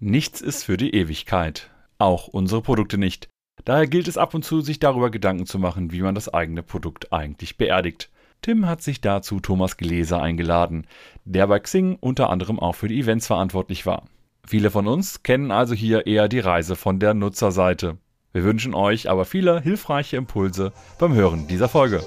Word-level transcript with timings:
Nichts 0.00 0.40
ist 0.40 0.62
für 0.62 0.76
die 0.76 0.94
Ewigkeit. 0.94 1.70
Auch 1.98 2.28
unsere 2.28 2.62
Produkte 2.62 2.98
nicht. 2.98 3.28
Daher 3.64 3.88
gilt 3.88 4.06
es 4.06 4.16
ab 4.16 4.32
und 4.32 4.44
zu, 4.44 4.60
sich 4.60 4.78
darüber 4.78 5.10
Gedanken 5.10 5.44
zu 5.44 5.58
machen, 5.58 5.90
wie 5.90 6.02
man 6.02 6.14
das 6.14 6.32
eigene 6.32 6.62
Produkt 6.62 7.12
eigentlich 7.12 7.56
beerdigt. 7.56 8.08
Tim 8.40 8.68
hat 8.68 8.80
sich 8.80 9.00
dazu 9.00 9.40
Thomas 9.40 9.76
Gläser 9.76 10.22
eingeladen, 10.22 10.86
der 11.24 11.48
bei 11.48 11.58
Xing 11.58 11.96
unter 12.00 12.30
anderem 12.30 12.60
auch 12.60 12.76
für 12.76 12.86
die 12.86 13.00
Events 13.00 13.26
verantwortlich 13.26 13.86
war. 13.86 14.04
Viele 14.46 14.70
von 14.70 14.86
uns 14.86 15.24
kennen 15.24 15.50
also 15.50 15.74
hier 15.74 16.06
eher 16.06 16.28
die 16.28 16.38
Reise 16.38 16.76
von 16.76 17.00
der 17.00 17.14
Nutzerseite. 17.14 17.98
Wir 18.32 18.44
wünschen 18.44 18.74
euch 18.74 19.10
aber 19.10 19.24
viele 19.24 19.60
hilfreiche 19.60 20.16
Impulse 20.16 20.72
beim 21.00 21.12
Hören 21.12 21.48
dieser 21.48 21.68
Folge. 21.68 22.06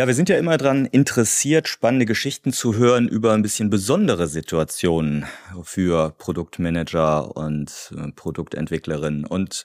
Ja, 0.00 0.06
wir 0.06 0.14
sind 0.14 0.30
ja 0.30 0.38
immer 0.38 0.56
daran 0.56 0.86
interessiert, 0.86 1.68
spannende 1.68 2.06
Geschichten 2.06 2.54
zu 2.54 2.74
hören 2.74 3.06
über 3.06 3.34
ein 3.34 3.42
bisschen 3.42 3.68
besondere 3.68 4.28
Situationen 4.28 5.26
für 5.62 6.14
Produktmanager 6.16 7.36
und 7.36 7.92
äh, 7.94 8.10
Produktentwicklerinnen. 8.10 9.26
Und 9.26 9.64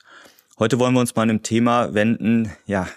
heute 0.59 0.77
wollen 0.77 0.93
wir 0.93 0.99
uns 0.99 1.15
mal 1.15 1.21
einem 1.21 1.41
Thema 1.41 1.93
wenden, 1.93 2.51
ja, 2.65 2.89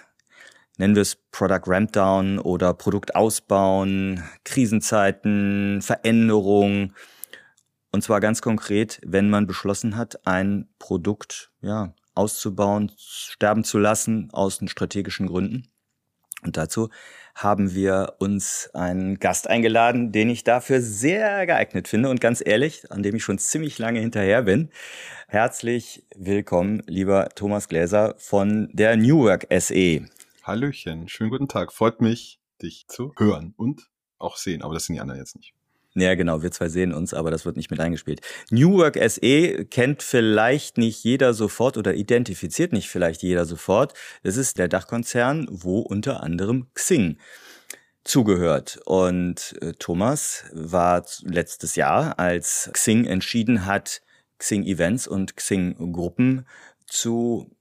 nennen 0.77 0.95
wir 0.95 1.01
es 1.01 1.15
Product 1.31 1.61
Rampdown 1.65 2.39
oder 2.39 2.73
Produkt 2.73 3.15
ausbauen, 3.15 4.21
Krisenzeiten, 4.43 5.81
Veränderung. 5.81 6.93
Und 7.93 8.03
zwar 8.03 8.19
ganz 8.19 8.41
konkret, 8.41 8.99
wenn 9.05 9.29
man 9.29 9.47
beschlossen 9.47 9.95
hat, 9.95 10.27
ein 10.27 10.67
Produkt, 10.77 11.51
ja, 11.61 11.93
auszubauen, 12.15 12.91
sterben 12.97 13.63
zu 13.63 13.79
lassen 13.79 14.27
aus 14.33 14.59
strategischen 14.65 15.27
Gründen. 15.27 15.69
Und 16.43 16.57
dazu 16.57 16.89
haben 17.43 17.73
wir 17.73 18.15
uns 18.19 18.69
einen 18.73 19.17
Gast 19.17 19.49
eingeladen, 19.49 20.11
den 20.11 20.29
ich 20.29 20.43
dafür 20.43 20.81
sehr 20.81 21.45
geeignet 21.45 21.87
finde 21.87 22.09
und 22.09 22.19
ganz 22.19 22.43
ehrlich, 22.45 22.91
an 22.91 23.01
dem 23.01 23.15
ich 23.15 23.23
schon 23.23 23.39
ziemlich 23.39 23.79
lange 23.79 24.01
hinterher 24.01 24.41
bin. 24.41 24.69
Herzlich 25.29 26.05
willkommen, 26.15 26.83
lieber 26.85 27.29
Thomas 27.29 27.69
Gläser 27.69 28.15
von 28.17 28.69
der 28.73 28.97
New 28.97 29.23
Work 29.23 29.47
SE. 29.57 30.05
Hallöchen, 30.43 31.07
schönen 31.07 31.29
guten 31.29 31.47
Tag. 31.47 31.71
Freut 31.71 32.01
mich, 32.01 32.41
dich 32.61 32.85
zu 32.89 33.13
hören 33.17 33.53
und 33.55 33.89
auch 34.17 34.35
sehen, 34.35 34.61
aber 34.61 34.73
das 34.73 34.85
sind 34.85 34.95
die 34.95 35.01
anderen 35.01 35.21
jetzt 35.21 35.37
nicht. 35.37 35.53
Ja, 35.95 36.13
genau, 36.13 36.43
wir 36.43 36.51
zwei 36.51 36.69
sehen 36.69 36.93
uns, 36.93 37.13
aber 37.13 37.31
das 37.31 37.45
wird 37.45 37.57
nicht 37.57 37.71
mit 37.71 37.79
eingespielt. 37.79 38.21
New 38.51 38.77
Work 38.77 38.97
SE 39.09 39.65
kennt 39.65 40.03
vielleicht 40.03 40.77
nicht 40.77 41.03
jeder 41.03 41.33
sofort 41.33 41.77
oder 41.77 41.95
identifiziert 41.95 42.73
nicht 42.73 42.89
vielleicht 42.89 43.23
jeder 43.23 43.45
sofort. 43.45 43.93
Das 44.21 44.37
ist 44.37 44.59
der 44.59 44.67
Dachkonzern, 44.67 45.47
wo 45.49 45.79
unter 45.79 46.21
anderem 46.21 46.67
Xing 46.75 47.17
zugehört. 48.03 48.79
Und 48.85 49.55
äh, 49.61 49.73
Thomas 49.73 50.45
war 50.53 51.05
letztes 51.23 51.75
Jahr, 51.75 52.19
als 52.19 52.69
Xing 52.73 53.05
entschieden 53.05 53.65
hat, 53.65 54.01
Xing 54.37 54.63
Events 54.63 55.07
und 55.07 55.35
Xing 55.35 55.91
Gruppen 55.91 56.45
zu 56.85 57.51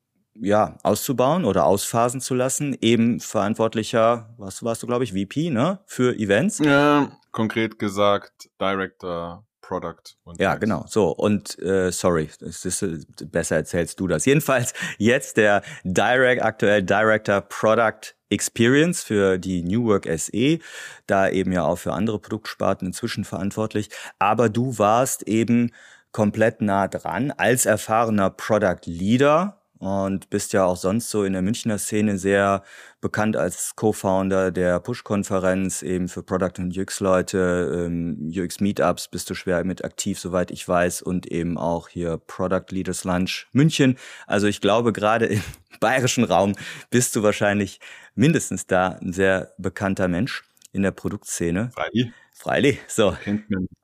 ja, 0.41 0.77
auszubauen 0.83 1.45
oder 1.45 1.65
ausphasen 1.65 2.21
zu 2.21 2.35
lassen, 2.35 2.77
eben 2.81 3.21
verantwortlicher, 3.21 4.35
was 4.39 4.63
warst 4.63 4.83
du, 4.83 4.87
glaube 4.87 5.05
ich, 5.05 5.13
VP, 5.13 5.51
ne, 5.51 5.81
für 5.87 6.17
Events? 6.19 6.59
Ja, 6.59 7.11
konkret 7.33 7.79
gesagt 7.79 8.51
Director 8.61 9.45
Product. 9.69 10.17
Und 10.25 10.41
ja, 10.41 10.55
genau. 10.57 10.87
So 10.89 11.11
und 11.11 11.59
äh, 11.59 11.93
sorry, 11.93 12.31
das 12.41 12.65
ist, 12.65 13.31
besser 13.31 13.57
erzählst 13.57 14.01
du 14.01 14.07
das. 14.07 14.25
Jedenfalls 14.27 14.73
jetzt 14.97 15.37
der 15.37 15.63
Direct 15.85 16.43
aktuell 16.43 16.83
Director 16.83 17.43
Product 17.43 18.15
Experience 18.31 19.03
für 19.03 19.39
die 19.39 19.63
New 19.63 19.85
Work 19.87 20.09
SE, 20.19 20.59
da 21.07 21.29
eben 21.29 21.53
ja 21.53 21.65
auch 21.65 21.77
für 21.77 21.93
andere 21.93 22.19
Produktsparten 22.19 22.87
inzwischen 22.87 23.25
verantwortlich. 23.25 23.91
Aber 24.19 24.49
du 24.49 24.79
warst 24.79 25.23
eben 25.25 25.73
komplett 26.13 26.63
nah 26.63 26.89
dran 26.89 27.31
als 27.33 27.67
erfahrener 27.67 28.31
Product 28.31 28.87
Leader 28.87 29.58
und 29.79 30.31
bist 30.31 30.53
ja 30.53 30.65
auch 30.65 30.77
sonst 30.77 31.11
so 31.11 31.25
in 31.25 31.33
der 31.33 31.43
Münchner 31.43 31.79
Szene 31.79 32.19
sehr 32.19 32.63
bekannt 33.01 33.37
als 33.37 33.77
Co-Founder 33.77 34.51
der 34.51 34.81
Push-Konferenz, 34.81 35.83
eben 35.83 36.09
für 36.09 36.23
Product- 36.23 36.59
und 36.59 36.77
UX-Leute, 36.77 37.87
ähm, 37.87 38.33
UX-Meetups 38.35 39.09
bist 39.09 39.31
du 39.31 39.35
schwer 39.35 39.65
mit 39.65 39.85
aktiv, 39.85 40.19
soweit 40.19 40.51
ich 40.51 40.67
weiß, 40.67 41.03
und 41.03 41.27
eben 41.27 41.59
auch 41.59 41.89
hier 41.89 42.19
Product 42.19 42.67
Leaders 42.71 43.05
Lunch 43.05 43.47
München. 43.53 43.97
Also 44.27 44.47
ich 44.47 44.61
glaube, 44.61 44.93
gerade 44.93 45.27
im 45.27 45.43
bayerischen 45.81 46.25
Raum 46.25 46.55
bist 46.91 47.15
du 47.15 47.23
wahrscheinlich 47.23 47.81
mindestens 48.15 48.67
da 48.67 48.99
ein 49.01 49.13
sehr 49.13 49.53
bekannter 49.59 50.09
Mensch 50.09 50.45
in 50.73 50.83
der 50.83 50.91
Produktszene. 50.91 51.71
Freilich. 51.73 52.13
Freilich, 52.33 52.79
so. 52.89 53.17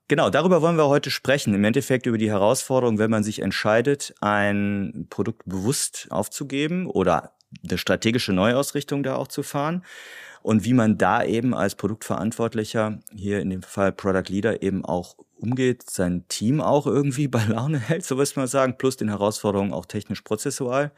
Genau, 0.06 0.28
darüber 0.28 0.60
wollen 0.60 0.76
wir 0.76 0.88
heute 0.88 1.10
sprechen. 1.10 1.54
Im 1.54 1.64
Endeffekt 1.64 2.04
über 2.04 2.18
die 2.18 2.30
Herausforderung, 2.30 2.98
wenn 2.98 3.10
man 3.10 3.24
sich 3.24 3.40
entscheidet, 3.40 4.14
ein 4.20 5.06
Produkt 5.08 5.42
bewusst 5.46 6.08
aufzugeben 6.10 6.86
oder 6.86 7.32
eine 7.66 7.78
strategische 7.78 8.32
Neuausrichtung 8.32 9.02
da 9.02 9.16
auch 9.16 9.28
zu 9.28 9.42
fahren 9.42 9.82
und 10.42 10.64
wie 10.64 10.74
man 10.74 10.98
da 10.98 11.24
eben 11.24 11.54
als 11.54 11.74
Produktverantwortlicher, 11.74 13.00
hier 13.14 13.40
in 13.40 13.48
dem 13.48 13.62
Fall 13.62 13.92
Product 13.92 14.28
Leader, 14.28 14.62
eben 14.62 14.84
auch 14.84 15.16
umgeht, 15.38 15.88
sein 15.88 16.28
Team 16.28 16.60
auch 16.60 16.86
irgendwie 16.86 17.28
bei 17.28 17.42
Laune 17.46 17.78
hält, 17.88 18.04
so 18.04 18.18
was 18.18 18.36
man 18.36 18.46
sagen, 18.46 18.76
plus 18.76 18.98
den 18.98 19.08
Herausforderungen 19.08 19.72
auch 19.72 19.86
technisch 19.86 20.20
prozessual. 20.20 20.92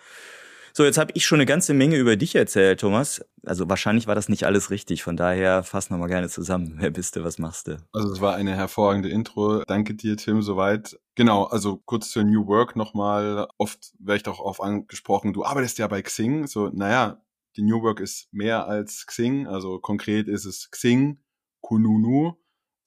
So, 0.76 0.84
jetzt 0.84 0.98
habe 0.98 1.12
ich 1.14 1.25
schon 1.25 1.38
eine 1.38 1.47
ganze 1.47 1.72
Menge 1.72 1.97
über 1.97 2.16
dich 2.16 2.34
erzählt, 2.34 2.81
Thomas. 2.81 3.25
Also 3.47 3.66
wahrscheinlich 3.66 4.06
war 4.06 4.14
das 4.14 4.28
nicht 4.28 4.44
alles 4.44 4.70
richtig. 4.70 5.03
Von 5.03 5.16
daher 5.16 5.62
fass 5.62 5.88
nochmal 5.88 6.09
gerne 6.10 6.28
zusammen. 6.28 6.75
Wer 6.76 6.91
bist 6.91 7.16
du? 7.16 7.25
Was 7.25 7.38
machst 7.38 7.69
du? 7.69 7.78
Also 7.94 8.12
es 8.12 8.20
war 8.20 8.34
eine 8.34 8.54
hervorragende 8.54 9.09
Intro. 9.09 9.62
Danke 9.65 9.94
dir, 9.94 10.19
Tim, 10.19 10.42
soweit. 10.42 11.00
Genau, 11.15 11.44
also 11.44 11.78
kurz 11.86 12.10
zur 12.10 12.25
New 12.25 12.47
Work 12.47 12.76
nochmal. 12.76 13.48
Oft 13.56 13.94
werde 14.00 14.19
ich 14.19 14.22
doch 14.25 14.38
oft 14.38 14.60
angesprochen, 14.60 15.32
du 15.32 15.47
arbeitest 15.47 15.78
ja 15.78 15.88
bei 15.88 16.03
Xing. 16.03 16.47
So, 16.47 16.69
naja, 16.69 17.25
die 17.56 17.62
New 17.62 17.81
Work 17.81 18.00
ist 18.00 18.28
mehr 18.31 18.66
als 18.66 19.06
Xing. 19.06 19.47
Also 19.47 19.78
konkret 19.78 20.28
ist 20.28 20.44
es 20.44 20.70
Xing, 20.70 21.22
Kununu 21.62 22.34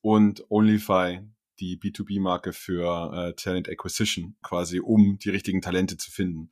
und 0.02 0.46
Onlyfy, 0.52 1.22
die 1.60 1.80
B2B-Marke 1.80 2.54
für 2.54 3.12
äh, 3.16 3.34
Talent 3.34 3.68
Acquisition, 3.68 4.36
quasi 4.44 4.80
um 4.80 5.18
die 5.18 5.32
richtigen 5.32 5.64
Talente 5.64 5.98
zu 5.98 6.12
finden. 6.12 6.52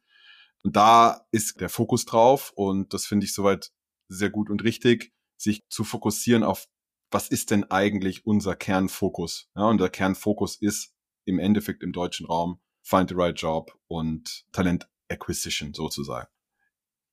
Und 0.68 0.76
da 0.76 1.26
ist 1.32 1.62
der 1.62 1.70
Fokus 1.70 2.04
drauf 2.04 2.52
und 2.54 2.94
das 2.94 3.06
finde 3.06 3.26
ich 3.26 3.34
soweit 3.34 3.72
sehr 4.10 4.30
gut 4.30 4.50
und 4.50 4.66
richtig, 4.66 5.14
sich 5.38 5.64
zu 5.70 5.86
fokussieren 5.86 6.44
auf, 6.44 6.68
was 7.10 7.30
ist 7.30 7.52
denn 7.52 7.64
eigentlich 7.72 8.26
unser 8.26 8.54
Kernfokus? 8.54 9.50
Ja, 9.56 9.70
und 9.70 9.80
der 9.80 9.88
Kernfokus 9.88 10.58
ist 10.58 10.94
im 11.24 11.40
Endeffekt 11.40 11.84
im 11.84 11.94
deutschen 11.94 12.26
Raum 12.26 12.60
Find 12.84 13.08
the 13.08 13.16
Right 13.16 13.40
Job 13.40 13.80
und 13.88 14.44
Talent 14.52 14.90
Acquisition 15.08 15.74
sozusagen. 15.74 16.28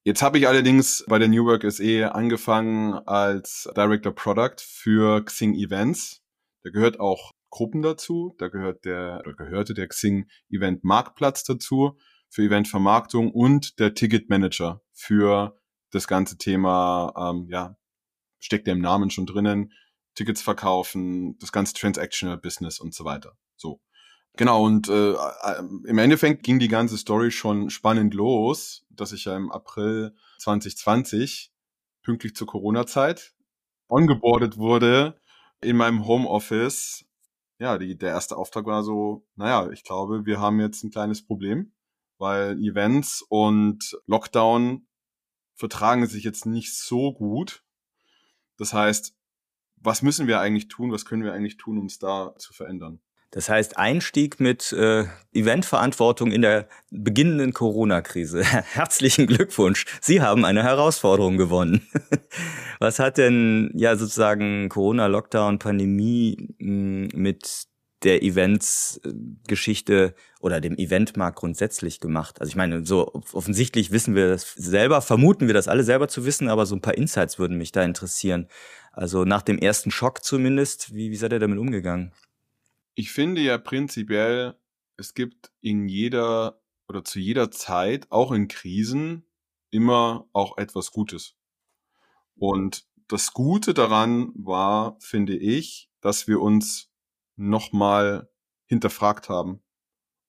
Jetzt 0.03 0.23
habe 0.23 0.39
ich 0.39 0.49
allerdings 0.49 1.05
bei 1.07 1.21
der 1.21 1.29
New 1.29 1.45
Work 1.45 1.63
SE 1.71 2.13
angefangen 2.13 2.95
als 3.07 3.71
Director 3.77 4.13
Product 4.13 4.57
für 4.59 5.25
Xing 5.25 5.55
Events. 5.55 6.25
Da 6.65 6.71
gehört 6.71 6.99
auch 6.99 7.31
Gruppen 7.51 7.83
dazu, 7.83 8.35
da 8.39 8.49
gehört 8.49 8.85
der 8.85 9.21
oder 9.21 9.35
gehörte 9.35 9.75
der 9.75 9.87
Xing 9.87 10.29
Event 10.51 10.83
Marktplatz 10.83 11.45
dazu 11.45 11.97
für 12.35 12.43
Eventvermarktung 12.43 13.31
und 13.31 13.79
der 13.79 13.95
Ticketmanager 13.95 14.83
für 14.93 15.57
das 15.93 16.09
ganze 16.09 16.37
Thema, 16.37 17.15
ähm, 17.17 17.47
ja, 17.49 17.77
steckt 18.41 18.67
der 18.67 18.75
im 18.75 18.81
Namen 18.81 19.11
schon 19.11 19.25
drinnen, 19.25 19.73
Tickets 20.17 20.43
verkaufen, 20.43 21.39
das 21.39 21.53
ganze 21.53 21.75
Transactional 21.75 22.37
Business 22.37 22.81
und 22.81 22.93
so 22.93 23.05
weiter. 23.05 23.39
So. 23.55 23.81
Genau, 24.37 24.65
und 24.65 24.89
äh, 24.89 25.13
äh 25.13 25.59
im 25.85 25.99
Endeffekt 25.99 26.43
ging 26.43 26.59
die 26.59 26.67
ganze 26.67 26.99
Story 26.99 27.31
schon 27.31 27.71
spannend 27.71 28.15
los, 28.15 28.85
dass 28.91 29.13
ich 29.13 29.27
ja 29.27 29.37
im 29.37 29.53
April 29.53 30.17
2020, 30.39 31.53
pünktlich 32.03 32.35
zur 32.35 32.49
Corona-Zeit, 32.49 33.33
ongeboardet 33.87 34.57
wurde 34.57 35.21
in 35.61 35.77
meinem 35.77 36.05
Homeoffice. 36.05 37.05
Ja, 37.61 37.79
die, 37.79 37.97
der 37.97 38.09
erste 38.09 38.37
Auftrag 38.37 38.67
war 38.67 38.83
so, 38.83 39.25
naja, 39.37 39.71
ich 39.71 39.85
glaube, 39.85 40.27
wir 40.27 40.41
haben 40.41 40.59
jetzt 40.59 40.83
ein 40.83 40.91
kleines 40.91 41.25
Problem 41.25 41.71
weil 42.25 42.59
Events 42.59 43.23
und 43.29 43.99
Lockdown 44.07 44.87
vertragen 45.55 46.07
sich 46.07 46.25
jetzt 46.25 46.47
nicht 46.47 46.75
so 46.75 47.13
gut. 47.13 47.63
Das 48.57 48.73
heißt, 48.73 49.15
was 49.77 50.01
müssen 50.01 50.27
wir 50.27 50.41
eigentlich 50.41 50.69
tun? 50.69 50.91
Was 50.91 51.05
können 51.05 51.23
wir 51.23 51.35
eigentlich 51.35 51.59
tun, 51.59 51.77
um 51.77 51.85
es 51.85 51.99
da 51.99 52.35
zu 52.39 52.55
verändern? 52.55 53.03
Das 53.31 53.51
heißt, 53.51 53.77
Einstieg 53.77 54.41
mit 54.41 54.73
äh, 54.73 55.05
Eventverantwortung 55.35 56.33
in 56.33 56.41
der 56.41 56.67
beginnenden 56.91 57.53
Corona-Krise. 57.53 58.43
Herzlichen 58.73 59.27
Glückwunsch. 59.27 59.85
Sie 60.01 60.23
haben 60.23 60.47
eine 60.47 60.63
Herausforderung 60.63 61.37
gewonnen. 61.37 61.87
Was 62.81 63.01
hat 63.01 63.19
denn 63.19 63.71
ja 63.75 63.97
sozusagen 63.97 64.71
Corona, 64.71 65.09
Lockdown, 65.09 65.59
Pandemie 65.59 66.55
hm, 66.59 67.09
mit 67.13 67.67
der 68.05 68.23
Events-Geschichte 68.23 70.15
oder 70.41 70.61
dem 70.61 70.77
Eventmarkt 70.77 71.39
grundsätzlich 71.39 72.01
gemacht? 72.01 72.41
Also 72.41 72.51
ich 72.51 72.57
meine, 72.57 72.85
so 72.87 73.13
offensichtlich 73.33 73.91
wissen 73.91 74.15
wir 74.15 74.29
das 74.29 74.53
selber, 74.53 75.03
vermuten 75.03 75.47
wir 75.47 75.55
das 75.55 75.69
alle 75.69 75.83
selber 75.85 76.09
zu 76.09 76.25
wissen, 76.25 76.49
aber 76.49 76.67
so 76.67 76.77
ein 76.77 76.83
paar 76.83 76.97
Insights 76.97 77.39
würden 77.39 77.57
mich 77.59 77.73
da 77.73 77.83
interessieren. 77.83 78.49
Also 78.93 79.25
nach 79.25 79.43
dem 79.43 79.59
ersten 79.59 79.91
Schock 79.91 80.23
zumindest, 80.23 80.95
wie, 80.95 81.11
wie 81.11 81.17
seid 81.17 81.33
ihr 81.33 81.41
damit 81.41 81.59
umgegangen? 81.59 82.13
Ich 82.95 83.11
finde 83.11 83.41
ja 83.41 83.59
prinzipiell, 83.59 84.55
es 84.97 85.15
gibt 85.15 85.51
in 85.61 85.89
jeder 85.89 86.61
oder 86.87 87.03
zu 87.05 87.19
jeder 87.19 87.51
Zeit, 87.51 88.07
auch 88.11 88.31
in 88.31 88.47
Krisen, 88.47 89.25
immer 89.71 90.29
auch 90.33 90.59
etwas 90.59 90.93
Gutes. 90.93 91.35
Und 92.37 92.87
das 93.09 93.33
Gute 93.33 93.75
daran 93.75 94.33
war, 94.37 94.97
finde 95.01 95.37
ich, 95.37 95.91
dass 96.01 96.29
wir 96.29 96.41
uns 96.41 96.94
nochmal 97.37 98.31
hinterfragt 98.67 99.29
haben, 99.29 99.63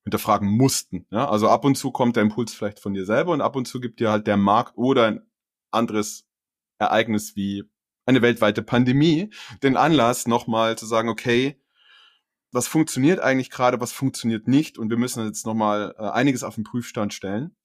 hinterfragen 0.04 0.48
mussten. 0.48 1.08
Ja? 1.12 1.30
Also 1.30 1.50
ab 1.50 1.66
und 1.66 1.76
zu 1.76 1.92
kommt 1.92 2.16
der 2.16 2.24
Impuls 2.24 2.54
vielleicht 2.54 2.80
von 2.80 2.94
dir 2.94 3.06
selber 3.06 3.32
und 3.32 3.42
ab 3.42 3.56
und 3.56 3.68
zu 3.68 3.80
gibt 3.80 4.00
dir 4.00 4.12
halt 4.12 4.28
der 4.28 4.38
Markt 4.38 4.78
oder 4.78 5.08
ein 5.08 5.22
anderes 5.72 6.28
Ereignis 6.78 7.36
wie 7.36 7.64
eine 8.06 8.22
weltweite 8.22 8.62
Pandemie 8.62 9.32
den 9.64 9.78
Anlass, 9.78 10.28
nochmal 10.28 10.78
zu 10.78 10.86
sagen, 10.86 11.10
okay, 11.10 11.60
was 12.52 12.68
funktioniert 12.68 13.20
eigentlich 13.20 13.50
gerade, 13.50 13.82
was 13.82 13.92
funktioniert 13.92 14.48
nicht 14.48 14.78
und 14.78 14.90
wir 14.90 14.98
müssen 14.98 15.26
jetzt 15.26 15.46
nochmal 15.46 15.96
äh, 15.98 16.04
einiges 16.10 16.44
auf 16.44 16.56
den 16.56 16.64
Prüfstand 16.64 17.14
stellen. 17.14 17.56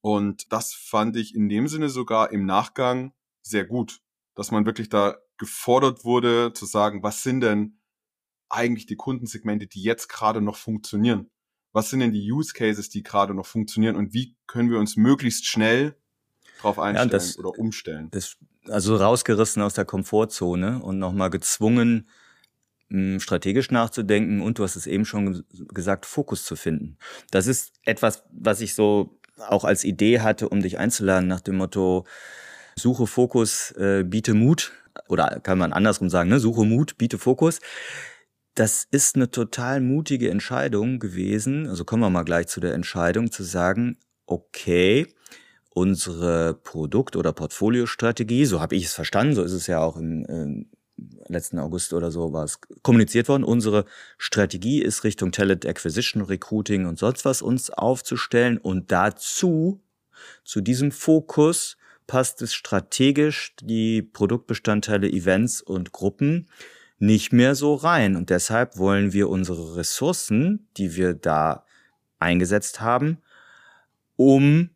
Und 0.00 0.52
das 0.52 0.74
fand 0.74 1.16
ich 1.16 1.34
in 1.34 1.48
dem 1.48 1.68
Sinne 1.68 1.88
sogar 1.88 2.32
im 2.32 2.44
Nachgang 2.44 3.14
sehr 3.42 3.64
gut, 3.64 4.00
dass 4.34 4.50
man 4.50 4.66
wirklich 4.66 4.88
da 4.88 5.16
gefordert 5.38 6.04
wurde 6.04 6.52
zu 6.52 6.66
sagen, 6.66 7.02
was 7.02 7.22
sind 7.22 7.40
denn 7.40 7.80
eigentlich 8.48 8.86
die 8.86 8.96
Kundensegmente, 8.96 9.66
die 9.66 9.82
jetzt 9.82 10.08
gerade 10.08 10.40
noch 10.40 10.56
funktionieren? 10.56 11.30
Was 11.72 11.90
sind 11.90 12.00
denn 12.00 12.12
die 12.12 12.30
Use 12.30 12.52
Cases, 12.52 12.88
die 12.88 13.02
gerade 13.02 13.34
noch 13.34 13.46
funktionieren 13.46 13.96
und 13.96 14.14
wie 14.14 14.36
können 14.46 14.70
wir 14.70 14.78
uns 14.78 14.96
möglichst 14.96 15.46
schnell 15.46 15.96
darauf 16.58 16.78
einstellen 16.78 17.10
ja, 17.10 17.12
das, 17.12 17.38
oder 17.38 17.58
umstellen? 17.58 18.08
Das, 18.12 18.36
also 18.68 18.96
rausgerissen 18.96 19.62
aus 19.62 19.74
der 19.74 19.84
Komfortzone 19.84 20.80
und 20.82 20.98
nochmal 20.98 21.30
gezwungen, 21.30 22.08
hm, 22.90 23.18
strategisch 23.18 23.70
nachzudenken 23.70 24.40
und 24.40 24.58
du 24.58 24.62
hast 24.62 24.76
es 24.76 24.86
eben 24.86 25.04
schon 25.04 25.44
gesagt, 25.50 26.06
Fokus 26.06 26.44
zu 26.44 26.54
finden. 26.54 26.96
Das 27.30 27.48
ist 27.48 27.72
etwas, 27.82 28.22
was 28.30 28.60
ich 28.60 28.74
so 28.74 29.18
auch 29.48 29.64
als 29.64 29.82
Idee 29.82 30.20
hatte, 30.20 30.48
um 30.48 30.62
dich 30.62 30.78
einzuladen 30.78 31.28
nach 31.28 31.40
dem 31.40 31.56
Motto, 31.56 32.06
suche 32.76 33.06
Fokus, 33.06 33.72
äh, 33.72 34.04
biete 34.04 34.34
Mut 34.34 34.72
oder 35.08 35.40
kann 35.40 35.58
man 35.58 35.72
andersrum 35.72 36.08
sagen, 36.08 36.30
ne? 36.30 36.38
suche 36.38 36.64
Mut, 36.64 36.98
biete 36.98 37.18
Fokus. 37.18 37.60
Das 38.54 38.86
ist 38.90 39.16
eine 39.16 39.30
total 39.30 39.80
mutige 39.80 40.30
Entscheidung 40.30 41.00
gewesen. 41.00 41.66
Also 41.68 41.84
kommen 41.84 42.02
wir 42.02 42.10
mal 42.10 42.24
gleich 42.24 42.46
zu 42.46 42.60
der 42.60 42.74
Entscheidung 42.74 43.32
zu 43.32 43.42
sagen, 43.42 43.98
okay, 44.26 45.08
unsere 45.70 46.54
Produkt- 46.54 47.16
oder 47.16 47.32
Portfoliostrategie, 47.32 48.44
so 48.44 48.60
habe 48.60 48.76
ich 48.76 48.84
es 48.84 48.94
verstanden, 48.94 49.34
so 49.34 49.42
ist 49.42 49.52
es 49.52 49.66
ja 49.66 49.80
auch 49.80 49.96
im, 49.96 50.24
im 50.26 50.66
letzten 51.26 51.58
August 51.58 51.92
oder 51.92 52.12
so 52.12 52.32
war 52.32 52.44
es 52.44 52.60
kommuniziert 52.82 53.28
worden. 53.28 53.42
Unsere 53.42 53.84
Strategie 54.18 54.80
ist 54.80 55.02
Richtung 55.02 55.32
Talent 55.32 55.66
Acquisition, 55.66 56.22
Recruiting 56.22 56.86
und 56.86 56.98
sonst 56.98 57.24
was 57.24 57.42
uns 57.42 57.70
aufzustellen 57.70 58.58
und 58.58 58.92
dazu, 58.92 59.82
zu 60.44 60.60
diesem 60.60 60.92
Fokus, 60.92 61.76
passt 62.06 62.40
es 62.42 62.54
strategisch 62.54 63.56
die 63.60 64.02
Produktbestandteile 64.02 65.10
Events 65.10 65.60
und 65.60 65.90
Gruppen 65.90 66.46
nicht 67.06 67.32
mehr 67.32 67.54
so 67.54 67.74
rein. 67.74 68.16
Und 68.16 68.30
deshalb 68.30 68.78
wollen 68.78 69.12
wir 69.12 69.28
unsere 69.28 69.76
Ressourcen, 69.76 70.68
die 70.76 70.96
wir 70.96 71.14
da 71.14 71.64
eingesetzt 72.18 72.80
haben, 72.80 73.18
um 74.16 74.70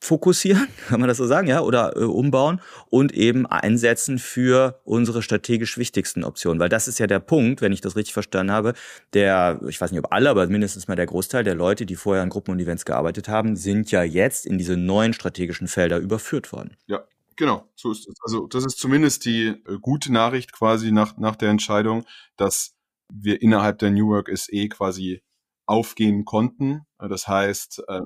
fokussieren, 0.00 0.66
kann 0.88 0.98
man 0.98 1.08
das 1.08 1.18
so 1.18 1.26
sagen, 1.26 1.46
ja, 1.46 1.60
oder 1.60 1.96
äh, 1.96 2.00
umbauen 2.00 2.60
und 2.90 3.12
eben 3.12 3.46
einsetzen 3.46 4.18
für 4.18 4.80
unsere 4.84 5.22
strategisch 5.22 5.78
wichtigsten 5.78 6.24
Optionen, 6.24 6.58
weil 6.58 6.68
das 6.68 6.88
ist 6.88 6.98
ja 6.98 7.06
der 7.06 7.20
Punkt, 7.20 7.60
wenn 7.60 7.70
ich 7.70 7.80
das 7.80 7.94
richtig 7.94 8.12
verstanden 8.12 8.52
habe, 8.52 8.74
der, 9.14 9.60
ich 9.68 9.80
weiß 9.80 9.92
nicht 9.92 10.00
ob 10.04 10.12
alle, 10.12 10.28
aber 10.28 10.48
mindestens 10.48 10.88
mal 10.88 10.96
der 10.96 11.06
Großteil 11.06 11.44
der 11.44 11.54
Leute, 11.54 11.86
die 11.86 11.94
vorher 11.94 12.24
in 12.24 12.30
Gruppen 12.30 12.50
und 12.50 12.58
Events 12.58 12.84
gearbeitet 12.84 13.28
haben, 13.28 13.54
sind 13.54 13.92
ja 13.92 14.02
jetzt 14.02 14.44
in 14.44 14.58
diese 14.58 14.76
neuen 14.76 15.12
strategischen 15.12 15.68
Felder 15.68 15.98
überführt 15.98 16.52
worden. 16.52 16.76
Ja, 16.86 17.04
genau, 17.42 17.68
so 17.74 17.90
ist 17.90 18.08
es. 18.08 18.14
Also 18.22 18.46
das 18.46 18.64
ist 18.64 18.78
zumindest 18.78 19.24
die 19.24 19.48
äh, 19.48 19.78
gute 19.80 20.12
Nachricht 20.12 20.52
quasi 20.52 20.92
nach, 20.92 21.16
nach 21.16 21.34
der 21.34 21.50
Entscheidung, 21.50 22.04
dass 22.36 22.76
wir 23.12 23.42
innerhalb 23.42 23.80
der 23.80 23.90
New 23.90 24.10
Work 24.10 24.30
SE 24.38 24.68
quasi 24.68 25.24
aufgehen 25.66 26.24
konnten. 26.24 26.82
Das 26.98 27.26
heißt, 27.26 27.82
äh, 27.88 28.00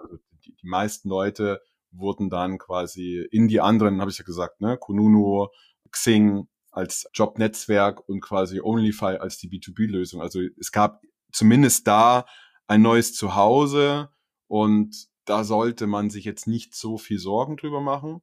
die, 0.47 0.57
die 0.57 0.67
meisten 0.67 1.11
Leute 1.11 1.61
wurden 1.91 2.31
dann 2.31 2.57
quasi 2.57 3.27
in 3.31 3.47
die 3.47 3.61
anderen, 3.61 4.01
habe 4.01 4.11
ich 4.11 4.17
ja 4.17 4.25
gesagt, 4.25 4.63
ne, 4.63 4.79
Kununu, 4.79 5.49
Xing 5.91 6.49
als 6.71 7.07
Jobnetzwerk 7.13 8.09
und 8.09 8.23
quasi 8.23 8.61
Onlyfy 8.63 9.19
als 9.19 9.37
die 9.37 9.51
B2B-Lösung. 9.51 10.23
Also 10.23 10.41
es 10.59 10.73
gab 10.73 11.03
zumindest 11.31 11.87
da 11.87 12.25
ein 12.67 12.81
neues 12.81 13.15
Zuhause 13.15 14.09
und 14.47 15.09
da 15.27 15.45
sollte 15.45 15.87
man 15.87 16.09
sich 16.09 16.25
jetzt 16.25 16.47
nicht 16.47 16.75
so 16.75 16.97
viel 16.97 17.19
Sorgen 17.19 17.59
drüber 17.59 17.83
machen. 17.83 18.23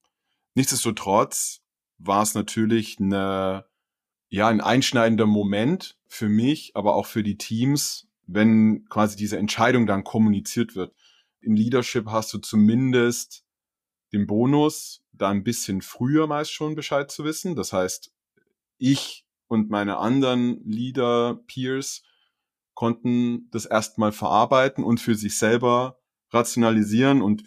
Nichtsdestotrotz 0.55 1.61
war 1.97 2.21
es 2.21 2.35
natürlich 2.35 3.00
eine, 3.00 3.65
ja, 4.29 4.47
ein 4.47 4.61
einschneidender 4.61 5.25
Moment 5.25 5.97
für 6.07 6.29
mich, 6.29 6.75
aber 6.75 6.95
auch 6.95 7.07
für 7.07 7.23
die 7.23 7.38
Teams, 7.38 8.07
wenn 8.27 8.85
quasi 8.89 9.15
diese 9.15 9.38
Entscheidung 9.38 9.88
dann 9.88 10.03
kommuniziert 10.03 10.75
wird. 10.75 10.94
In 11.41 11.55
Leadership 11.55 12.07
hast 12.07 12.33
du 12.33 12.38
zumindest 12.38 13.45
den 14.13 14.27
Bonus, 14.27 15.03
da 15.11 15.29
ein 15.29 15.44
bisschen 15.44 15.81
früher 15.81 16.27
meist 16.27 16.51
schon 16.51 16.75
Bescheid 16.75 17.11
zu 17.11 17.23
wissen. 17.23 17.55
Das 17.55 17.73
heißt, 17.73 18.13
ich 18.77 19.25
und 19.47 19.69
meine 19.69 19.97
anderen 19.97 20.63
Leader, 20.65 21.39
Peers 21.47 22.03
konnten 22.73 23.50
das 23.51 23.65
erstmal 23.65 24.11
verarbeiten 24.11 24.83
und 24.83 25.00
für 25.00 25.15
sich 25.15 25.38
selber 25.38 26.00
rationalisieren 26.31 27.21
und 27.21 27.44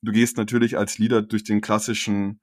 du 0.00 0.12
gehst 0.12 0.36
natürlich 0.36 0.78
als 0.78 0.98
Leader 0.98 1.20
durch 1.20 1.44
den 1.44 1.60
klassischen 1.60 2.40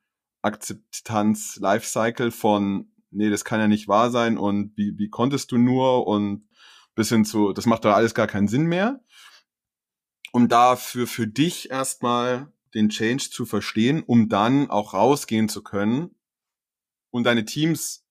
Akzeptanz-Lifecycle 0.47 2.31
von, 2.31 2.91
nee, 3.11 3.29
das 3.29 3.45
kann 3.45 3.59
ja 3.59 3.67
nicht 3.67 3.87
wahr 3.87 4.11
sein 4.11 4.37
und 4.37 4.75
wie, 4.75 4.97
wie 4.97 5.09
konntest 5.09 5.51
du 5.51 5.57
nur 5.57 6.07
und 6.07 6.47
bis 6.95 7.09
hin 7.09 7.25
zu, 7.25 7.53
das 7.53 7.65
macht 7.65 7.85
doch 7.85 7.93
alles 7.93 8.13
gar 8.13 8.27
keinen 8.27 8.47
Sinn 8.47 8.65
mehr. 8.65 9.03
Um 10.31 10.47
dafür 10.47 11.07
für 11.07 11.27
dich 11.27 11.69
erstmal 11.69 12.51
den 12.73 12.89
Change 12.89 13.29
zu 13.31 13.45
verstehen, 13.45 14.03
um 14.03 14.29
dann 14.29 14.69
auch 14.69 14.93
rausgehen 14.93 15.49
zu 15.49 15.63
können 15.63 16.15
und 17.11 17.23
deine 17.23 17.45
Teams 17.45 18.05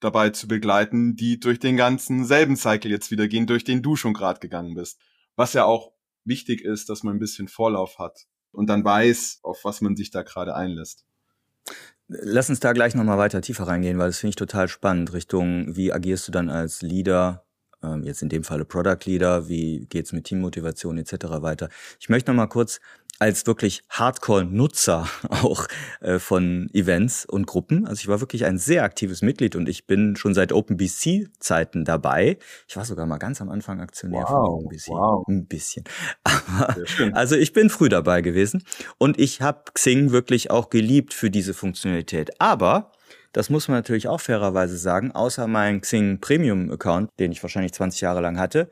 dabei 0.00 0.30
zu 0.30 0.48
begleiten, 0.48 1.16
die 1.16 1.40
durch 1.40 1.58
den 1.58 1.76
ganzen 1.76 2.24
selben 2.24 2.56
Cycle 2.56 2.90
jetzt 2.90 3.10
wieder 3.10 3.28
gehen, 3.28 3.46
durch 3.46 3.64
den 3.64 3.82
du 3.82 3.96
schon 3.96 4.12
gerade 4.12 4.40
gegangen 4.40 4.74
bist. 4.74 5.00
Was 5.36 5.52
ja 5.52 5.64
auch 5.64 5.92
wichtig 6.24 6.62
ist, 6.62 6.88
dass 6.88 7.02
man 7.02 7.16
ein 7.16 7.20
bisschen 7.20 7.48
Vorlauf 7.48 7.98
hat 7.98 8.26
und 8.52 8.66
dann 8.66 8.84
weiß, 8.84 9.40
auf 9.42 9.64
was 9.64 9.80
man 9.80 9.96
sich 9.96 10.10
da 10.10 10.22
gerade 10.22 10.54
einlässt. 10.54 11.06
Lass 12.08 12.48
uns 12.48 12.60
da 12.60 12.72
gleich 12.72 12.94
nochmal 12.94 13.18
weiter 13.18 13.40
tiefer 13.40 13.66
reingehen, 13.66 13.98
weil 13.98 14.08
das 14.08 14.18
finde 14.18 14.30
ich 14.30 14.36
total 14.36 14.68
spannend. 14.68 15.12
Richtung, 15.12 15.74
wie 15.74 15.92
agierst 15.92 16.28
du 16.28 16.32
dann 16.32 16.48
als 16.48 16.82
Leader, 16.82 17.44
ähm, 17.82 18.04
jetzt 18.04 18.22
in 18.22 18.28
dem 18.28 18.44
Falle 18.44 18.64
Product 18.64 19.04
Leader, 19.06 19.48
wie 19.48 19.86
geht's 19.86 20.12
mit 20.12 20.24
Teammotivation 20.24 20.98
etc. 20.98 21.42
weiter. 21.42 21.68
Ich 21.98 22.08
möchte 22.08 22.30
nochmal 22.30 22.48
kurz 22.48 22.80
als 23.18 23.46
wirklich 23.46 23.82
Hardcore-Nutzer 23.90 25.08
auch 25.30 25.66
äh, 26.00 26.18
von 26.18 26.68
Events 26.72 27.24
und 27.24 27.46
Gruppen. 27.46 27.86
Also 27.86 28.00
ich 28.00 28.08
war 28.08 28.20
wirklich 28.20 28.44
ein 28.44 28.58
sehr 28.58 28.84
aktives 28.84 29.22
Mitglied 29.22 29.56
und 29.56 29.68
ich 29.68 29.86
bin 29.86 30.16
schon 30.16 30.34
seit 30.34 30.52
OpenBC-Zeiten 30.52 31.84
dabei. 31.84 32.38
Ich 32.68 32.76
war 32.76 32.84
sogar 32.84 33.06
mal 33.06 33.18
ganz 33.18 33.40
am 33.40 33.48
Anfang 33.48 33.80
Aktionär 33.80 34.24
wow, 34.28 34.28
von 34.28 34.54
OpenBC. 34.54 34.88
Wow. 34.88 35.24
Ein 35.28 35.46
bisschen. 35.46 35.84
Aber, 36.24 36.74
also 37.12 37.36
ich 37.36 37.52
bin 37.52 37.70
früh 37.70 37.88
dabei 37.88 38.20
gewesen 38.20 38.64
und 38.98 39.18
ich 39.18 39.40
habe 39.40 39.62
Xing 39.72 40.10
wirklich 40.10 40.50
auch 40.50 40.70
geliebt 40.70 41.14
für 41.14 41.30
diese 41.30 41.54
Funktionalität. 41.54 42.40
Aber 42.40 42.92
das 43.32 43.50
muss 43.50 43.68
man 43.68 43.78
natürlich 43.78 44.08
auch 44.08 44.20
fairerweise 44.20 44.78
sagen, 44.78 45.12
außer 45.12 45.46
meinem 45.46 45.80
Xing 45.80 46.20
Premium 46.20 46.70
Account, 46.70 47.10
den 47.18 47.32
ich 47.32 47.42
wahrscheinlich 47.42 47.74
20 47.74 48.00
Jahre 48.00 48.20
lang 48.20 48.38
hatte, 48.38 48.70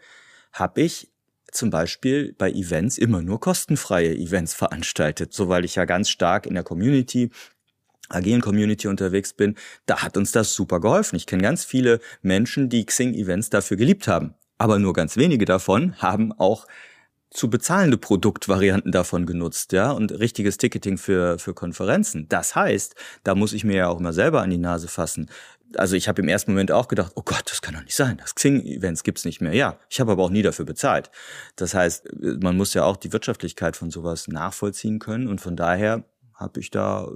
habe 0.53 0.81
ich 0.81 1.11
zum 1.55 1.71
Beispiel 1.71 2.35
bei 2.37 2.51
Events 2.51 2.99
immer 2.99 3.23
nur 3.23 3.41
kostenfreie 3.41 4.15
Events 4.15 4.55
veranstaltet. 4.55 5.33
So 5.33 5.49
weil 5.49 5.65
ich 5.65 5.77
ja 5.77 5.85
ganz 5.85 6.11
stark 6.11 6.47
in 6.47 6.55
der 6.55 6.65
Community 6.65 7.31
agilen 8.11 8.43
Community 8.43 8.87
unterwegs 8.89 9.33
bin, 9.33 9.55
da 9.87 10.03
hat 10.03 10.17
uns 10.17 10.33
das 10.33 10.55
super 10.55 10.81
geholfen. 10.81 11.17
Ich 11.17 11.27
kenne 11.27 11.43
ganz 11.43 11.65
viele 11.65 12.01
Menschen, 12.21 12.69
die 12.69 12.85
Xing 12.85 13.15
Events 13.15 13.51
dafür 13.51 13.77
geliebt 13.77 14.09
haben. 14.09 14.35
Aber 14.59 14.79
nur 14.79 14.93
ganz 14.93 15.17
wenige 15.17 15.47
davon 15.47 15.97
haben 15.97 16.33
auch 16.33 16.67
zu 17.31 17.51
bezahlende 17.51 17.99
Produktvarianten 17.99 18.93
davon 18.93 19.27
genutzt, 19.27 19.73
ja, 19.73 19.91
und 19.91 20.13
richtiges 20.13 20.57
Ticketing 20.57 20.99
für, 20.99 21.39
für 21.41 21.53
Konferenzen. 21.53 22.29
Das 22.29 22.55
heißt, 22.55 22.95
da 23.25 23.35
muss 23.35 23.53
ich 23.53 23.65
mir 23.65 23.75
ja 23.75 23.89
auch 23.89 23.99
immer 23.99 24.13
selber 24.13 24.41
an 24.41 24.51
die 24.51 24.59
Nase 24.59 24.87
fassen. 24.87 25.29
Also 25.79 25.97
ich 25.97 26.09
habe 26.09 26.23
im 26.23 26.29
ersten 26.29 26.53
Moment 26.53 26.73
auch 26.73 26.89
gedacht, 26.89 27.13
oh 27.15 27.23
Gott, 27.25 27.45
das 27.47 27.63
kann 27.63 27.75
doch 27.75 27.83
nicht 27.83 27.97
sein. 27.97 28.17
Das 28.19 28.35
Xing-Events 28.35 29.03
gibt's 29.03 29.25
nicht 29.25 29.41
mehr. 29.41 29.55
Ja, 29.55 29.79
ich 29.89 30.01
habe 30.01 30.13
aber 30.13 30.23
auch 30.23 30.31
nie 30.31 30.43
dafür 30.43 30.65
bezahlt. 30.65 31.11
Das 31.57 31.75
heißt, 31.75 32.09
man 32.41 32.57
muss 32.57 32.75
ja 32.75 32.85
auch 32.85 32.97
die 32.97 33.13
Wirtschaftlichkeit 33.13 33.77
von 33.77 33.91
sowas 33.91 34.29
nachvollziehen 34.29 34.99
können 34.99 35.29
und 35.29 35.41
von 35.41 35.57
daher 35.57 36.05
habe 36.35 36.61
ich 36.61 36.71
da 36.71 37.09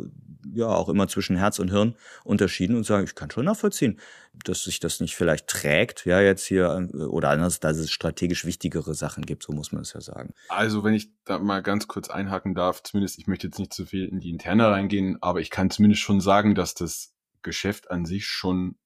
ja 0.52 0.66
auch 0.66 0.88
immer 0.88 1.08
zwischen 1.08 1.36
Herz 1.36 1.58
und 1.58 1.70
Hirn 1.70 1.96
unterschieden 2.24 2.76
und 2.76 2.84
sage, 2.84 3.04
ich 3.04 3.14
kann 3.14 3.30
schon 3.30 3.44
nachvollziehen, 3.44 3.98
dass 4.44 4.62
sich 4.62 4.78
das 4.80 5.00
nicht 5.00 5.16
vielleicht 5.16 5.48
trägt, 5.48 6.06
ja, 6.06 6.20
jetzt 6.20 6.46
hier, 6.46 6.88
oder 7.10 7.30
anders, 7.30 7.58
dass 7.60 7.76
es 7.76 7.90
strategisch 7.90 8.44
wichtigere 8.44 8.94
Sachen 8.94 9.26
gibt, 9.26 9.42
so 9.42 9.52
muss 9.52 9.72
man 9.72 9.82
es 9.82 9.92
ja 9.92 10.00
sagen. 10.00 10.32
Also, 10.48 10.84
wenn 10.84 10.94
ich 10.94 11.10
da 11.24 11.38
mal 11.38 11.62
ganz 11.62 11.88
kurz 11.88 12.08
einhaken 12.08 12.54
darf, 12.54 12.82
zumindest, 12.82 13.18
ich 13.18 13.26
möchte 13.26 13.48
jetzt 13.48 13.58
nicht 13.58 13.74
zu 13.74 13.86
viel 13.86 14.06
in 14.06 14.20
die 14.20 14.30
Interne 14.30 14.68
reingehen, 14.68 15.18
aber 15.20 15.40
ich 15.40 15.50
kann 15.50 15.70
zumindest 15.70 16.02
schon 16.02 16.20
sagen, 16.20 16.54
dass 16.54 16.74
das 16.74 17.12
Geschäft 17.42 17.90
an 17.90 18.04
sich 18.04 18.26
schon 18.26 18.76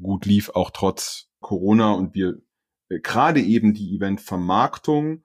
gut 0.00 0.26
lief, 0.26 0.50
auch 0.50 0.70
trotz 0.70 1.30
Corona 1.40 1.92
und 1.92 2.14
wir 2.14 2.40
äh, 2.88 3.00
gerade 3.00 3.40
eben 3.40 3.74
die 3.74 3.94
Eventvermarktung 3.96 5.24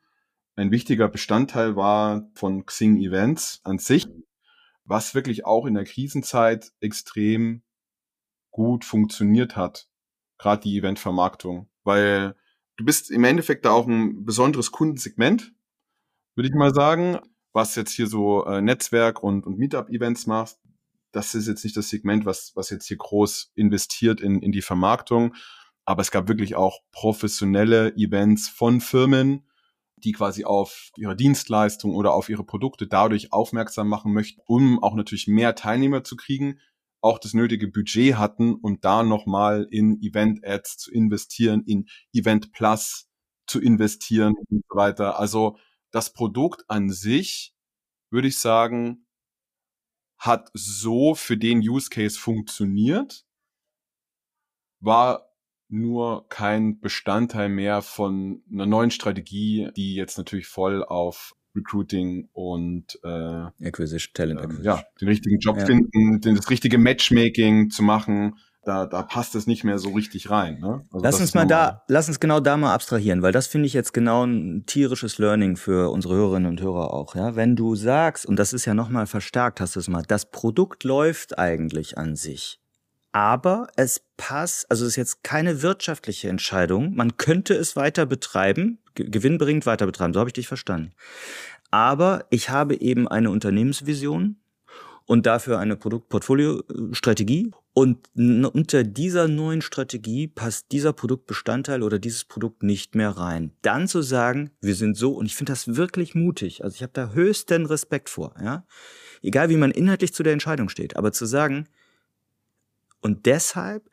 ein 0.56 0.72
wichtiger 0.72 1.08
Bestandteil 1.08 1.76
war 1.76 2.30
von 2.34 2.66
Xing 2.66 2.98
Events 2.98 3.62
an 3.64 3.78
sich 3.78 4.08
was 4.88 5.14
wirklich 5.14 5.46
auch 5.46 5.66
in 5.66 5.74
der 5.74 5.84
Krisenzeit 5.84 6.72
extrem 6.80 7.62
gut 8.52 8.86
funktioniert 8.86 9.56
hat. 9.56 9.88
Gerade 10.38 10.62
die 10.64 10.78
Eventvermarktung. 10.78 11.70
Weil 11.84 12.36
du 12.78 12.86
bist 12.86 13.12
im 13.12 13.24
Endeffekt 13.24 13.66
da 13.66 13.72
auch 13.72 13.88
ein 13.88 14.26
besonderes 14.26 14.72
Kundensegment, 14.72 15.54
würde 16.36 16.50
ich 16.50 16.56
mal 16.56 16.74
sagen. 16.74 17.20
Was 17.54 17.76
jetzt 17.76 17.92
hier 17.92 18.08
so 18.08 18.46
äh, 18.46 18.62
Netzwerk 18.62 19.24
und, 19.24 19.46
und 19.48 19.58
Meetup-Events 19.58 20.28
macht, 20.28 20.58
das 21.18 21.34
ist 21.34 21.48
jetzt 21.48 21.64
nicht 21.64 21.76
das 21.76 21.90
Segment, 21.90 22.26
was, 22.26 22.52
was 22.54 22.70
jetzt 22.70 22.86
hier 22.86 22.98
groß 22.98 23.52
investiert 23.56 24.22
in, 24.22 24.40
in 24.40 24.52
die 24.52 24.62
Vermarktung. 24.62 25.34
Aber 25.84 26.02
es 26.02 26.12
gab 26.12 26.28
wirklich 26.28 26.56
auch 26.56 26.82
professionelle 26.92 27.96
Events 27.96 28.48
von 28.48 28.82
Firmen, 28.82 29.50
die 29.96 30.12
quasi 30.12 30.46
auf 30.46 30.92
ihre 30.96 31.16
Dienstleistung 31.16 31.96
oder 31.96 32.14
auf 32.14 32.30
ihre 32.30 32.44
Produkte 32.44 32.86
dadurch 32.86 33.34
aufmerksam 33.34 33.88
machen 33.88 34.14
möchten, 34.14 34.42
um 34.46 34.84
auch 34.84 34.94
natürlich 34.94 35.28
mehr 35.28 35.56
Teilnehmer 35.56 36.04
zu 36.04 36.18
kriegen, 36.18 36.60
auch 37.02 37.18
das 37.18 37.34
nötige 37.34 37.68
Budget 37.68 38.16
hatten, 38.16 38.54
um 38.54 38.80
da 38.80 39.02
nochmal 39.02 39.68
in 39.72 40.00
Event-Ads 40.00 40.78
zu 40.78 40.92
investieren, 40.92 41.64
in 41.66 41.88
Event 42.14 42.52
Plus 42.52 43.08
zu 43.48 43.60
investieren 43.60 44.36
und 44.50 44.64
so 44.70 44.78
weiter. 44.78 45.20
Also 45.20 45.58
das 45.90 46.14
Produkt 46.14 46.66
an 46.68 46.92
sich, 46.92 47.56
würde 48.12 48.28
ich 48.28 48.38
sagen, 48.38 49.07
hat 50.18 50.50
so 50.54 51.16
für 51.16 51.38
den 51.38 51.60
Use 51.60 51.90
Case 51.90 52.18
funktioniert, 52.18 53.26
war 54.80 55.28
nur 55.70 56.28
kein 56.30 56.80
Bestandteil 56.80 57.50
mehr 57.50 57.82
von 57.82 58.42
einer 58.52 58.66
neuen 58.66 58.92
Strategie, 58.92 59.70
die 59.76 59.96
jetzt 59.96 60.18
natürlich 60.18 60.48
voll 60.48 60.84
auf 60.84 61.36
Recruiting 61.56 62.30
und 62.34 63.00
äh, 63.04 63.66
Acquisition, 63.66 64.14
Talent 64.14 64.40
ähm, 64.40 64.46
Acquisition. 64.46 64.78
ja, 64.78 64.84
den 65.02 65.08
richtigen 65.08 65.40
Job 65.40 65.58
ja. 65.58 65.66
finden, 65.66 66.22
den, 66.22 66.36
das 66.36 66.50
richtige 66.50 66.78
Matchmaking 66.78 67.70
zu 67.70 67.84
machen. 67.84 68.36
Da, 68.68 68.86
da 68.86 69.02
passt 69.02 69.34
es 69.36 69.48
nicht 69.48 69.64
mehr 69.64 69.80
so 69.80 69.92
richtig 69.92 70.30
rein. 70.30 70.60
Ne? 70.60 70.84
Also 70.92 71.04
lass 71.04 71.20
uns 71.20 71.34
mal 71.34 71.48
da, 71.48 71.84
lass 71.88 72.08
uns 72.08 72.20
genau 72.20 72.40
da 72.40 72.58
mal 72.58 72.74
abstrahieren, 72.74 73.22
weil 73.22 73.32
das 73.32 73.48
finde 73.48 73.68
ich 73.68 73.74
jetzt 73.74 73.94
genau 73.94 74.26
ein 74.26 74.66
tierisches 74.66 75.18
Learning 75.18 75.56
für 75.56 75.92
unsere 75.92 76.16
Hörerinnen 76.16 76.50
und 76.50 76.62
Hörer 76.62 76.94
auch. 76.94 77.16
Ja, 77.16 77.36
wenn 77.36 77.56
du 77.56 77.76
sagst 77.76 78.26
und 78.26 78.38
das 78.38 78.54
ist 78.54 78.66
ja 78.66 78.74
noch 78.74 78.90
mal 78.90 79.08
verstärkt, 79.08 79.62
hast 79.62 79.76
du 79.76 79.80
es 79.80 79.88
mal, 79.88 80.04
das 80.08 80.30
Produkt 80.30 80.84
läuft 80.84 81.40
eigentlich 81.40 81.98
an 81.98 82.16
sich 82.16 82.60
aber 83.18 83.68
es 83.76 84.06
passt, 84.16 84.70
also 84.70 84.86
es 84.86 84.90
ist 84.90 84.96
jetzt 84.96 85.24
keine 85.24 85.64
wirtschaftliche 85.64 86.30
Entscheidung. 86.30 86.94
Man 86.94 87.18
könnte 87.18 87.56
es 87.56 87.76
weiter 87.76 88.06
betreiben, 88.06 88.78
gewinnbringend 88.94 89.66
weiter 89.66 89.88
betreiben, 89.88 90.14
so 90.14 90.20
habe 90.20 90.30
ich 90.30 90.36
dich 90.36 90.48
verstanden. 90.48 90.94
Aber 91.72 92.26
ich 92.30 92.52
habe 92.52 92.80
eben 92.80 93.08
eine 93.08 93.32
Unternehmensvision 93.32 94.38
und 95.08 95.26
dafür 95.26 95.58
eine 95.58 95.76
Produktportfolio-Strategie. 95.76 97.52
Und 97.78 98.10
unter 98.16 98.84
dieser 98.84 99.28
neuen 99.28 99.62
Strategie 99.62 100.28
passt 100.28 100.72
dieser 100.72 100.94
Produktbestandteil 100.94 101.84
oder 101.84 102.00
dieses 102.00 102.26
Produkt 102.26 102.64
nicht 102.64 102.96
mehr 102.96 103.12
rein. 103.12 103.52
Dann 103.62 103.88
zu 103.88 104.02
sagen, 104.02 104.50
wir 104.62 104.74
sind 104.74 104.98
so, 104.98 105.14
und 105.14 105.28
ich 105.28 105.36
finde 105.36 105.52
das 105.52 105.76
wirklich 105.76 106.16
mutig. 106.16 106.64
Also 106.64 106.74
ich 106.74 106.82
habe 106.82 106.94
da 106.94 107.12
höchsten 107.12 107.68
Respekt 107.68 108.10
vor, 108.10 108.34
ja. 108.42 108.66
Egal 109.22 109.50
wie 109.50 109.58
man 109.58 109.70
inhaltlich 109.70 110.12
zu 110.12 110.24
der 110.24 110.34
Entscheidung 110.34 110.70
steht, 110.70 110.96
aber 110.96 111.12
zu 111.12 111.28
sagen, 111.28 111.68
und 113.02 113.28
deshalb 113.28 113.88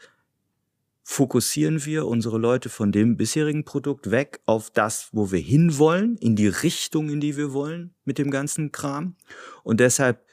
fokussieren 1.02 1.84
wir 1.84 2.06
unsere 2.06 2.38
Leute 2.38 2.70
von 2.70 2.90
dem 2.90 3.18
bisherigen 3.18 3.66
Produkt 3.66 4.10
weg 4.10 4.40
auf 4.46 4.70
das, 4.70 5.10
wo 5.12 5.30
wir 5.30 5.40
hinwollen, 5.40 6.16
in 6.16 6.36
die 6.36 6.48
Richtung, 6.48 7.10
in 7.10 7.20
die 7.20 7.36
wir 7.36 7.52
wollen 7.52 7.92
mit 8.06 8.16
dem 8.16 8.30
ganzen 8.30 8.72
Kram. 8.72 9.16
Und 9.62 9.80
deshalb 9.80 10.24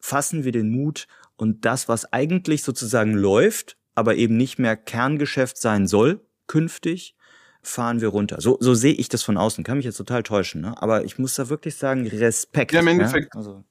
fassen 0.00 0.44
wir 0.44 0.52
den 0.52 0.68
Mut 0.68 1.06
und 1.40 1.64
das, 1.64 1.88
was 1.88 2.12
eigentlich 2.12 2.62
sozusagen 2.62 3.14
läuft, 3.14 3.78
aber 3.94 4.16
eben 4.16 4.36
nicht 4.36 4.58
mehr 4.58 4.76
Kerngeschäft 4.76 5.56
sein 5.56 5.86
soll, 5.86 6.20
künftig, 6.46 7.16
fahren 7.62 8.00
wir 8.00 8.08
runter. 8.08 8.40
So, 8.40 8.58
so 8.60 8.74
sehe 8.74 8.92
ich 8.92 9.08
das 9.08 9.22
von 9.22 9.36
außen. 9.36 9.64
Kann 9.64 9.78
mich 9.78 9.86
jetzt 9.86 9.96
total 9.96 10.22
täuschen, 10.22 10.60
ne? 10.60 10.80
aber 10.82 11.04
ich 11.04 11.18
muss 11.18 11.34
da 11.34 11.48
wirklich 11.48 11.76
sagen, 11.76 12.06
Respekt. 12.06 12.72
Ja, 12.72 12.80
im 12.80 12.88
Endeffekt. 12.88 13.34
Ja? 13.34 13.38
Also. 13.38 13.64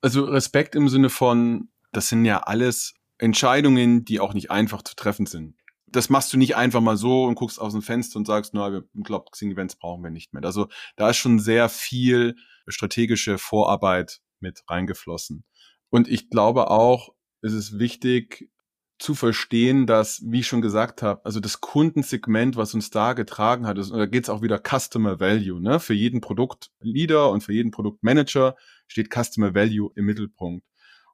also 0.00 0.24
Respekt 0.24 0.74
im 0.74 0.88
Sinne 0.88 1.10
von, 1.10 1.68
das 1.92 2.08
sind 2.08 2.24
ja 2.24 2.44
alles 2.44 2.94
Entscheidungen, 3.18 4.04
die 4.04 4.20
auch 4.20 4.34
nicht 4.34 4.50
einfach 4.50 4.82
zu 4.82 4.94
treffen 4.94 5.26
sind. 5.26 5.56
Das 5.88 6.10
machst 6.10 6.32
du 6.32 6.36
nicht 6.36 6.56
einfach 6.56 6.80
mal 6.80 6.96
so 6.96 7.24
und 7.24 7.36
guckst 7.36 7.60
aus 7.60 7.72
dem 7.72 7.82
Fenster 7.82 8.18
und 8.18 8.26
sagst, 8.26 8.54
na, 8.54 8.70
wir 8.70 8.84
glaubt, 9.02 9.32
Xing 9.32 9.50
Events 9.50 9.76
brauchen 9.76 10.02
wir 10.02 10.10
nicht 10.10 10.32
mehr. 10.32 10.44
Also 10.44 10.68
da 10.96 11.10
ist 11.10 11.16
schon 11.16 11.38
sehr 11.38 11.68
viel 11.68 12.36
strategische 12.68 13.38
Vorarbeit 13.38 14.20
mit 14.40 14.62
reingeflossen. 14.68 15.44
Und 15.90 16.08
ich 16.08 16.28
glaube 16.28 16.70
auch, 16.70 17.15
es 17.46 17.54
ist 17.54 17.78
wichtig 17.78 18.50
zu 18.98 19.14
verstehen, 19.14 19.86
dass, 19.86 20.22
wie 20.24 20.40
ich 20.40 20.46
schon 20.46 20.62
gesagt 20.62 21.02
habe, 21.02 21.24
also 21.24 21.38
das 21.38 21.60
Kundensegment, 21.60 22.56
was 22.56 22.74
uns 22.74 22.90
da 22.90 23.12
getragen 23.12 23.66
hat, 23.66 23.76
ist, 23.78 23.90
da 23.92 24.06
geht 24.06 24.24
es 24.24 24.30
auch 24.30 24.42
wieder 24.42 24.58
Customer 24.58 25.20
Value. 25.20 25.60
Ne? 25.60 25.80
Für 25.80 25.92
jeden 25.94 26.20
Produktleader 26.20 27.30
und 27.30 27.42
für 27.42 27.52
jeden 27.52 27.70
Produktmanager 27.70 28.56
steht 28.86 29.12
Customer 29.12 29.54
Value 29.54 29.90
im 29.96 30.06
Mittelpunkt. 30.06 30.66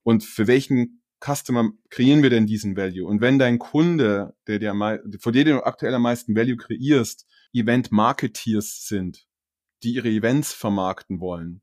Und 0.04 0.22
für 0.22 0.46
welchen 0.46 1.02
Customer 1.24 1.70
kreieren 1.90 2.22
wir 2.22 2.30
denn 2.30 2.46
diesen 2.46 2.76
Value? 2.76 3.06
Und 3.06 3.20
wenn 3.20 3.38
dein 3.38 3.58
Kunde, 3.58 4.34
der 4.46 4.58
dir 4.58 4.74
vor 5.18 5.32
dir 5.32 5.44
du 5.44 5.64
aktuell 5.64 5.94
am 5.94 6.02
meisten 6.02 6.36
Value 6.36 6.56
kreierst, 6.56 7.26
Event-Marketeers 7.52 8.86
sind, 8.86 9.26
die 9.82 9.94
ihre 9.94 10.08
Events 10.08 10.52
vermarkten 10.52 11.20
wollen, 11.20 11.62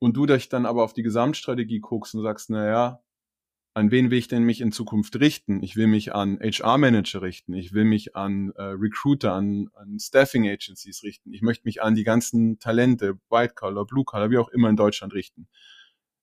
und 0.00 0.16
du 0.16 0.26
dich 0.26 0.48
dann 0.48 0.66
aber 0.66 0.84
auf 0.84 0.92
die 0.92 1.02
Gesamtstrategie 1.02 1.80
guckst 1.80 2.14
und 2.14 2.22
sagst, 2.22 2.50
na 2.50 2.66
ja, 2.66 3.02
an 3.78 3.90
wen 3.90 4.10
will 4.10 4.18
ich 4.18 4.28
denn 4.28 4.42
mich 4.42 4.60
in 4.60 4.72
Zukunft 4.72 5.18
richten? 5.20 5.62
Ich 5.62 5.76
will 5.76 5.86
mich 5.86 6.14
an 6.14 6.38
HR-Manager 6.40 7.22
richten, 7.22 7.54
ich 7.54 7.72
will 7.72 7.84
mich 7.84 8.16
an 8.16 8.52
äh, 8.56 8.62
Recruiter, 8.62 9.32
an, 9.32 9.70
an 9.74 9.98
Staffing-Agencies 9.98 11.02
richten, 11.02 11.32
ich 11.32 11.42
möchte 11.42 11.66
mich 11.66 11.82
an 11.82 11.94
die 11.94 12.04
ganzen 12.04 12.58
Talente, 12.58 13.18
White-Collar, 13.30 13.86
Blue-Collar, 13.86 14.30
wie 14.30 14.38
auch 14.38 14.48
immer 14.50 14.68
in 14.68 14.76
Deutschland 14.76 15.14
richten. 15.14 15.48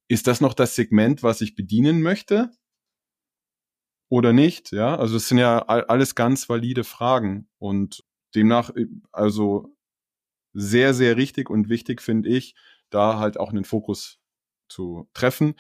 Ist 0.07 0.27
das 0.27 0.41
noch 0.41 0.53
das 0.53 0.75
Segment, 0.75 1.23
was 1.23 1.41
ich 1.41 1.55
bedienen 1.55 2.01
möchte? 2.01 2.51
oder 4.09 4.33
nicht, 4.33 4.71
ja. 4.71 4.95
Also 4.95 5.17
es 5.17 5.27
sind 5.27 5.37
ja 5.39 5.59
alles 5.59 6.15
ganz 6.15 6.47
valide 6.49 6.83
Fragen 6.83 7.47
und 7.57 8.03
demnach, 8.35 8.69
äh, 8.75 8.87
also 9.11 9.75
sehr, 10.53 10.93
sehr 10.93 11.17
richtig 11.17 11.49
und 11.49 11.69
wichtig 11.69 12.01
finde 12.01 12.29
ich, 12.29 12.55
da 12.89 13.19
halt 13.19 13.37
auch 13.39 13.49
einen 13.49 13.65
Fokus 13.65 14.19
zu 14.69 15.09
treffen. 15.13 15.55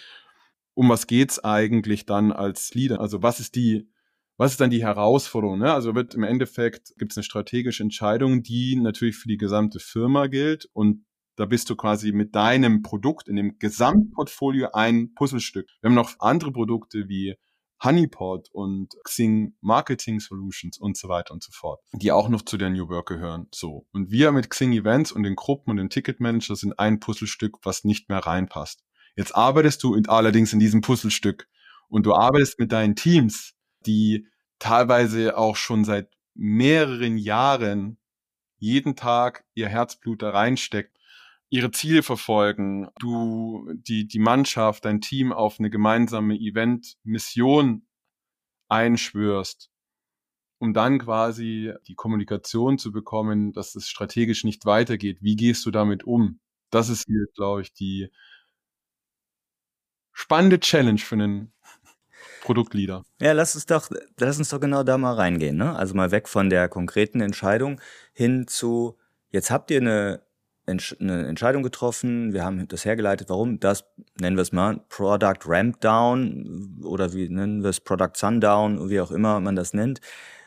Um 0.75 0.89
was 0.89 1.07
geht's 1.07 1.43
eigentlich 1.43 2.05
dann 2.05 2.31
als 2.31 2.73
Leader? 2.75 2.99
Also 2.99 3.23
was 3.23 3.39
ist 3.39 3.55
die, 3.55 3.89
was 4.37 4.51
ist 4.51 4.61
dann 4.61 4.69
die 4.69 4.83
Herausforderung? 4.83 5.59
Ne? 5.59 5.73
Also 5.73 5.95
wird 5.95 6.13
im 6.13 6.23
Endeffekt 6.23 6.93
gibt 6.97 7.11
es 7.11 7.17
eine 7.17 7.23
strategische 7.23 7.81
Entscheidung, 7.81 8.43
die 8.43 8.75
natürlich 8.75 9.15
für 9.15 9.27
die 9.27 9.37
gesamte 9.37 9.79
Firma 9.79 10.27
gilt 10.27 10.69
und 10.73 11.05
da 11.37 11.45
bist 11.45 11.69
du 11.69 11.75
quasi 11.75 12.11
mit 12.11 12.35
deinem 12.35 12.81
Produkt 12.81 13.27
in 13.27 13.35
dem 13.35 13.57
Gesamtportfolio 13.59 14.69
ein 14.71 15.13
Puzzlestück. 15.15 15.67
Wir 15.81 15.89
haben 15.89 15.95
noch 15.95 16.13
andere 16.19 16.51
Produkte 16.51 17.09
wie 17.09 17.35
Honeypot 17.83 18.49
und 18.51 18.95
Xing 19.03 19.55
Marketing 19.61 20.19
Solutions 20.19 20.77
und 20.77 20.97
so 20.97 21.09
weiter 21.09 21.33
und 21.33 21.43
so 21.43 21.51
fort, 21.51 21.81
die 21.91 22.11
auch 22.11 22.29
noch 22.29 22.41
zu 22.41 22.57
der 22.57 22.69
New 22.69 22.87
Work 22.87 23.07
gehören. 23.07 23.47
So. 23.53 23.85
Und 23.91 24.11
wir 24.11 24.31
mit 24.31 24.49
Xing 24.49 24.71
Events 24.71 25.11
und 25.11 25.23
den 25.23 25.35
Gruppen 25.35 25.71
und 25.71 25.77
den 25.77 25.89
Ticketmanager 25.89 26.55
sind 26.55 26.79
ein 26.79 26.99
Puzzlestück, 26.99 27.57
was 27.63 27.83
nicht 27.83 28.07
mehr 28.09 28.19
reinpasst. 28.19 28.84
Jetzt 29.15 29.35
arbeitest 29.35 29.83
du 29.83 29.95
in, 29.95 30.07
allerdings 30.07 30.53
in 30.53 30.59
diesem 30.59 30.81
Puzzlestück 30.81 31.47
und 31.89 32.05
du 32.05 32.13
arbeitest 32.13 32.59
mit 32.59 32.71
deinen 32.71 32.95
Teams, 32.95 33.53
die 33.85 34.27
teilweise 34.59 35.37
auch 35.37 35.55
schon 35.55 35.85
seit 35.85 36.09
mehreren 36.33 37.17
Jahren 37.17 37.97
jeden 38.57 38.95
Tag 38.95 39.45
ihr 39.53 39.69
Herzblut 39.69 40.21
da 40.21 40.31
reinsteckt 40.31 40.95
ihre 41.49 41.71
Ziele 41.71 42.03
verfolgen, 42.03 42.89
du 42.99 43.71
die, 43.73 44.07
die 44.07 44.19
Mannschaft, 44.19 44.85
dein 44.85 45.01
Team 45.01 45.31
auf 45.31 45.59
eine 45.59 45.69
gemeinsame 45.69 46.35
Event-Mission 46.35 47.85
einschwörst, 48.67 49.69
um 50.59 50.73
dann 50.73 50.99
quasi 50.99 51.73
die 51.87 51.95
Kommunikation 51.95 52.77
zu 52.77 52.91
bekommen, 52.91 53.53
dass 53.53 53.75
es 53.75 53.87
strategisch 53.89 54.43
nicht 54.43 54.65
weitergeht. 54.65 55.19
Wie 55.21 55.35
gehst 55.35 55.65
du 55.65 55.71
damit 55.71 56.03
um? 56.03 56.39
Das 56.71 56.89
ist 56.89 57.05
hier, 57.05 57.25
glaube 57.35 57.61
ich, 57.61 57.73
die 57.73 58.11
spannende 60.15 60.59
Challenge 60.59 60.97
für 60.97 61.15
einen 61.15 61.51
Produktleader. 62.41 63.03
Ja, 63.19 63.33
lass 63.33 63.53
uns 63.53 63.65
doch, 63.65 63.89
lass 64.17 64.37
uns 64.37 64.49
doch 64.49 64.59
genau 64.59 64.83
da 64.83 64.97
mal 64.97 65.13
reingehen, 65.13 65.57
ne? 65.57 65.75
Also 65.75 65.93
mal 65.93 66.11
weg 66.11 66.27
von 66.27 66.49
der 66.49 66.69
konkreten 66.69 67.21
Entscheidung 67.21 67.81
hin 68.13 68.47
zu, 68.47 68.97
jetzt 69.29 69.51
habt 69.51 69.71
ihr 69.71 69.81
eine, 69.81 70.21
eine 70.67 71.27
Entscheidung 71.27 71.63
getroffen, 71.63 72.33
wir 72.33 72.45
haben 72.45 72.67
das 72.67 72.85
hergeleitet, 72.85 73.29
warum 73.29 73.59
das, 73.59 73.83
nennen 74.19 74.37
wir 74.37 74.43
es 74.43 74.51
mal, 74.51 74.79
Product 74.89 75.39
Ramp 75.45 75.81
Down 75.81 76.81
oder 76.83 77.13
wie 77.13 77.27
nennen 77.29 77.61
wir 77.61 77.69
es, 77.69 77.81
Product 77.81 78.13
Sundown, 78.15 78.89
wie 78.89 79.01
auch 79.01 79.11
immer 79.11 79.39
man 79.41 79.55
das 79.55 79.73
nennt. 79.73 79.99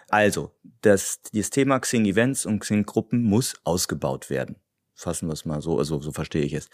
Also, 0.09 0.53
das, 0.81 1.21
das 1.35 1.51
Thema 1.51 1.79
Xing 1.79 2.07
Events 2.07 2.47
und 2.47 2.61
Xing 2.61 2.87
Gruppen 2.87 3.23
muss 3.23 3.55
ausgebaut 3.65 4.31
werden. 4.31 4.57
Fassen 4.95 5.29
wir 5.29 5.35
es 5.35 5.45
mal 5.45 5.61
so, 5.61 5.79
also 5.79 6.01
so 6.01 6.13
verstehe 6.13 6.43
ich 6.43 6.55
es. 6.55 6.71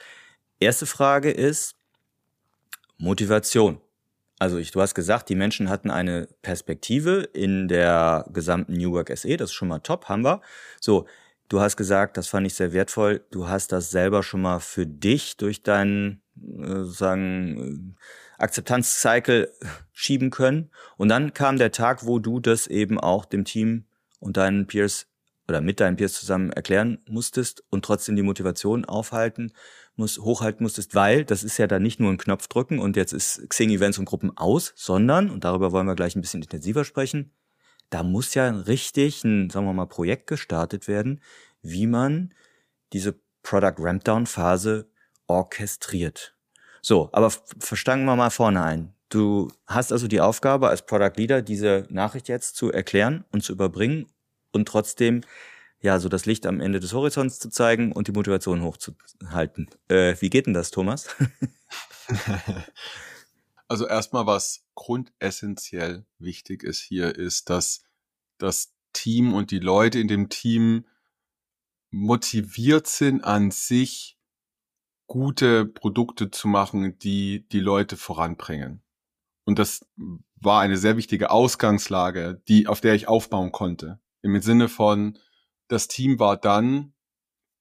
Erste 0.61 0.87
Frage 0.87 1.31
ist 1.33 1.75
Motivation. 2.99 3.81
Also 4.39 4.59
ich, 4.59 4.73
du 4.73 4.81
hast 4.81 4.95
gesagt, 4.95 5.29
die 5.29 5.37
Menschen 5.37 5.69
hatten 5.69 5.91
eine 5.91 6.29
Perspektive 6.43 7.23
in 7.33 7.69
der 7.69 8.27
gesamten 8.33 8.75
New 8.75 8.93
Work 8.93 9.17
SE, 9.17 9.37
das 9.37 9.51
ist 9.51 9.55
schon 9.55 9.69
mal 9.69 9.79
top, 9.79 10.07
haben 10.09 10.25
wir. 10.25 10.41
So, 10.81 11.07
du 11.49 11.61
hast 11.61 11.77
gesagt, 11.77 12.17
das 12.17 12.27
fand 12.27 12.47
ich 12.47 12.55
sehr 12.55 12.73
wertvoll, 12.73 13.25
du 13.31 13.49
hast 13.49 13.73
das 13.73 13.91
selber 13.91 14.23
schon 14.23 14.43
mal 14.43 14.59
für 14.59 14.87
dich 14.87 15.37
durch 15.37 15.63
deinen, 15.63 16.21
äh, 16.37 16.83
sozusagen, 16.83 17.95
äh, 17.97 18.43
Akzeptanzcycle 18.43 19.53
schieben 19.93 20.31
können. 20.31 20.71
Und 20.97 21.09
dann 21.09 21.33
kam 21.33 21.57
der 21.57 21.71
Tag, 21.71 22.05
wo 22.05 22.19
du 22.19 22.41
das 22.41 22.67
eben 22.67 22.99
auch 22.99 23.25
dem 23.25 23.45
Team 23.45 23.85
und 24.19 24.37
deinen 24.37 24.67
Peers 24.67 25.07
oder 25.47 25.61
mit 25.61 25.79
deinen 25.81 25.97
Peers 25.97 26.15
zusammen 26.15 26.51
erklären 26.51 26.99
musstest 27.07 27.63
und 27.71 27.85
trotzdem 27.85 28.17
die 28.17 28.23
Motivation 28.23 28.85
aufhalten 28.85 29.53
muss, 29.97 30.19
hochhalten 30.19 30.65
musstest, 30.65 30.95
weil 30.95 31.25
das 31.25 31.45
ist 31.45 31.59
ja 31.59 31.67
dann 31.67 31.83
nicht 31.83 32.01
nur 32.01 32.11
ein 32.11 32.19
Knopf 32.19 32.49
drücken 32.49 32.79
und 32.79 32.97
jetzt 32.97 33.13
ist 33.13 33.49
Xing 33.49 33.71
Events 33.71 33.99
und 33.99 34.05
Gruppen 34.05 34.37
aus, 34.37 34.73
sondern, 34.77 35.31
und 35.31 35.45
darüber 35.45 35.73
wollen 35.73 35.87
wir 35.87 35.95
gleich 35.95 36.17
ein 36.17 36.21
bisschen 36.21 36.43
intensiver 36.43 36.85
sprechen, 36.85 37.33
da 37.91 38.03
muss 38.03 38.35
ja 38.35 38.49
richtig 38.49 39.25
ein, 39.25 39.51
sagen 39.51 39.67
wir 39.67 39.73
mal, 39.73 39.87
Projekt 39.87 40.27
gestartet 40.27 40.89
werden, 40.89 41.21
wie 41.63 41.87
man 41.87 42.35
diese 42.93 43.19
Product 43.43 43.75
Rampdown 43.79 44.27
Phase 44.27 44.89
orchestriert. 45.27 46.35
So, 46.83 47.09
aber 47.13 47.31
verstanden 47.59 48.07
wir 48.07 48.17
mal 48.17 48.31
vorne 48.31 48.63
ein. 48.63 48.95
Du 49.09 49.49
hast 49.67 49.93
also 49.93 50.09
die 50.09 50.21
Aufgabe 50.21 50.69
als 50.69 50.85
Product 50.85 51.13
Leader, 51.17 51.41
diese 51.41 51.87
Nachricht 51.89 52.29
jetzt 52.29 52.57
zu 52.57 52.73
erklären 52.73 53.25
und 53.31 53.43
zu 53.43 53.53
überbringen 53.53 54.07
und 54.53 54.67
trotzdem 54.67 55.21
ja, 55.85 56.00
so 56.00 56.09
das 56.09 56.25
Licht 56.25 56.47
am 56.47 56.61
Ende 56.61 56.81
des 56.81 56.95
Horizonts 56.95 57.38
zu 57.38 57.50
zeigen 57.50 57.93
und 57.93 58.09
die 58.09 58.12
Motivation 58.12 58.62
hochzuhalten. 58.62 59.69
Äh, 59.88 60.17
wie 60.19 60.31
geht 60.31 60.47
denn 60.47 60.55
das, 60.55 60.71
Thomas? 60.71 61.09
also 63.69 63.87
erstmal, 63.87 64.25
was 64.25 64.64
grundessentiell 64.75 66.07
wichtig 66.19 66.62
ist 66.62 66.81
hier, 66.81 67.14
ist, 67.14 67.50
dass 67.50 67.83
das 68.38 68.73
Team 68.95 69.35
und 69.35 69.50
die 69.50 69.59
Leute 69.59 69.99
in 69.99 70.09
dem 70.09 70.31
Team 70.31 70.87
motiviert 71.91 72.87
sind, 72.87 73.23
an 73.23 73.50
sich 73.50 74.19
gute 75.07 75.67
Produkte 75.67 76.31
zu 76.31 76.49
machen, 76.49 76.99
die 76.99 77.47
die 77.50 77.61
Leute 77.61 77.99
voranbringen. 77.99 78.83
Und 79.45 79.59
das 79.59 79.87
war 80.37 80.62
eine 80.62 80.79
sehr 80.79 80.97
wichtige 80.97 81.31
Ausgangslage, 81.31 82.43
die, 82.49 82.69
auf 82.69 82.81
der 82.81 82.95
ich 82.95 83.07
aufbauen 83.07 83.53
konnte. 83.53 84.00
Im 84.23 84.41
Sinne 84.41 84.71
von, 84.71 85.19
das 85.68 85.88
Team 85.88 86.18
war 86.18 86.37
dann, 86.37 86.92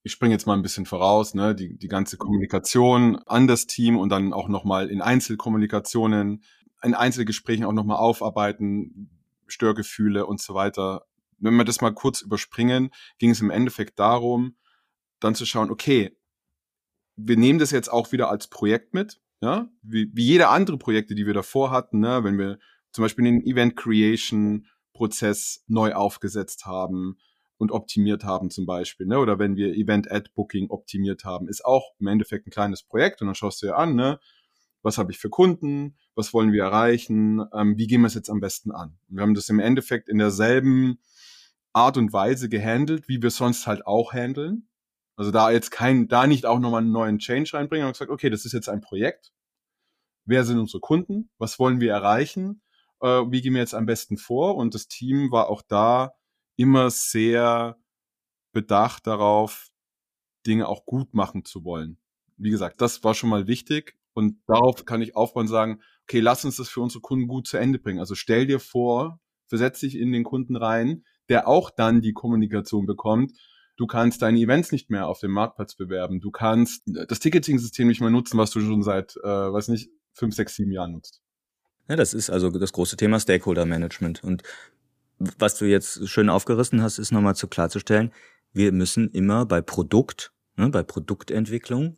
ich 0.04 0.12
springe 0.12 0.34
jetzt 0.34 0.46
mal 0.46 0.54
ein 0.54 0.62
bisschen 0.62 0.86
voraus, 0.86 1.34
ne, 1.34 1.56
die, 1.56 1.78
die 1.78 1.88
ganze 1.88 2.18
Kommunikation 2.18 3.18
an 3.26 3.48
das 3.48 3.68
Team 3.68 3.98
und 3.98 4.10
dann 4.10 4.34
auch 4.34 4.50
nochmal 4.50 4.90
in 4.90 5.02
Einzelkommunikationen, 5.02 6.44
in 6.84 6.94
Einzelgesprächen 6.94 7.66
auch 7.66 7.72
nochmal 7.72 7.98
aufarbeiten, 7.98 9.10
Störgefühle 9.48 10.26
und 10.26 10.42
so 10.42 10.54
weiter. 10.54 11.06
Wenn 11.38 11.56
wir 11.56 11.64
das 11.64 11.82
mal 11.82 11.94
kurz 11.94 12.22
überspringen, 12.22 12.90
ging 13.18 13.30
es 13.30 13.42
im 13.42 13.50
Endeffekt 13.50 14.00
darum, 14.00 14.56
dann 15.20 15.36
zu 15.36 15.46
schauen, 15.46 15.72
okay, 15.72 16.18
wir 17.16 17.38
nehmen 17.38 17.60
das 17.60 17.72
jetzt 17.72 17.92
auch 17.92 18.12
wieder 18.12 18.30
als 18.30 18.48
Projekt 18.48 18.94
mit, 18.94 19.22
ja, 19.42 19.70
wie, 19.82 20.10
wie 20.14 20.26
jede 20.26 20.50
andere 20.50 20.78
Projekte, 20.78 21.16
die 21.16 21.26
wir 21.26 21.34
davor 21.34 21.72
hatten, 21.72 22.00
ne, 22.00 22.24
wenn 22.24 22.38
wir 22.38 22.60
zum 22.92 23.04
Beispiel 23.04 23.26
den 23.26 23.46
Event 23.46 23.76
Creation 23.76 24.68
Prozess 24.94 25.64
neu 25.68 25.94
aufgesetzt 25.94 26.66
haben, 26.66 27.18
und 27.64 27.72
optimiert 27.72 28.24
haben 28.24 28.52
zum 28.52 28.66
Beispiel, 28.66 29.08
ne? 29.08 29.18
Oder 29.18 29.40
wenn 29.40 29.56
wir 29.56 29.74
Event 29.74 30.12
Ad 30.12 30.30
Booking 30.36 30.70
optimiert 30.70 31.24
haben, 31.24 31.48
ist 31.48 31.66
auch 31.66 31.94
im 32.00 32.08
Endeffekt 32.08 32.46
ein 32.46 32.52
kleines 32.52 32.84
Projekt 32.84 33.22
und 33.22 33.28
dann 33.28 33.36
schaust 33.36 33.62
du 33.62 33.68
dir 33.68 33.78
an, 33.78 33.96
ne? 33.96 34.20
Was 34.84 34.98
habe 34.98 35.12
ich 35.14 35.18
für 35.18 35.30
Kunden? 35.30 35.98
Was 36.14 36.34
wollen 36.34 36.52
wir 36.52 36.64
erreichen? 36.64 37.42
Ähm, 37.54 37.78
wie 37.78 37.88
gehen 37.88 38.02
wir 38.02 38.08
es 38.08 38.16
jetzt 38.16 38.30
am 38.30 38.42
besten 38.42 38.72
an? 38.72 38.98
Und 39.10 39.16
wir 39.16 39.24
haben 39.24 39.34
das 39.34 39.48
im 39.48 39.60
Endeffekt 39.60 40.10
in 40.10 40.18
derselben 40.18 41.00
Art 41.72 41.98
und 41.98 42.12
Weise 42.12 42.50
gehandelt, 42.50 43.08
wie 43.08 43.22
wir 43.22 43.32
sonst 43.32 43.66
halt 43.66 43.88
auch 43.88 44.14
handeln. 44.14 44.68
Also 45.16 45.32
da 45.32 45.52
jetzt 45.52 45.72
kein, 45.72 46.10
da 46.10 46.28
nicht 46.28 46.46
auch 46.46 46.60
nochmal 46.60 46.82
einen 46.82 46.92
neuen 46.92 47.18
Change 47.18 47.54
reinbringen, 47.54 47.88
und 47.88 47.94
gesagt, 47.94 48.12
okay, 48.12 48.30
das 48.30 48.46
ist 48.46 48.52
jetzt 48.52 48.68
ein 48.68 48.82
Projekt. 48.82 49.32
Wer 50.26 50.44
sind 50.44 50.60
unsere 50.60 50.82
Kunden? 50.82 51.30
Was 51.38 51.60
wollen 51.60 51.80
wir 51.80 51.92
erreichen? 51.92 52.62
Äh, 53.00 53.08
wie 53.30 53.42
gehen 53.42 53.54
wir 53.54 53.62
jetzt 53.62 53.76
am 53.76 53.86
besten 53.86 54.18
vor? 54.18 54.56
Und 54.56 54.76
das 54.76 54.88
Team 54.88 55.32
war 55.32 55.50
auch 55.50 55.62
da 55.62 56.14
immer 56.56 56.90
sehr 56.90 57.78
bedacht 58.52 59.08
darauf, 59.08 59.70
Dinge 60.46 60.68
auch 60.68 60.86
gut 60.86 61.14
machen 61.14 61.46
zu 61.46 61.64
wollen. 61.64 61.98
Wie 62.38 62.52
gesagt, 62.52 62.82
das 62.82 63.04
war 63.04 63.14
schon 63.14 63.30
mal 63.30 63.48
wichtig 63.48 63.98
und 64.14 64.38
darauf 64.48 64.86
kann 64.86 65.02
ich 65.02 65.16
aufbauen 65.16 65.44
und 65.44 65.48
sagen, 65.48 65.82
okay, 66.04 66.20
lass 66.20 66.46
uns 66.46 66.58
das 66.58 66.70
für 66.70 66.82
unsere 66.82 67.02
Kunden 67.02 67.28
gut 67.28 67.48
zu 67.48 67.58
Ende 67.58 67.80
bringen. 67.80 68.00
Also 68.00 68.16
stell 68.16 68.46
dir 68.46 68.60
vor, 68.60 69.20
versetz 69.48 69.80
dich 69.80 69.98
in 69.98 70.12
den 70.12 70.24
Kunden 70.24 70.56
rein, 70.56 71.04
der 71.30 71.48
auch 71.48 71.72
dann 71.72 72.02
die 72.02 72.14
Kommunikation 72.14 72.86
bekommt. 72.86 73.32
Du 73.76 73.88
kannst 73.88 74.22
deine 74.22 74.40
Events 74.40 74.72
nicht 74.72 74.90
mehr 74.90 75.08
auf 75.08 75.20
dem 75.20 75.32
Marktplatz 75.32 75.76
bewerben. 75.76 76.20
Du 76.20 76.32
kannst 76.32 76.84
das 76.86 77.20
Ticketing-System 77.20 77.88
nicht 77.88 78.02
mehr 78.02 78.10
nutzen, 78.10 78.38
was 78.38 78.52
du 78.52 78.60
schon 78.62 78.84
seit, 78.84 79.16
äh, 79.24 79.28
weiß 79.28 79.70
nicht, 79.70 79.90
fünf, 80.12 80.36
sechs, 80.36 80.56
sieben 80.56 80.72
Jahren 80.72 80.92
nutzt. 80.92 81.22
Ja, 81.90 81.96
das 81.96 82.14
ist 82.14 82.30
also 82.30 82.50
das 82.52 82.72
große 82.72 82.98
Thema 82.98 83.20
Stakeholder 83.20 83.66
Management. 83.66 84.24
Und 84.24 84.44
was 85.20 85.58
du 85.58 85.66
jetzt 85.66 86.08
schön 86.08 86.30
aufgerissen 86.30 86.82
hast, 86.82 86.98
ist 87.00 87.12
nochmal 87.12 87.36
zu 87.36 87.48
klarzustellen, 87.48 88.12
wir 88.54 88.72
müssen 88.72 89.10
immer 89.10 89.46
bei 89.46 89.62
Produkt, 89.62 90.32
ne, 90.56 90.70
bei 90.70 90.84
Produktentwicklung 90.84 91.98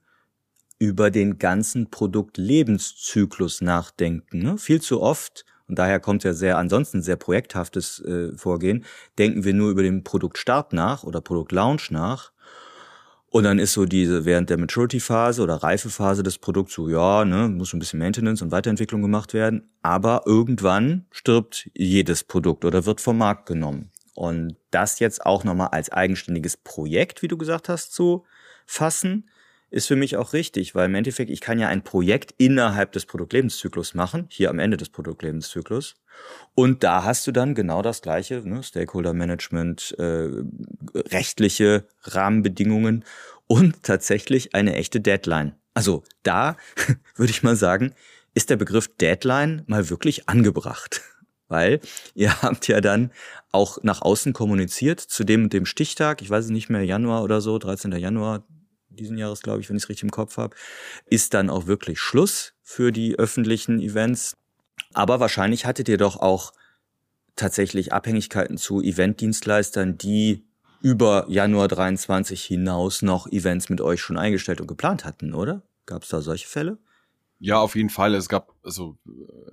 über 0.80 1.10
den 1.12 1.38
ganzen 1.38 1.89
Produktlebenszyklus 1.89 3.62
nachdenken. 3.62 4.39
Ne? 4.39 4.58
Viel 4.58 4.82
zu 4.82 5.01
oft, 5.01 5.45
und 5.67 5.80
daher 5.80 5.99
kommt 5.99 6.23
ja 6.23 6.34
sehr 6.34 6.58
ansonsten 6.58 7.01
sehr 7.01 7.15
projekthaftes 7.15 7.99
äh, 8.01 8.38
Vorgehen, 8.38 8.86
denken 9.17 9.43
wir 9.43 9.54
nur 9.54 9.71
über 9.71 9.84
den 9.84 10.04
Produktstart 10.04 10.73
nach 10.73 11.04
oder 11.04 11.21
Produktlaunch 11.21 11.91
nach 11.91 12.32
und 13.36 13.43
dann 13.43 13.60
ist 13.60 13.74
so 13.74 13.84
diese 13.84 14.24
während 14.24 14.50
der 14.50 14.58
Maturity-Phase 14.58 15.43
oder 15.43 15.56
Reifephase 15.56 16.24
des 16.24 16.38
Produkts 16.38 16.74
so, 16.74 16.88
ja, 16.88 17.26
ne, 17.26 17.50
muss 17.50 17.74
ein 17.74 17.80
bisschen 17.80 18.00
Maintenance 18.00 18.41
und 18.41 18.54
Weiterentwicklung 18.54 19.02
gemacht 19.02 19.34
werden. 19.34 19.74
Aber 19.82 20.21
irgendwann 20.26 21.06
stirbt 21.12 21.69
jedes 21.74 22.24
Produkt 22.24 22.63
oder 22.63 22.86
wird 22.86 23.02
vom 23.02 23.17
Markt 23.17 23.45
genommen. 23.45 23.91
Und 24.13 24.56
das 24.71 25.00
jetzt 25.00 25.26
auch 25.26 25.43
nochmal 25.43 25.67
als 25.74 25.91
eigenständiges 25.91 26.56
Projekt, 26.56 27.24
wie 27.24 27.28
du 27.28 27.36
gesagt 27.36 27.67
hast, 27.67 27.91
zu 27.91 28.24
fassen, 28.65 29.30
ist 29.69 29.88
für 29.88 29.98
mich 29.98 30.15
auch 30.15 30.32
richtig, 30.32 30.74
weil 30.74 30.86
im 30.86 30.95
Endeffekt, 30.95 31.30
ich 31.30 31.41
kann 31.41 31.60
ja 31.60 31.67
ein 31.67 31.84
Projekt 31.84 32.34
innerhalb 32.38 32.93
des 32.93 33.06
Produktlebenszyklus 33.06 33.95
machen, 33.95 34.28
hier 34.30 34.50
am 34.50 34.60
Ende 34.60 34.78
des 34.78 34.88
Produktlebenszyklus. 34.88 35.95
Und 36.54 36.84
da 36.84 37.04
hast 37.04 37.28
du 37.28 37.32
dann 37.32 37.54
genau 37.54 37.82
das 37.82 38.01
gleiche, 38.01 38.47
ne, 38.47 38.63
Stakeholder 38.63 39.13
Management, 39.13 39.95
äh, 39.99 40.30
rechtliche 40.95 41.88
Rahmenbedingungen 42.04 43.04
und 43.47 43.84
tatsächlich 43.84 44.56
eine 44.56 44.75
echte 44.75 45.01
Deadline. 45.01 45.56
Also 45.73 46.04
da 46.23 46.56
würde 47.15 47.32
ich 47.32 47.43
mal 47.43 47.56
sagen, 47.56 47.93
ist 48.34 48.49
der 48.49 48.56
Begriff 48.56 48.88
Deadline 48.95 49.63
mal 49.67 49.89
wirklich 49.89 50.30
angebracht. 50.30 51.01
Weil 51.47 51.80
ihr 52.15 52.41
habt 52.41 52.67
ja 52.67 52.82
dann 52.82 53.12
auch 53.51 53.78
nach 53.84 54.01
außen 54.01 54.34
kommuniziert 54.34 54.99
zu 54.99 55.23
dem 55.23 55.49
dem 55.49 55.67
Stichtag, 55.67 56.23
ich 56.23 56.30
weiß 56.30 56.45
es 56.45 56.51
nicht 56.51 56.69
mehr, 56.69 56.84
Januar 56.84 57.21
oder 57.23 57.39
so, 57.39 57.60
13. 57.60 57.91
Januar 57.91 58.43
diesen 58.89 59.17
Jahres, 59.17 59.41
glaube 59.41 59.62
ich, 59.62 59.69
wenn 59.69 59.78
ich 59.78 59.84
es 59.84 59.89
richtig 59.89 60.04
im 60.04 60.12
Kopf 60.12 60.38
habe, 60.38 60.56
ist 61.06 61.34
dann 61.34 61.49
auch 61.49 61.67
wirklich 61.67 61.99
Schluss 61.99 62.54
für 62.63 62.91
die 62.91 63.19
öffentlichen 63.19 63.80
Events. 63.80 64.34
Aber 64.93 65.19
wahrscheinlich 65.19 65.65
hattet 65.65 65.89
ihr 65.89 65.97
doch 65.97 66.17
auch 66.17 66.53
tatsächlich 67.35 67.93
Abhängigkeiten 67.93 68.57
zu 68.57 68.81
Eventdienstleistern, 68.81 69.97
die 69.97 70.45
über 70.81 71.25
Januar 71.27 71.67
23 71.67 72.43
hinaus 72.43 73.01
noch 73.01 73.27
Events 73.27 73.69
mit 73.69 73.81
euch 73.81 74.01
schon 74.01 74.17
eingestellt 74.17 74.61
und 74.61 74.67
geplant 74.67 75.03
hatten, 75.03 75.33
oder? 75.33 75.63
Gab 75.85 76.03
es 76.03 76.09
da 76.09 76.21
solche 76.21 76.47
Fälle? 76.47 76.77
Ja, 77.39 77.59
auf 77.59 77.75
jeden 77.75 77.89
Fall. 77.89 78.15
Es 78.15 78.29
gab, 78.29 78.53
also 78.63 78.97
äh, 79.07 79.51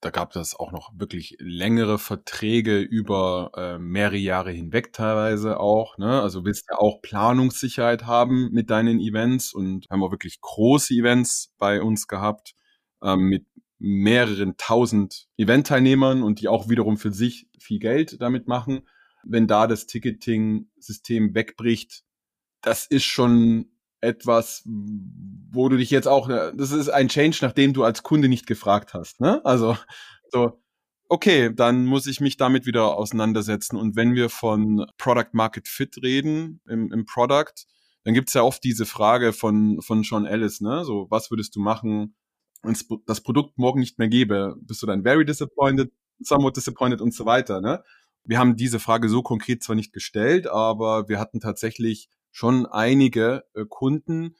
da 0.00 0.10
gab 0.10 0.36
es 0.36 0.54
auch 0.54 0.70
noch 0.70 0.92
wirklich 0.96 1.36
längere 1.38 1.98
Verträge 1.98 2.78
über 2.80 3.50
äh, 3.56 3.78
mehrere 3.78 4.18
Jahre 4.18 4.50
hinweg 4.50 4.92
teilweise 4.92 5.58
auch. 5.58 5.96
Ne? 5.98 6.20
Also 6.20 6.44
willst 6.44 6.66
ja 6.70 6.78
auch 6.78 7.00
Planungssicherheit 7.00 8.04
haben 8.04 8.50
mit 8.52 8.70
deinen 8.70 9.00
Events 9.00 9.54
und 9.54 9.86
haben 9.90 10.02
auch 10.02 10.10
wirklich 10.10 10.40
große 10.40 10.94
Events 10.94 11.54
bei 11.58 11.80
uns 11.80 12.06
gehabt 12.06 12.54
ähm, 13.02 13.20
mit 13.28 13.46
mehreren 13.86 14.56
tausend 14.56 15.28
Eventteilnehmern 15.36 16.22
und 16.22 16.40
die 16.40 16.48
auch 16.48 16.70
wiederum 16.70 16.96
für 16.96 17.12
sich 17.12 17.48
viel 17.58 17.78
Geld 17.78 18.20
damit 18.22 18.48
machen. 18.48 18.88
Wenn 19.22 19.46
da 19.46 19.66
das 19.66 19.86
Ticketing-System 19.86 21.34
wegbricht, 21.34 22.02
das 22.62 22.86
ist 22.86 23.04
schon 23.04 23.66
etwas, 24.00 24.62
wo 24.64 25.68
du 25.68 25.76
dich 25.76 25.90
jetzt 25.90 26.08
auch, 26.08 26.28
das 26.28 26.72
ist 26.72 26.88
ein 26.88 27.08
Change, 27.08 27.38
nachdem 27.42 27.74
du 27.74 27.84
als 27.84 28.02
Kunde 28.02 28.28
nicht 28.28 28.46
gefragt 28.46 28.94
hast. 28.94 29.20
Ne? 29.20 29.44
Also 29.44 29.76
so, 30.30 30.62
okay, 31.10 31.54
dann 31.54 31.84
muss 31.84 32.06
ich 32.06 32.22
mich 32.22 32.38
damit 32.38 32.64
wieder 32.64 32.96
auseinandersetzen. 32.96 33.76
Und 33.76 33.96
wenn 33.96 34.14
wir 34.14 34.30
von 34.30 34.86
Product 34.96 35.30
Market 35.32 35.68
Fit 35.68 36.02
reden 36.02 36.62
im, 36.66 36.90
im 36.90 37.04
Product, 37.04 37.66
dann 38.04 38.14
gibt's 38.14 38.32
ja 38.32 38.42
oft 38.42 38.64
diese 38.64 38.86
Frage 38.86 39.34
von, 39.34 39.82
von 39.82 40.04
Sean 40.04 40.24
Ellis, 40.24 40.62
ne? 40.62 40.84
So, 40.86 41.06
was 41.10 41.30
würdest 41.30 41.54
du 41.56 41.60
machen, 41.60 42.14
es 42.72 42.86
das 43.06 43.20
Produkt 43.20 43.58
morgen 43.58 43.80
nicht 43.80 43.98
mehr 43.98 44.08
gäbe? 44.08 44.56
Bist 44.60 44.82
du 44.82 44.86
dann 44.86 45.02
very 45.02 45.24
disappointed, 45.24 45.92
somewhat 46.20 46.56
disappointed 46.56 47.00
und 47.00 47.14
so 47.14 47.26
weiter, 47.26 47.60
ne? 47.60 47.82
Wir 48.26 48.38
haben 48.38 48.56
diese 48.56 48.80
Frage 48.80 49.10
so 49.10 49.22
konkret 49.22 49.62
zwar 49.62 49.76
nicht 49.76 49.92
gestellt, 49.92 50.46
aber 50.46 51.08
wir 51.08 51.20
hatten 51.20 51.40
tatsächlich 51.40 52.08
schon 52.30 52.64
einige 52.66 53.44
äh, 53.54 53.64
Kunden, 53.68 54.34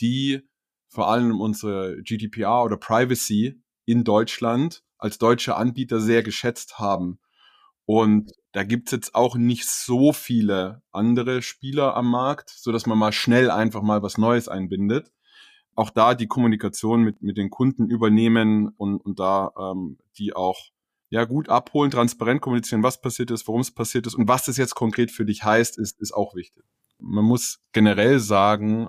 die 0.00 0.48
vor 0.88 1.08
allem 1.08 1.40
unsere 1.40 2.00
GDPR 2.02 2.62
oder 2.62 2.76
Privacy 2.76 3.60
in 3.84 4.04
Deutschland 4.04 4.84
als 4.98 5.18
deutsche 5.18 5.56
Anbieter 5.56 6.00
sehr 6.00 6.22
geschätzt 6.22 6.78
haben. 6.78 7.18
Und 7.84 8.32
da 8.52 8.64
gibt's 8.64 8.92
jetzt 8.92 9.14
auch 9.14 9.36
nicht 9.36 9.66
so 9.68 10.12
viele 10.12 10.82
andere 10.90 11.42
Spieler 11.42 11.94
am 11.94 12.10
Markt, 12.10 12.50
so 12.50 12.72
dass 12.72 12.86
man 12.86 12.98
mal 12.98 13.12
schnell 13.12 13.50
einfach 13.50 13.82
mal 13.82 14.02
was 14.02 14.18
Neues 14.18 14.48
einbindet. 14.48 15.12
Auch 15.76 15.90
da 15.90 16.14
die 16.14 16.26
Kommunikation 16.26 17.02
mit, 17.02 17.22
mit 17.22 17.36
den 17.36 17.50
Kunden 17.50 17.88
übernehmen 17.88 18.68
und, 18.76 18.98
und 18.98 19.20
da 19.20 19.52
ähm, 19.58 19.98
die 20.18 20.34
auch 20.34 20.58
ja 21.10 21.24
gut 21.24 21.48
abholen, 21.48 21.92
transparent 21.92 22.40
kommunizieren, 22.40 22.82
was 22.82 23.00
passiert 23.00 23.30
ist, 23.30 23.46
warum 23.46 23.60
es 23.60 23.72
passiert 23.72 24.06
ist 24.08 24.14
und 24.14 24.26
was 24.26 24.46
das 24.46 24.56
jetzt 24.56 24.74
konkret 24.74 25.12
für 25.12 25.24
dich 25.24 25.44
heißt, 25.44 25.78
ist, 25.78 26.00
ist 26.00 26.12
auch 26.12 26.34
wichtig 26.34 26.64
man 26.98 27.24
muss 27.24 27.60
generell 27.72 28.18
sagen, 28.18 28.88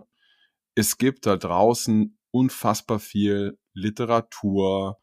es 0.75 0.97
gibt 0.97 1.25
da 1.25 1.37
draußen 1.37 2.17
unfassbar 2.31 2.99
viel 2.99 3.57
Literatur, 3.73 4.99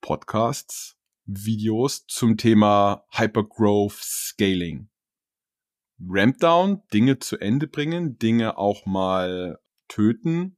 Podcasts, 0.00 0.96
Videos 1.24 2.06
zum 2.06 2.36
Thema 2.36 3.04
Hypergrowth 3.10 3.98
Scaling. 4.00 4.88
Rampdown, 6.02 6.82
Dinge 6.92 7.18
zu 7.18 7.36
Ende 7.38 7.66
bringen, 7.68 8.18
Dinge 8.18 8.56
auch 8.56 8.86
mal 8.86 9.58
töten. 9.88 10.56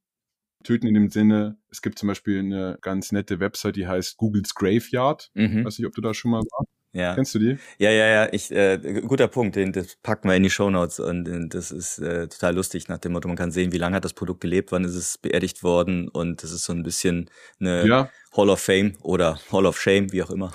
Töten 0.62 0.86
in 0.86 0.94
dem 0.94 1.10
Sinne, 1.10 1.58
es 1.70 1.82
gibt 1.82 1.98
zum 1.98 2.08
Beispiel 2.08 2.38
eine 2.38 2.78
ganz 2.80 3.12
nette 3.12 3.40
Website, 3.40 3.76
die 3.76 3.86
heißt 3.86 4.16
Googles 4.16 4.54
Graveyard. 4.54 5.30
Mhm. 5.34 5.64
Weiß 5.64 5.78
nicht, 5.78 5.86
ob 5.86 5.94
du 5.94 6.00
da 6.00 6.14
schon 6.14 6.30
mal 6.30 6.40
warst. 6.40 6.70
Ja. 6.94 7.14
Kennst 7.14 7.34
du 7.34 7.38
die? 7.38 7.56
Ja, 7.78 7.90
ja, 7.90 8.06
ja. 8.06 8.28
Ich, 8.32 8.50
äh, 8.50 9.00
guter 9.06 9.26
Punkt. 9.26 9.56
Den, 9.56 9.72
das 9.72 9.96
packen 10.02 10.28
wir 10.28 10.36
in 10.36 10.42
die 10.42 10.50
Show 10.50 10.68
Notes 10.68 11.00
und 11.00 11.26
äh, 11.26 11.48
das 11.48 11.70
ist 11.70 11.98
äh, 11.98 12.28
total 12.28 12.54
lustig 12.54 12.88
nach 12.88 12.98
dem 12.98 13.12
Motto, 13.12 13.28
man 13.28 13.36
kann 13.36 13.50
sehen, 13.50 13.72
wie 13.72 13.78
lange 13.78 13.96
hat 13.96 14.04
das 14.04 14.12
Produkt 14.12 14.42
gelebt, 14.42 14.72
wann 14.72 14.84
ist 14.84 14.94
es 14.94 15.16
beerdigt 15.16 15.62
worden 15.62 16.08
und 16.08 16.42
das 16.42 16.52
ist 16.52 16.64
so 16.64 16.72
ein 16.72 16.82
bisschen 16.82 17.30
eine 17.60 17.86
ja. 17.86 18.10
Hall 18.36 18.50
of 18.50 18.60
Fame 18.60 18.92
oder 19.02 19.38
Hall 19.50 19.64
of 19.64 19.80
Shame, 19.80 20.12
wie 20.12 20.22
auch 20.22 20.30
immer. 20.30 20.52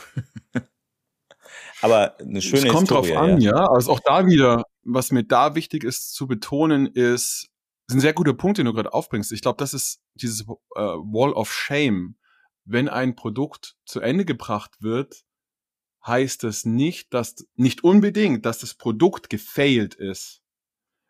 Aber 1.82 2.20
eine 2.20 2.41
schöne 2.41 2.67
Es 2.67 2.74
kommt 2.74 2.89
Historie, 2.89 3.13
drauf 3.13 3.17
an, 3.17 3.41
ja. 3.41 3.56
ja. 3.56 3.65
Also 3.67 3.91
auch 3.91 4.00
da 4.00 4.26
wieder, 4.28 4.63
was 4.84 5.12
mir 5.12 5.24
da 5.24 5.56
wichtig 5.56 5.84
ist 5.84 6.13
zu 6.13 6.28
betonen, 6.28 6.88
ist, 6.88 7.50
ist 7.88 7.95
ein 7.95 8.02
sehr 8.02 8.13
guter 8.13 8.34
Punkt, 8.34 8.58
den 8.58 8.65
du 8.65 8.73
gerade 8.73 8.93
aufbringst. 8.93 9.32
Ich 9.32 9.41
glaube, 9.41 9.58
das 9.58 9.73
ist 9.73 10.02
dieses 10.15 10.41
äh, 10.41 10.45
Wall 10.76 11.34
of 11.34 11.52
Shame. 11.52 12.17
Wenn 12.65 12.89
ein 12.89 13.15
Produkt 13.15 13.78
zu 13.86 14.02
Ende 14.02 14.26
gebracht 14.26 14.82
wird, 14.82 15.23
heißt 16.06 16.43
es 16.43 16.65
nicht, 16.65 17.13
dass, 17.13 17.36
nicht 17.56 17.84
unbedingt, 17.84 18.45
dass 18.45 18.60
das 18.60 18.73
Produkt 18.73 19.30
gefailt 19.30 19.95
ist. 19.95 20.41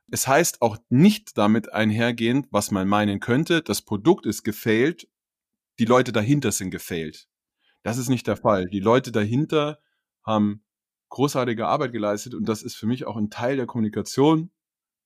Es 0.10 0.28
heißt 0.28 0.62
auch 0.62 0.78
nicht 0.90 1.38
damit 1.38 1.74
einhergehend, 1.74 2.48
was 2.52 2.72
man 2.72 2.88
meinen 2.88 3.20
könnte, 3.20 3.62
das 3.62 3.82
Produkt 3.82 4.26
ist 4.26 4.44
gefailt, 4.44 5.10
die 5.80 5.86
Leute 5.86 6.12
dahinter 6.12 6.52
sind 6.52 6.72
gefailt. 6.72 7.28
Das 7.84 7.98
ist 7.98 8.10
nicht 8.10 8.28
der 8.28 8.38
Fall. 8.38 8.66
Die 8.68 8.80
Leute 8.80 9.12
dahinter 9.12 9.80
haben 10.24 10.64
großartige 11.10 11.68
Arbeit 11.68 11.92
geleistet 11.92 12.34
und 12.34 12.46
das 12.48 12.64
ist 12.64 12.76
für 12.76 12.86
mich 12.86 13.06
auch 13.06 13.18
ein 13.18 13.30
Teil 13.30 13.58
der 13.58 13.66
Kommunikation 13.66 14.52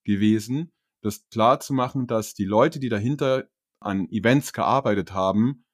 gewesen, 0.03 0.71
das 1.01 1.27
klar 1.29 1.59
zu 1.59 1.73
machen, 1.73 2.07
dass 2.07 2.33
die 2.33 2.45
Leute, 2.45 2.79
die 2.79 2.89
dahinter 2.89 3.49
an 3.79 4.07
Events 4.09 4.53
gearbeitet 4.53 5.13
haben, 5.13 5.65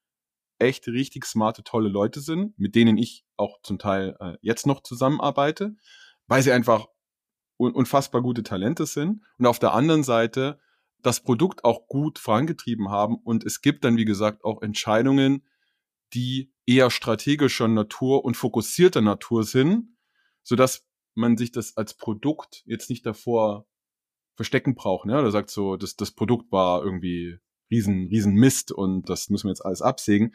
echt 0.60 0.88
richtig 0.88 1.26
smarte, 1.26 1.64
tolle 1.64 1.90
Leute 1.90 2.20
sind, 2.20 2.58
mit 2.58 2.76
denen 2.76 2.98
ich 2.98 3.26
auch 3.36 3.62
zum 3.62 3.78
Teil 3.78 4.16
äh, 4.20 4.38
jetzt 4.42 4.66
noch 4.66 4.82
zusammenarbeite, 4.82 5.76
weil 6.28 6.42
sie 6.42 6.52
einfach 6.52 6.88
un 7.58 7.74
unfassbar 7.74 8.22
gute 8.22 8.44
Talente 8.44 8.86
sind. 8.86 9.24
Und 9.38 9.46
auf 9.46 9.60
der 9.60 9.74
anderen 9.74 10.04
Seite 10.04 10.60
das 11.02 11.22
Produkt 11.22 11.64
auch 11.64 11.88
gut 11.88 12.20
vorangetrieben 12.20 12.90
haben. 12.90 13.16
Und 13.16 13.44
es 13.44 13.62
gibt 13.62 13.84
dann, 13.84 13.98
wie 13.98 14.06
gesagt, 14.06 14.44
auch 14.44 14.62
Entscheidungen, 14.62 15.44
die 16.14 16.54
eher 16.66 16.90
strategischer 16.90 17.68
Natur 17.68 18.26
und 18.26 18.36
fokussierter 18.36 19.02
Natur 19.02 19.44
sind, 19.44 19.96
so 20.44 20.56
dass 20.56 20.88
man 21.16 21.38
sich 21.38 21.52
das 21.52 21.78
als 21.78 21.96
Produkt 21.96 22.64
jetzt 22.66 22.90
nicht 22.90 23.06
davor 23.06 23.68
verstecken 24.38 24.76
braucht. 24.76 25.06
Ne? 25.06 25.20
Oder 25.20 25.32
sagt 25.32 25.50
so, 25.50 25.76
das, 25.76 25.96
das 25.96 26.12
Produkt 26.12 26.52
war 26.52 26.84
irgendwie 26.84 27.40
riesen, 27.70 28.08
riesen 28.08 28.36
Mist 28.36 28.72
und 28.72 29.10
das 29.10 29.30
müssen 29.30 29.48
wir 29.48 29.52
jetzt 29.52 29.66
alles 29.66 29.82
absägen. 29.82 30.34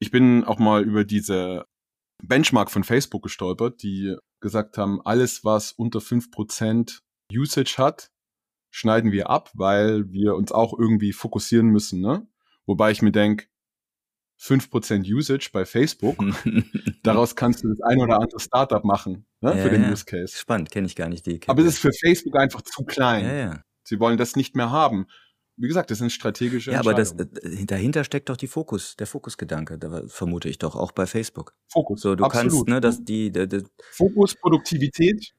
Ich 0.00 0.10
bin 0.10 0.44
auch 0.44 0.58
mal 0.58 0.84
über 0.84 1.04
diese 1.04 1.64
Benchmark 2.22 2.70
von 2.70 2.84
Facebook 2.84 3.22
gestolpert, 3.22 3.82
die 3.82 4.16
gesagt 4.40 4.76
haben, 4.76 5.00
alles, 5.04 5.44
was 5.44 5.72
unter 5.72 6.00
fünf 6.00 6.30
Prozent 6.30 7.02
Usage 7.32 7.76
hat, 7.78 8.10
schneiden 8.70 9.12
wir 9.12 9.30
ab, 9.30 9.50
weil 9.54 10.10
wir 10.10 10.34
uns 10.34 10.52
auch 10.52 10.76
irgendwie 10.78 11.12
fokussieren 11.12 11.68
müssen. 11.68 12.00
Ne? 12.00 12.28
Wobei 12.66 12.90
ich 12.90 13.02
mir 13.02 13.12
denke, 13.12 13.46
fünf 14.38 14.70
Prozent 14.70 15.06
Usage 15.06 15.50
bei 15.52 15.66
Facebook, 15.66 16.16
daraus 17.02 17.36
kannst 17.36 17.64
du 17.64 17.68
das 17.68 17.80
ein 17.82 18.00
oder 18.00 18.20
andere 18.20 18.40
Startup 18.40 18.84
machen 18.84 19.26
ne, 19.40 19.56
ja, 19.56 19.62
für 19.62 19.70
den 19.70 19.82
ja. 19.82 19.90
Use 19.90 20.04
Case. 20.04 20.36
Spannend, 20.36 20.70
kenne 20.70 20.86
ich 20.86 20.96
gar 20.96 21.08
nicht 21.08 21.26
die. 21.26 21.40
Aber 21.46 21.60
es 21.60 21.74
ist 21.74 21.78
für 21.80 21.92
Facebook 21.92 22.36
einfach 22.36 22.62
zu 22.62 22.84
klein. 22.84 23.24
Ja, 23.24 23.34
ja. 23.34 23.62
Sie 23.82 24.00
wollen 24.00 24.16
das 24.16 24.36
nicht 24.36 24.54
mehr 24.54 24.70
haben 24.70 25.06
wie 25.58 25.66
gesagt, 25.66 25.90
das 25.90 25.98
sind 25.98 26.12
strategische 26.12 26.70
Ja, 26.70 26.80
aber 26.80 26.94
das, 26.94 27.12
äh, 27.12 27.66
dahinter 27.66 28.04
steckt 28.04 28.28
doch 28.28 28.36
die 28.36 28.46
Fokus, 28.46 28.96
der 28.96 29.06
Fokusgedanke, 29.06 29.76
da 29.76 30.02
vermute 30.06 30.48
ich 30.48 30.58
doch, 30.58 30.76
auch 30.76 30.92
bei 30.92 31.06
Facebook. 31.06 31.54
Fokus. 31.66 32.00
So, 32.00 32.14
du 32.14 32.24
Absolut. 32.24 32.52
kannst, 32.52 32.68
ne, 32.68 32.80
dass 32.80 33.04
die, 33.04 33.32
die, 33.32 33.48
die 33.48 33.64
Fokus, 33.90 34.36
Produktivität. 34.36 35.32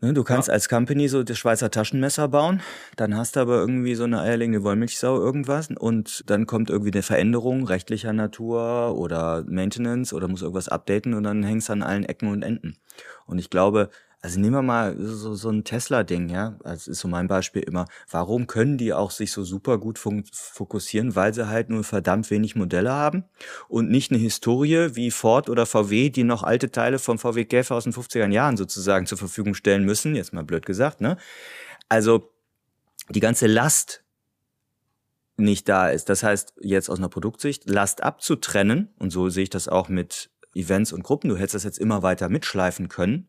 Ne, 0.00 0.12
du 0.14 0.24
kannst 0.24 0.48
ja. 0.48 0.54
als 0.54 0.68
Company 0.68 1.08
so 1.08 1.22
das 1.22 1.38
Schweizer 1.38 1.70
Taschenmesser 1.70 2.28
bauen, 2.28 2.60
dann 2.96 3.16
hast 3.16 3.36
du 3.36 3.40
aber 3.40 3.58
irgendwie 3.58 3.94
so 3.94 4.04
eine 4.04 4.20
eierlegende 4.20 4.62
Wollmilchsau 4.62 5.18
irgendwas 5.18 5.68
und 5.70 6.28
dann 6.28 6.46
kommt 6.46 6.70
irgendwie 6.70 6.92
eine 6.92 7.02
Veränderung 7.02 7.64
rechtlicher 7.64 8.12
Natur 8.12 8.96
oder 8.96 9.44
Maintenance 9.46 10.12
oder 10.12 10.28
muss 10.28 10.42
irgendwas 10.42 10.68
updaten 10.68 11.14
und 11.14 11.22
dann 11.24 11.42
hängst 11.42 11.68
du 11.68 11.74
an 11.74 11.82
allen 11.82 12.04
Ecken 12.04 12.28
und 12.28 12.42
Enden. 12.42 12.76
Und 13.26 13.38
ich 13.38 13.50
glaube, 13.50 13.90
also 14.22 14.38
nehmen 14.38 14.52
wir 14.52 14.62
mal 14.62 14.96
so, 14.98 15.34
so 15.34 15.48
ein 15.48 15.64
Tesla-Ding, 15.64 16.28
ja. 16.28 16.58
Das 16.62 16.88
ist 16.88 17.00
so 17.00 17.08
mein 17.08 17.26
Beispiel 17.26 17.62
immer. 17.62 17.86
Warum 18.10 18.46
können 18.46 18.76
die 18.76 18.92
auch 18.92 19.10
sich 19.10 19.32
so 19.32 19.44
super 19.44 19.78
gut 19.78 19.98
fokussieren? 19.98 21.16
Weil 21.16 21.32
sie 21.32 21.48
halt 21.48 21.70
nur 21.70 21.84
verdammt 21.84 22.30
wenig 22.30 22.54
Modelle 22.54 22.92
haben 22.92 23.24
und 23.68 23.90
nicht 23.90 24.10
eine 24.10 24.20
Historie 24.20 24.94
wie 24.94 25.10
Ford 25.10 25.48
oder 25.48 25.64
VW, 25.64 26.10
die 26.10 26.24
noch 26.24 26.42
alte 26.42 26.70
Teile 26.70 26.98
vom 26.98 27.18
VW 27.18 27.46
Käfer 27.46 27.76
aus 27.76 27.84
den 27.84 27.94
50er 27.94 28.30
Jahren 28.30 28.58
sozusagen 28.58 29.06
zur 29.06 29.16
Verfügung 29.16 29.54
stellen 29.54 29.84
müssen. 29.84 30.14
Jetzt 30.14 30.34
mal 30.34 30.44
blöd 30.44 30.66
gesagt, 30.66 31.00
ne? 31.00 31.16
Also 31.88 32.30
die 33.08 33.20
ganze 33.20 33.46
Last 33.46 34.04
nicht 35.38 35.66
da 35.68 35.88
ist. 35.88 36.10
Das 36.10 36.22
heißt, 36.22 36.54
jetzt 36.60 36.90
aus 36.90 36.98
einer 36.98 37.08
Produktsicht, 37.08 37.68
Last 37.70 38.02
abzutrennen, 38.02 38.90
und 38.98 39.10
so 39.10 39.30
sehe 39.30 39.44
ich 39.44 39.50
das 39.50 39.66
auch 39.66 39.88
mit 39.88 40.30
Events 40.54 40.92
und 40.92 41.02
Gruppen, 41.02 41.30
du 41.30 41.36
hättest 41.36 41.54
das 41.54 41.64
jetzt 41.64 41.78
immer 41.78 42.02
weiter 42.02 42.28
mitschleifen 42.28 42.88
können, 42.88 43.28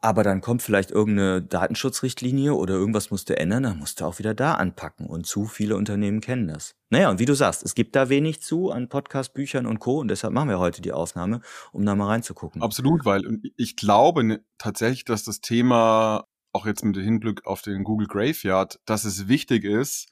aber 0.00 0.22
dann 0.22 0.40
kommt 0.40 0.62
vielleicht 0.62 0.90
irgendeine 0.90 1.42
Datenschutzrichtlinie 1.42 2.54
oder 2.54 2.74
irgendwas 2.74 3.10
musst 3.10 3.28
du 3.28 3.38
ändern, 3.38 3.64
dann 3.64 3.78
musst 3.78 4.00
du 4.00 4.04
auch 4.04 4.18
wieder 4.18 4.34
da 4.34 4.54
anpacken. 4.54 5.06
Und 5.06 5.26
zu 5.26 5.46
viele 5.46 5.76
Unternehmen 5.76 6.20
kennen 6.20 6.48
das. 6.48 6.76
Naja, 6.90 7.10
und 7.10 7.18
wie 7.18 7.24
du 7.24 7.34
sagst, 7.34 7.64
es 7.64 7.74
gibt 7.74 7.96
da 7.96 8.08
wenig 8.08 8.40
zu 8.40 8.70
an 8.70 8.88
Podcast, 8.88 9.34
Büchern 9.34 9.66
und 9.66 9.78
Co. 9.78 9.98
Und 9.98 10.08
deshalb 10.08 10.32
machen 10.32 10.48
wir 10.48 10.58
heute 10.58 10.82
die 10.82 10.92
Aufnahme, 10.92 11.40
um 11.72 11.84
da 11.84 11.94
mal 11.94 12.06
reinzugucken. 12.06 12.62
Absolut, 12.62 13.04
weil 13.04 13.22
ich 13.56 13.76
glaube 13.76 14.40
tatsächlich, 14.58 15.04
dass 15.04 15.24
das 15.24 15.40
Thema 15.40 16.26
auch 16.52 16.66
jetzt 16.66 16.84
mit 16.84 16.96
dem 16.96 17.04
Hinblick 17.04 17.46
auf 17.46 17.62
den 17.62 17.84
Google 17.84 18.06
Graveyard, 18.08 18.80
dass 18.84 19.04
es 19.04 19.28
wichtig 19.28 19.64
ist, 19.64 20.08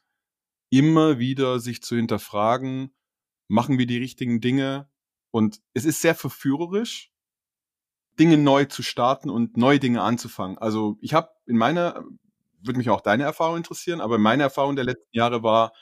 immer 0.70 1.18
wieder 1.18 1.60
sich 1.60 1.82
zu 1.82 1.96
hinterfragen, 1.96 2.94
machen 3.48 3.78
wir 3.78 3.86
die 3.86 3.98
richtigen 3.98 4.40
Dinge? 4.40 4.88
Und 5.30 5.60
es 5.74 5.84
ist 5.84 6.00
sehr 6.00 6.14
verführerisch, 6.14 7.12
Dinge 8.18 8.38
neu 8.38 8.64
zu 8.64 8.82
starten 8.82 9.30
und 9.30 9.56
neue 9.56 9.78
Dinge 9.78 10.02
anzufangen. 10.02 10.58
Also 10.58 10.96
ich 11.00 11.14
habe 11.14 11.30
in 11.46 11.56
meiner, 11.56 12.04
würde 12.60 12.78
mich 12.78 12.90
auch 12.90 13.00
deine 13.00 13.24
Erfahrung 13.24 13.58
interessieren, 13.58 14.00
aber 14.00 14.18
meine 14.18 14.42
Erfahrung 14.42 14.76
der 14.76 14.84
letzten 14.84 15.16
Jahre 15.16 15.42
war, 15.42 15.72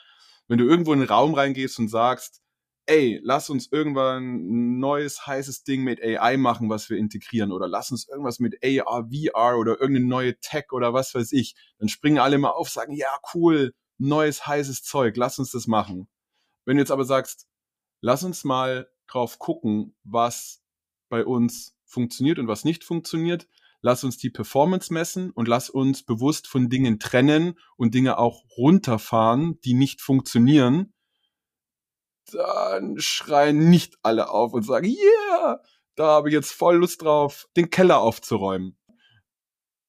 wenn 0.47 0.57
du 0.57 0.65
irgendwo 0.65 0.93
in 0.93 0.99
einen 0.99 1.09
Raum 1.09 1.33
reingehst 1.33 1.79
und 1.79 1.87
sagst, 1.87 2.41
ey, 2.87 3.19
lass 3.23 3.49
uns 3.49 3.71
irgendwann 3.71 4.23
ein 4.35 4.79
neues 4.79 5.25
heißes 5.25 5.63
Ding 5.63 5.83
mit 5.83 6.01
AI 6.03 6.37
machen, 6.37 6.69
was 6.69 6.89
wir 6.89 6.97
integrieren 6.97 7.51
oder 7.51 7.67
lass 7.67 7.91
uns 7.91 8.07
irgendwas 8.07 8.39
mit 8.39 8.63
AR, 8.63 9.09
VR 9.09 9.57
oder 9.57 9.79
irgendeine 9.81 10.05
neue 10.05 10.39
Tech 10.39 10.71
oder 10.71 10.93
was 10.93 11.15
weiß 11.15 11.31
ich, 11.31 11.55
dann 11.79 11.89
springen 11.89 12.19
alle 12.19 12.37
mal 12.37 12.51
auf, 12.51 12.69
sagen, 12.69 12.93
ja, 12.93 13.17
cool, 13.33 13.73
neues 13.97 14.45
heißes 14.45 14.83
Zeug, 14.83 15.17
lass 15.17 15.39
uns 15.39 15.51
das 15.51 15.67
machen. 15.67 16.07
Wenn 16.65 16.77
du 16.77 16.81
jetzt 16.81 16.91
aber 16.91 17.05
sagst, 17.05 17.47
lass 18.01 18.23
uns 18.23 18.43
mal 18.43 18.87
drauf 19.07 19.39
gucken, 19.39 19.95
was 20.03 20.61
bei 21.09 21.25
uns 21.25 21.74
funktioniert 21.85 22.39
und 22.39 22.47
was 22.47 22.65
nicht 22.65 22.83
funktioniert, 22.83 23.47
lass 23.81 24.03
uns 24.03 24.17
die 24.17 24.29
Performance 24.29 24.91
messen 24.93 25.29
und 25.31 25.47
lass 25.47 25.69
uns 25.69 26.03
bewusst 26.03 26.47
von 26.47 26.69
Dingen 26.69 26.99
trennen 26.99 27.59
und 27.77 27.93
Dinge 27.93 28.17
auch 28.17 28.43
runterfahren, 28.57 29.59
die 29.61 29.73
nicht 29.73 30.01
funktionieren, 30.01 30.93
dann 32.31 32.99
schreien 32.99 33.69
nicht 33.69 33.97
alle 34.01 34.29
auf 34.29 34.53
und 34.53 34.63
sagen, 34.63 34.87
yeah, 34.87 35.61
da 35.95 36.07
habe 36.07 36.29
ich 36.29 36.33
jetzt 36.33 36.51
voll 36.51 36.77
Lust 36.77 37.03
drauf, 37.03 37.47
den 37.55 37.69
Keller 37.69 37.99
aufzuräumen. 37.99 38.77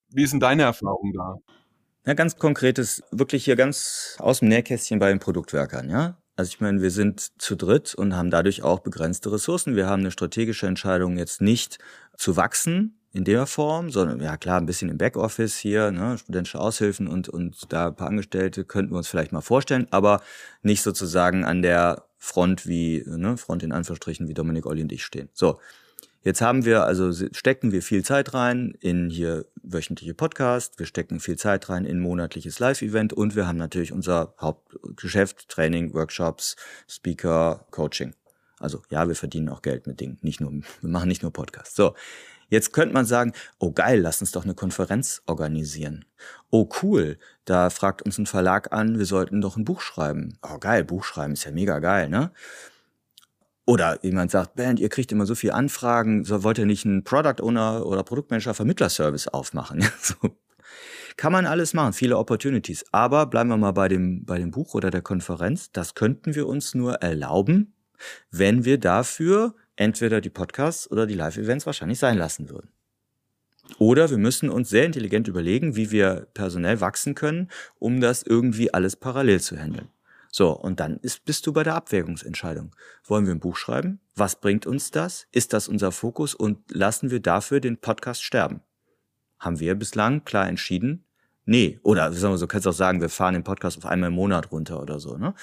Wie 0.08 0.26
denn 0.26 0.40
deine 0.40 0.64
Erfahrung 0.64 1.12
da? 1.14 1.36
Ja, 2.04 2.14
ganz 2.14 2.36
konkretes, 2.36 3.02
wirklich 3.10 3.44
hier 3.44 3.56
ganz 3.56 4.16
aus 4.20 4.38
dem 4.38 4.48
Nähkästchen 4.48 4.98
bei 4.98 5.08
den 5.08 5.18
Produktwerkern, 5.18 5.90
ja. 5.90 6.22
Also 6.36 6.50
ich 6.50 6.60
meine, 6.60 6.82
wir 6.82 6.90
sind 6.90 7.32
zu 7.40 7.56
dritt 7.56 7.94
und 7.94 8.14
haben 8.14 8.30
dadurch 8.30 8.62
auch 8.62 8.80
begrenzte 8.80 9.32
Ressourcen. 9.32 9.74
Wir 9.74 9.86
haben 9.86 10.00
eine 10.00 10.10
strategische 10.10 10.66
Entscheidung 10.66 11.16
jetzt 11.16 11.40
nicht 11.40 11.78
zu 12.16 12.36
wachsen 12.36 12.98
in 13.12 13.24
der 13.24 13.46
Form, 13.46 13.90
sondern 13.90 14.20
ja 14.20 14.36
klar, 14.36 14.60
ein 14.60 14.66
bisschen 14.66 14.90
im 14.90 14.98
Backoffice 14.98 15.56
hier, 15.56 15.90
ne, 15.90 16.18
studentische 16.18 16.60
Aushilfen 16.60 17.08
und, 17.08 17.30
und 17.30 17.72
da 17.72 17.88
ein 17.88 17.96
paar 17.96 18.08
Angestellte 18.08 18.64
könnten 18.66 18.92
wir 18.92 18.98
uns 18.98 19.08
vielleicht 19.08 19.32
mal 19.32 19.40
vorstellen, 19.40 19.86
aber 19.90 20.20
nicht 20.62 20.82
sozusagen 20.82 21.42
an 21.42 21.62
der 21.62 22.04
Front 22.18 22.66
wie, 22.66 23.02
ne, 23.06 23.38
Front 23.38 23.62
in 23.62 23.72
Anführungsstrichen, 23.72 24.28
wie 24.28 24.34
Dominik, 24.34 24.66
Olli 24.66 24.82
und 24.82 24.92
ich 24.92 25.04
stehen. 25.04 25.30
So. 25.32 25.58
Jetzt 26.26 26.40
haben 26.40 26.64
wir, 26.64 26.82
also 26.82 27.12
stecken 27.12 27.70
wir 27.70 27.82
viel 27.82 28.04
Zeit 28.04 28.34
rein 28.34 28.76
in 28.80 29.10
hier 29.10 29.46
wöchentliche 29.62 30.12
Podcast, 30.12 30.76
wir 30.80 30.86
stecken 30.86 31.20
viel 31.20 31.36
Zeit 31.36 31.68
rein 31.68 31.84
in 31.84 32.00
monatliches 32.00 32.58
Live-Event 32.58 33.12
und 33.12 33.36
wir 33.36 33.46
haben 33.46 33.58
natürlich 33.58 33.92
unser 33.92 34.34
Hauptgeschäft, 34.40 35.48
Training, 35.48 35.94
Workshops, 35.94 36.56
Speaker, 36.88 37.64
Coaching. 37.70 38.12
Also 38.58 38.82
ja, 38.90 39.06
wir 39.06 39.14
verdienen 39.14 39.48
auch 39.48 39.62
Geld 39.62 39.86
mit 39.86 40.00
Dingen, 40.00 40.18
nicht 40.20 40.40
nur, 40.40 40.50
wir 40.50 40.90
machen 40.90 41.06
nicht 41.06 41.22
nur 41.22 41.32
Podcasts. 41.32 41.76
So, 41.76 41.94
Jetzt 42.48 42.72
könnte 42.72 42.94
man 42.94 43.06
sagen, 43.06 43.32
oh 43.60 43.70
geil, 43.70 44.00
lass 44.00 44.20
uns 44.20 44.32
doch 44.32 44.44
eine 44.44 44.54
Konferenz 44.54 45.22
organisieren. 45.26 46.06
Oh 46.50 46.68
cool, 46.82 47.18
da 47.44 47.70
fragt 47.70 48.02
uns 48.02 48.18
ein 48.18 48.26
Verlag 48.26 48.72
an, 48.72 48.98
wir 48.98 49.06
sollten 49.06 49.40
doch 49.40 49.56
ein 49.56 49.64
Buch 49.64 49.80
schreiben. 49.80 50.38
Oh 50.42 50.58
geil, 50.58 50.82
Buch 50.82 51.04
schreiben 51.04 51.34
ist 51.34 51.44
ja 51.44 51.52
mega 51.52 51.78
geil, 51.78 52.08
ne? 52.08 52.32
Oder 53.66 53.98
jemand 54.04 54.30
sagt, 54.30 54.54
Band, 54.54 54.78
ihr 54.78 54.88
kriegt 54.88 55.10
immer 55.10 55.26
so 55.26 55.34
viele 55.34 55.54
Anfragen, 55.54 56.24
so 56.24 56.44
wollt 56.44 56.58
ihr 56.58 56.66
nicht 56.66 56.86
einen 56.86 57.02
Product 57.02 57.42
Owner 57.42 57.84
oder 57.84 58.04
Produktmanager 58.04 58.54
Vermittlerservice 58.54 59.28
aufmachen? 59.28 59.84
so. 60.00 60.14
Kann 61.16 61.32
man 61.32 61.46
alles 61.46 61.74
machen, 61.74 61.92
viele 61.92 62.16
Opportunities. 62.16 62.84
Aber 62.92 63.26
bleiben 63.26 63.50
wir 63.50 63.56
mal 63.56 63.72
bei 63.72 63.88
dem, 63.88 64.24
bei 64.24 64.38
dem 64.38 64.52
Buch 64.52 64.74
oder 64.74 64.90
der 64.90 65.02
Konferenz. 65.02 65.72
Das 65.72 65.94
könnten 65.94 66.34
wir 66.34 66.46
uns 66.46 66.74
nur 66.74 66.96
erlauben, 66.96 67.74
wenn 68.30 68.64
wir 68.64 68.78
dafür 68.78 69.54
entweder 69.74 70.20
die 70.20 70.30
Podcasts 70.30 70.88
oder 70.90 71.06
die 71.06 71.14
Live-Events 71.14 71.66
wahrscheinlich 71.66 71.98
sein 71.98 72.18
lassen 72.18 72.48
würden. 72.50 72.70
Oder 73.78 74.10
wir 74.10 74.18
müssen 74.18 74.48
uns 74.48 74.68
sehr 74.68 74.84
intelligent 74.84 75.26
überlegen, 75.26 75.74
wie 75.74 75.90
wir 75.90 76.28
personell 76.34 76.80
wachsen 76.80 77.16
können, 77.16 77.48
um 77.78 78.00
das 78.00 78.22
irgendwie 78.22 78.72
alles 78.72 78.94
parallel 78.94 79.40
zu 79.40 79.56
handeln. 79.56 79.88
So, 80.30 80.50
und 80.50 80.80
dann 80.80 80.98
ist, 80.98 81.24
bist 81.24 81.46
du 81.46 81.52
bei 81.52 81.62
der 81.62 81.74
Abwägungsentscheidung. 81.74 82.74
Wollen 83.04 83.26
wir 83.26 83.34
ein 83.34 83.40
Buch 83.40 83.56
schreiben? 83.56 84.00
Was 84.14 84.36
bringt 84.40 84.66
uns 84.66 84.90
das? 84.90 85.26
Ist 85.32 85.52
das 85.52 85.68
unser 85.68 85.92
Fokus? 85.92 86.34
Und 86.34 86.58
lassen 86.70 87.10
wir 87.10 87.20
dafür 87.20 87.60
den 87.60 87.78
Podcast 87.78 88.22
sterben? 88.22 88.60
Haben 89.38 89.60
wir 89.60 89.74
bislang 89.74 90.24
klar 90.24 90.48
entschieden? 90.48 91.04
Nee. 91.44 91.78
Oder 91.82 92.12
sagen 92.12 92.34
wir 92.34 92.38
so, 92.38 92.46
kannst 92.46 92.66
du 92.66 92.70
auch 92.70 92.74
sagen, 92.74 93.00
wir 93.00 93.08
fahren 93.08 93.34
den 93.34 93.44
Podcast 93.44 93.78
auf 93.78 93.86
einmal 93.86 94.08
im 94.08 94.14
Monat 94.14 94.50
runter 94.50 94.82
oder 94.82 94.98
so. 94.98 95.16
Ne? 95.16 95.34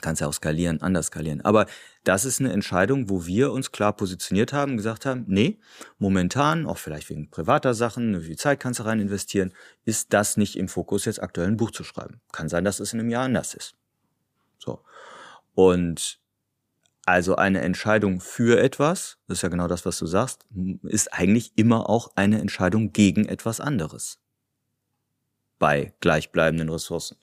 Kannst 0.00 0.20
ja 0.20 0.28
auch 0.28 0.32
skalieren, 0.32 0.80
anders 0.80 1.06
skalieren. 1.06 1.40
Aber 1.40 1.66
das 2.04 2.24
ist 2.24 2.40
eine 2.40 2.52
Entscheidung, 2.52 3.10
wo 3.10 3.26
wir 3.26 3.50
uns 3.50 3.72
klar 3.72 3.92
positioniert 3.94 4.52
haben, 4.52 4.76
gesagt 4.76 5.06
haben, 5.06 5.24
nee, 5.26 5.58
momentan, 5.98 6.66
auch 6.66 6.78
vielleicht 6.78 7.10
wegen 7.10 7.30
privater 7.30 7.74
Sachen, 7.74 8.20
wie 8.20 8.26
viel 8.26 8.36
Zeit 8.36 8.60
kannst 8.60 8.78
du 8.78 8.84
rein 8.84 9.00
investieren, 9.00 9.52
ist 9.84 10.12
das 10.12 10.36
nicht 10.36 10.56
im 10.56 10.68
Fokus, 10.68 11.04
jetzt 11.06 11.20
aktuell 11.20 11.48
ein 11.48 11.56
Buch 11.56 11.72
zu 11.72 11.82
schreiben. 11.82 12.20
Kann 12.32 12.48
sein, 12.48 12.64
dass 12.64 12.78
es 12.78 12.92
in 12.92 13.00
einem 13.00 13.10
Jahr 13.10 13.24
anders 13.24 13.54
ist. 13.54 13.77
So. 14.58 14.82
Und 15.54 16.20
also 17.06 17.36
eine 17.36 17.62
Entscheidung 17.62 18.20
für 18.20 18.60
etwas, 18.60 19.18
das 19.26 19.38
ist 19.38 19.42
ja 19.42 19.48
genau 19.48 19.66
das, 19.66 19.86
was 19.86 19.98
du 19.98 20.06
sagst, 20.06 20.44
ist 20.82 21.12
eigentlich 21.12 21.52
immer 21.56 21.88
auch 21.88 22.10
eine 22.16 22.40
Entscheidung 22.40 22.92
gegen 22.92 23.26
etwas 23.26 23.60
anderes. 23.60 24.20
Bei 25.58 25.94
gleichbleibenden 26.00 26.68
Ressourcen 26.68 27.16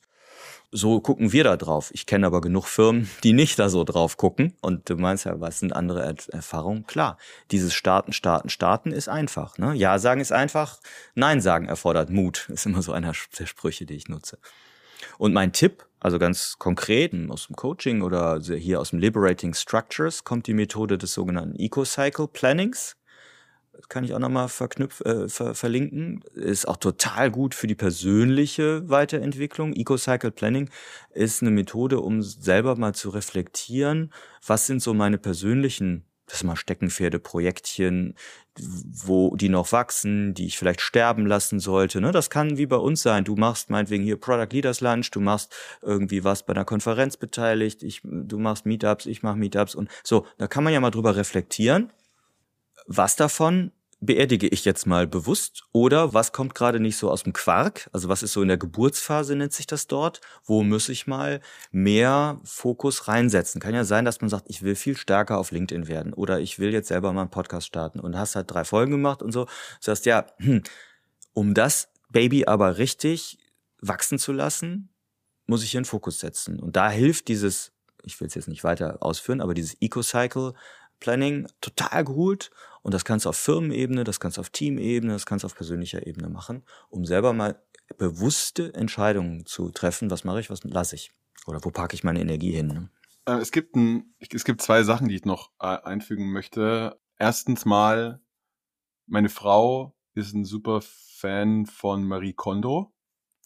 so 0.75 0.99
gucken 0.99 1.31
wir 1.31 1.43
da 1.43 1.57
drauf. 1.57 1.89
Ich 1.93 2.05
kenne 2.05 2.27
aber 2.27 2.41
genug 2.41 2.65
Firmen, 2.65 3.09
die 3.23 3.33
nicht 3.33 3.57
da 3.59 3.69
so 3.69 3.83
drauf 3.83 4.17
gucken. 4.17 4.55
Und 4.61 4.89
du 4.89 4.95
meinst 4.95 5.25
ja, 5.25 5.39
was 5.39 5.59
sind 5.59 5.73
andere 5.73 6.03
er 6.03 6.15
Erfahrungen? 6.33 6.85
Klar, 6.85 7.17
dieses 7.51 7.73
Starten, 7.73 8.11
Starten, 8.11 8.49
Starten 8.49 8.91
ist 8.91 9.07
einfach. 9.07 9.57
Ne? 9.57 9.73
Ja 9.75 9.99
sagen 9.99 10.21
ist 10.21 10.31
einfach, 10.31 10.79
Nein 11.13 11.41
sagen 11.41 11.67
erfordert 11.67 12.09
Mut. 12.09 12.49
Ist 12.49 12.65
immer 12.65 12.81
so 12.81 12.91
einer 12.91 13.13
der 13.39 13.45
Sprüche, 13.45 13.85
die 13.85 13.95
ich 13.95 14.09
nutze. 14.09 14.37
Und 15.17 15.33
mein 15.33 15.53
Tipp, 15.53 15.85
also 16.05 16.19
ganz 16.19 16.59
konkret 16.59 17.13
aus 17.29 17.47
dem 17.47 17.55
Coaching 17.55 18.03
oder 18.03 18.39
hier 18.39 18.79
aus 18.79 18.91
dem 18.91 18.99
Liberating 18.99 19.55
Structures, 19.55 20.23
kommt 20.23 20.45
die 20.45 20.53
Methode 20.53 20.99
des 20.99 21.13
sogenannten 21.13 21.59
Eco-Cycle 21.59 22.27
Plannings 22.27 22.95
kann 23.89 24.05
ich 24.05 24.13
auch 24.13 24.19
nochmal 24.19 24.47
verknüpf, 24.47 25.01
äh, 25.01 25.27
ver 25.27 25.53
verlinken. 25.53 26.23
Ist 26.33 26.65
auch 26.65 26.77
total 26.77 27.29
gut 27.29 27.53
für 27.53 27.67
die 27.67 27.75
persönliche 27.75 28.87
Weiterentwicklung. 28.89 29.73
Eco-Cycle 29.73 30.31
Planning 30.31 30.69
ist 31.11 31.41
eine 31.41 31.51
Methode, 31.51 31.99
um 31.99 32.21
selber 32.21 32.77
mal 32.77 32.95
zu 32.95 33.09
reflektieren, 33.09 34.13
was 34.45 34.65
sind 34.65 34.81
so 34.81 34.93
meine 34.93 35.17
persönlichen 35.17 36.05
das 36.27 36.43
mal 36.43 36.55
Steckenpferde, 36.55 37.19
Projektchen, 37.19 38.15
wo 38.57 39.35
die 39.35 39.49
noch 39.49 39.71
wachsen, 39.71 40.33
die 40.33 40.45
ich 40.45 40.57
vielleicht 40.57 40.81
sterben 40.81 41.25
lassen 41.25 41.59
sollte. 41.59 42.01
Ne? 42.01 42.11
Das 42.11 42.29
kann 42.29 42.57
wie 42.57 42.65
bei 42.65 42.77
uns 42.77 43.01
sein. 43.01 43.23
Du 43.23 43.35
machst 43.35 43.69
meinetwegen 43.69 44.03
hier 44.03 44.17
Product 44.17 44.47
Leaders 44.51 44.81
Lunch, 44.81 45.11
du 45.11 45.19
machst 45.19 45.53
irgendwie 45.81 46.23
was 46.23 46.43
bei 46.43 46.53
einer 46.53 46.65
Konferenz 46.65 47.17
beteiligt, 47.17 47.83
ich, 47.83 48.01
du 48.03 48.39
machst 48.39 48.65
Meetups, 48.65 49.05
ich 49.05 49.23
mache 49.23 49.37
Meetups 49.37 49.75
und 49.75 49.89
so. 50.03 50.25
Da 50.37 50.47
kann 50.47 50.63
man 50.63 50.73
ja 50.73 50.79
mal 50.79 50.91
drüber 50.91 51.15
reflektieren 51.15 51.91
was 52.87 53.15
davon 53.15 53.71
beerdige 54.05 54.47
ich 54.47 54.65
jetzt 54.65 54.85
mal 54.85 55.07
bewusst 55.07 55.63
oder 55.71 56.13
was 56.13 56.31
kommt 56.31 56.55
gerade 56.55 56.79
nicht 56.79 56.97
so 56.97 57.09
aus 57.09 57.23
dem 57.23 57.33
Quark? 57.33 57.89
Also 57.93 58.09
was 58.09 58.23
ist 58.23 58.33
so 58.33 58.41
in 58.41 58.47
der 58.47 58.57
Geburtsphase, 58.57 59.35
nennt 59.35 59.53
sich 59.53 59.67
das 59.67 59.87
dort? 59.87 60.21
Wo 60.43 60.63
muss 60.63 60.89
ich 60.89 61.07
mal 61.07 61.41
mehr 61.71 62.39
Fokus 62.43 63.07
reinsetzen? 63.07 63.61
Kann 63.61 63.73
ja 63.73 63.83
sein, 63.83 64.05
dass 64.05 64.21
man 64.21 64.29
sagt, 64.29 64.45
ich 64.49 64.61
will 64.61 64.75
viel 64.75 64.97
stärker 64.97 65.37
auf 65.37 65.51
LinkedIn 65.51 65.87
werden 65.87 66.13
oder 66.13 66.39
ich 66.39 66.59
will 66.59 66.73
jetzt 66.73 66.87
selber 66.87 67.13
mal 67.13 67.21
einen 67.21 67.29
Podcast 67.29 67.67
starten 67.67 67.99
und 67.99 68.17
hast 68.17 68.35
halt 68.35 68.51
drei 68.51 68.63
Folgen 68.63 68.91
gemacht 68.91 69.21
und 69.21 69.31
so. 69.31 69.45
Du 69.45 69.51
sagst, 69.81 70.05
ja, 70.05 70.25
hm, 70.37 70.63
um 71.33 71.53
das 71.53 71.89
Baby 72.09 72.45
aber 72.45 72.77
richtig 72.77 73.37
wachsen 73.81 74.19
zu 74.19 74.31
lassen, 74.31 74.89
muss 75.47 75.63
ich 75.63 75.71
hier 75.71 75.79
einen 75.79 75.85
Fokus 75.85 76.19
setzen. 76.19 76.59
Und 76.59 76.75
da 76.75 76.89
hilft 76.89 77.27
dieses, 77.27 77.71
ich 78.03 78.19
will 78.19 78.27
es 78.27 78.35
jetzt 78.35 78.47
nicht 78.47 78.63
weiter 78.63 78.97
ausführen, 79.01 79.41
aber 79.41 79.53
dieses 79.53 79.75
Eco-Cycle 79.81 80.53
Planning 80.99 81.47
total 81.61 82.03
gut 82.03 82.51
und 82.81 82.93
das 82.93 83.05
kannst 83.05 83.25
du 83.25 83.29
auf 83.29 83.37
Firmenebene, 83.37 84.03
das 84.03 84.19
kannst 84.19 84.37
du 84.37 84.41
auf 84.41 84.49
Teamebene, 84.49 85.13
das 85.13 85.25
kannst 85.25 85.43
du 85.43 85.47
auf 85.47 85.55
persönlicher 85.55 86.05
Ebene 86.05 86.29
machen, 86.29 86.63
um 86.89 87.05
selber 87.05 87.33
mal 87.33 87.61
bewusste 87.97 88.73
Entscheidungen 88.73 89.45
zu 89.45 89.69
treffen, 89.71 90.09
was 90.09 90.23
mache 90.23 90.39
ich, 90.39 90.49
was 90.49 90.63
lasse 90.63 90.95
ich 90.95 91.11
oder 91.45 91.63
wo 91.63 91.71
packe 91.71 91.95
ich 91.95 92.03
meine 92.03 92.21
Energie 92.21 92.51
hin. 92.51 92.67
Ne? 92.67 92.89
Äh, 93.25 93.39
es 93.39 93.51
gibt 93.51 93.75
ein, 93.75 94.15
es 94.19 94.43
gibt 94.43 94.61
zwei 94.61 94.83
Sachen, 94.83 95.07
die 95.07 95.15
ich 95.15 95.25
noch 95.25 95.51
äh, 95.59 95.65
einfügen 95.65 96.31
möchte. 96.31 96.99
Erstens 97.17 97.65
mal, 97.65 98.21
meine 99.07 99.29
Frau 99.29 99.95
ist 100.13 100.33
ein 100.33 100.45
super 100.45 100.81
Fan 100.81 101.65
von 101.65 102.03
Marie 102.03 102.33
Kondo. 102.33 102.93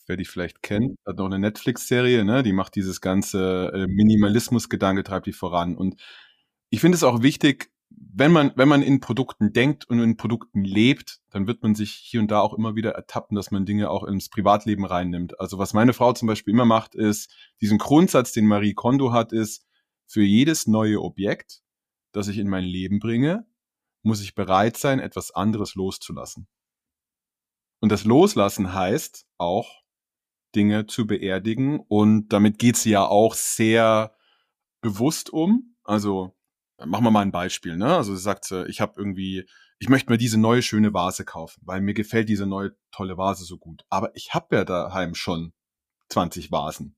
Wer 0.07 0.17
die 0.17 0.25
vielleicht 0.25 0.63
kennt, 0.63 0.97
hat 1.05 1.17
noch 1.17 1.25
eine 1.25 1.37
Netflix-Serie, 1.37 2.25
ne? 2.25 2.41
Die 2.41 2.53
macht 2.53 2.75
dieses 2.75 2.99
ganze 2.99 3.71
äh, 3.73 3.87
Minimalismus-Gedanke, 3.87 5.03
treibt 5.03 5.27
die 5.27 5.33
voran. 5.33 5.77
Und 5.77 6.01
ich 6.69 6.79
finde 6.79 6.95
es 6.95 7.03
auch 7.03 7.21
wichtig, 7.21 7.71
wenn 7.89 8.31
man, 8.31 8.51
wenn 8.55 8.67
man 8.67 8.81
in 8.81 8.99
Produkten 8.99 9.53
denkt 9.53 9.85
und 9.89 9.99
in 9.99 10.17
Produkten 10.17 10.63
lebt, 10.63 11.19
dann 11.31 11.47
wird 11.47 11.63
man 11.63 11.75
sich 11.75 11.91
hier 11.91 12.21
und 12.21 12.29
da 12.29 12.39
auch 12.39 12.53
immer 12.53 12.75
wieder 12.75 12.91
ertappen, 12.91 13.35
dass 13.35 13.51
man 13.51 13.65
Dinge 13.65 13.89
auch 13.89 14.03
ins 14.03 14.29
Privatleben 14.29 14.85
reinnimmt. 14.85 15.39
Also 15.39 15.57
was 15.57 15.73
meine 15.73 15.93
Frau 15.93 16.13
zum 16.13 16.27
Beispiel 16.27 16.53
immer 16.53 16.65
macht, 16.65 16.95
ist, 16.95 17.33
diesen 17.61 17.77
Grundsatz, 17.77 18.31
den 18.31 18.45
Marie 18.45 18.73
Kondo 18.73 19.11
hat, 19.11 19.31
ist, 19.33 19.65
für 20.05 20.23
jedes 20.23 20.65
neue 20.65 21.01
Objekt, 21.01 21.61
das 22.11 22.27
ich 22.27 22.39
in 22.39 22.49
mein 22.49 22.63
Leben 22.63 22.99
bringe, 22.99 23.45
muss 24.01 24.21
ich 24.21 24.33
bereit 24.33 24.77
sein, 24.77 24.99
etwas 24.99 25.31
anderes 25.31 25.75
loszulassen. 25.75 26.47
Und 27.79 27.91
das 27.91 28.05
Loslassen 28.05 28.73
heißt 28.73 29.27
auch, 29.37 29.83
Dinge 30.55 30.87
zu 30.87 31.05
beerdigen. 31.05 31.79
Und 31.79 32.29
damit 32.29 32.57
geht 32.57 32.77
sie 32.77 32.91
ja 32.91 33.05
auch 33.05 33.35
sehr 33.35 34.15
bewusst 34.81 35.29
um. 35.29 35.75
Also 35.83 36.35
machen 36.85 37.03
wir 37.03 37.11
mal 37.11 37.21
ein 37.21 37.31
Beispiel. 37.31 37.77
Ne? 37.77 37.95
Also 37.95 38.15
sie 38.15 38.21
sagt, 38.21 38.51
ich 38.67 38.81
habe 38.81 38.93
irgendwie, 38.97 39.47
ich 39.79 39.89
möchte 39.89 40.11
mir 40.11 40.17
diese 40.17 40.39
neue 40.39 40.61
schöne 40.61 40.93
Vase 40.93 41.25
kaufen, 41.25 41.61
weil 41.65 41.81
mir 41.81 41.93
gefällt 41.93 42.29
diese 42.29 42.45
neue 42.45 42.75
tolle 42.91 43.17
Vase 43.17 43.45
so 43.45 43.57
gut. 43.57 43.83
Aber 43.89 44.15
ich 44.15 44.33
habe 44.33 44.55
ja 44.55 44.65
daheim 44.65 45.15
schon 45.15 45.53
20 46.09 46.51
Vasen. 46.51 46.95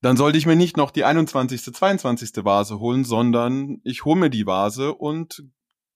Dann 0.00 0.16
sollte 0.16 0.38
ich 0.38 0.46
mir 0.46 0.56
nicht 0.56 0.76
noch 0.76 0.90
die 0.90 1.04
21., 1.04 1.74
22. 1.74 2.44
Vase 2.44 2.78
holen, 2.78 3.04
sondern 3.04 3.80
ich 3.84 4.04
hole 4.04 4.20
mir 4.20 4.30
die 4.30 4.46
Vase 4.46 4.94
und 4.94 5.44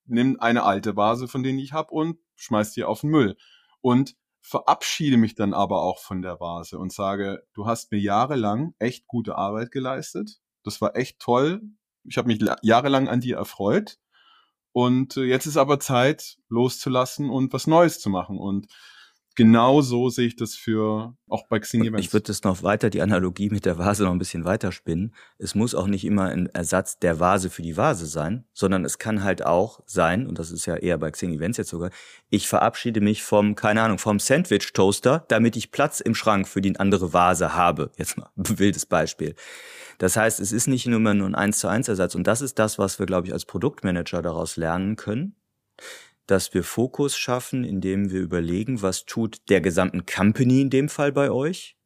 nimm 0.07 0.41
eine 0.41 0.63
alte 0.63 0.97
Vase, 0.97 1.29
von 1.29 1.43
denen 1.43 1.59
ich 1.59 1.73
habe 1.73 1.93
und 1.93 2.19
schmeiß 2.37 2.73
die 2.73 2.85
auf 2.85 3.03
den 3.03 3.11
Müll. 3.11 3.37
Und 3.81 4.17
verabschiede 4.41 5.19
mich 5.19 5.35
dann 5.35 5.53
aber 5.53 5.83
auch 5.83 5.99
von 5.99 6.23
der 6.23 6.41
Vase 6.41 6.79
und 6.79 6.93
sage, 6.93 7.43
du 7.53 7.67
hast 7.67 7.93
mir 7.93 7.99
jahrelang 7.99 8.75
echt 8.79 9.07
gute 9.07 9.37
Arbeit 9.37 9.71
geleistet. 9.71 10.41
Das 10.65 10.81
war 10.81 10.97
echt 10.97 11.19
toll. 11.19 11.61
Ich 12.09 12.19
habe 12.19 12.29
mich 12.29 12.45
jahrelang 12.63 13.09
an 13.09 13.21
dir 13.21 13.37
erfreut. 13.37 13.99
Und 14.73 15.17
äh, 15.17 15.25
jetzt 15.25 15.47
ist 15.47 15.57
aber 15.57 15.81
Zeit, 15.81 16.37
loszulassen 16.49 17.31
und 17.31 17.53
was 17.53 17.67
Neues 17.67 18.01
zu 18.01 18.11
machen. 18.11 18.39
Und 18.39 18.67
genau 19.39 19.83
so 19.83 20.09
sehe 20.09 20.27
ich 20.27 20.35
das 20.35 20.57
für 20.57 21.15
auch 21.29 21.47
bei 21.47 21.61
Xing 21.61 21.85
Events. 21.85 22.05
Ich 22.05 22.13
würde 22.13 22.27
das 22.27 22.43
noch 22.43 22.65
weiter, 22.65 22.91
die 22.91 23.01
Analogie 23.01 23.51
mit 23.51 23.67
der 23.67 23.79
Vase 23.79 24.03
noch 24.03 24.11
ein 24.11 24.19
bisschen 24.19 24.45
weiter 24.45 24.73
spinnen. 24.73 25.15
Es 25.39 25.55
muss 25.55 25.77
auch 25.77 25.87
nicht 25.87 26.05
immer 26.05 26.25
ein 26.25 26.47
Ersatz 26.47 26.99
der 26.99 27.21
Vase 27.21 27.49
für 27.49 27.63
die 27.63 27.77
Vase 27.77 28.07
sein, 28.07 28.47
sondern 28.53 28.85
es 28.85 28.99
kann 28.99 29.23
halt 29.23 29.47
auch 29.47 29.81
sein, 29.87 30.27
und 30.27 30.41
das 30.41 30.51
ist 30.51 30.67
ja 30.67 30.75
eher 30.75 30.99
bei 30.99 31.13
Xing 31.13 31.33
Events 31.33 31.57
jetzt 31.57 31.71
sogar, 31.71 31.91
ich 32.31 32.49
verabschiede 32.49 33.01
mich 33.01 33.23
vom, 33.23 33.55
keine 33.55 33.83
Ahnung, 33.83 33.99
vom 33.99 34.19
Sandwich 34.19 34.73
Toaster, 34.73 35.25
damit 35.29 35.57
ich 35.57 35.71
Platz 35.71 36.01
im 36.01 36.17
Schrank 36.17 36.49
für 36.49 36.61
die 36.61 36.77
andere 36.77 37.13
Vase 37.13 37.55
habe. 37.55 37.93
Jetzt 37.97 38.19
mal 38.19 38.31
ein 38.37 38.59
wildes 38.59 38.87
Beispiel. 38.87 39.37
Das 39.99 40.17
heißt, 40.17 40.41
es 40.41 40.51
ist 40.51 40.67
nicht 40.67 40.89
nur 40.89 40.99
nur 40.99 41.29
ein 41.29 41.37
1 41.37 41.61
zu 41.61 41.69
1 41.69 41.87
Ersatz. 41.87 42.17
Und 42.17 42.27
das 42.27 42.41
ist 42.41 42.59
das, 42.59 42.77
was 42.79 42.99
wir, 42.99 43.07
glaube 43.07 43.29
ich, 43.29 43.33
als 43.33 43.45
Produktmanager 43.45 44.21
daraus 44.21 44.57
lernen 44.57 44.97
können 44.97 45.37
dass 46.29 46.55
wir 46.55 46.63
Fokus 46.63 47.17
schaffen, 47.17 47.65
indem 47.65 48.13
wir 48.13 48.21
überlegen, 48.21 48.83
was 48.83 49.07
tut 49.07 49.49
der 49.49 49.61
gesamten 49.61 50.07
Company 50.07 50.61
in 50.61 50.71
dem 50.71 50.89
Fall 50.89 51.11
bei 51.11 51.31
euch? 51.31 51.77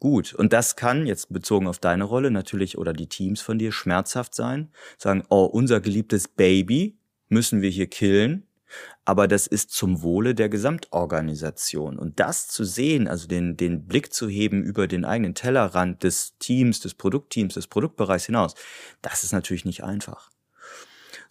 Gut, 0.00 0.32
und 0.34 0.52
das 0.52 0.76
kann 0.76 1.06
jetzt 1.06 1.32
bezogen 1.32 1.66
auf 1.66 1.78
deine 1.78 2.04
Rolle 2.04 2.30
natürlich 2.30 2.78
oder 2.78 2.92
die 2.92 3.08
Teams 3.08 3.40
von 3.40 3.58
dir 3.58 3.72
schmerzhaft 3.72 4.34
sein. 4.34 4.70
Sagen, 4.98 5.24
oh, 5.28 5.44
unser 5.44 5.80
geliebtes 5.80 6.28
Baby 6.28 6.96
müssen 7.28 7.60
wir 7.60 7.70
hier 7.70 7.88
killen, 7.88 8.46
aber 9.04 9.28
das 9.28 9.46
ist 9.46 9.70
zum 9.72 10.02
Wohle 10.02 10.34
der 10.34 10.48
Gesamtorganisation. 10.48 11.98
Und 11.98 12.20
das 12.20 12.48
zu 12.48 12.64
sehen, 12.64 13.06
also 13.06 13.26
den, 13.26 13.56
den 13.56 13.86
Blick 13.86 14.12
zu 14.12 14.28
heben 14.28 14.62
über 14.62 14.86
den 14.86 15.04
eigenen 15.04 15.34
Tellerrand 15.34 16.02
des 16.02 16.38
Teams, 16.38 16.80
des 16.80 16.94
Produktteams, 16.94 17.54
des 17.54 17.66
Produktbereichs 17.66 18.26
hinaus, 18.26 18.54
das 19.02 19.24
ist 19.24 19.32
natürlich 19.32 19.64
nicht 19.64 19.84
einfach. 19.84 20.30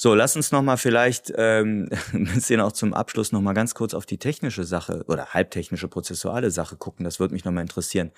So, 0.03 0.13
lass 0.15 0.35
uns 0.35 0.51
nochmal 0.51 0.75
vielleicht 0.75 1.31
ähm, 1.37 1.87
ein 2.13 2.25
bisschen 2.25 2.59
auch 2.59 2.73
zum 2.73 2.93
Abschluss 2.93 3.31
nochmal 3.31 3.53
ganz 3.53 3.73
kurz 3.73 3.93
auf 3.93 4.05
die 4.05 4.17
technische 4.17 4.65
Sache 4.65 5.05
oder 5.07 5.27
halbtechnische, 5.27 5.87
prozessuale 5.87 6.51
Sache 6.51 6.75
gucken. 6.75 7.05
Das 7.05 7.21
würde 7.21 7.33
mich 7.33 7.45
nochmal 7.45 7.61
interessieren. 7.61 8.11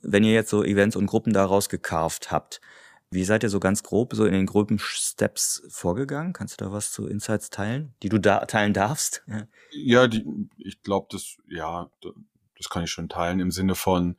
Wenn 0.00 0.24
ihr 0.24 0.32
jetzt 0.32 0.48
so 0.48 0.64
Events 0.64 0.96
und 0.96 1.04
Gruppen 1.04 1.34
daraus 1.34 1.68
gekarft 1.68 2.30
habt, 2.30 2.62
wie 3.10 3.22
seid 3.22 3.42
ihr 3.42 3.50
so 3.50 3.60
ganz 3.60 3.82
grob 3.82 4.14
so 4.14 4.24
in 4.24 4.32
den 4.32 4.46
groben 4.46 4.78
Steps 4.78 5.62
vorgegangen? 5.68 6.32
Kannst 6.32 6.58
du 6.58 6.64
da 6.64 6.72
was 6.72 6.90
zu 6.90 7.06
Insights 7.06 7.50
teilen, 7.50 7.92
die 8.02 8.08
du 8.08 8.18
da 8.18 8.46
teilen 8.46 8.72
darfst? 8.72 9.22
Ja, 9.26 9.42
ja 9.72 10.06
die, 10.08 10.24
ich 10.56 10.80
glaube, 10.80 11.08
das, 11.10 11.36
ja, 11.50 11.90
das 12.56 12.70
kann 12.70 12.84
ich 12.84 12.90
schon 12.90 13.10
teilen 13.10 13.40
im 13.40 13.50
Sinne 13.50 13.74
von, 13.74 14.16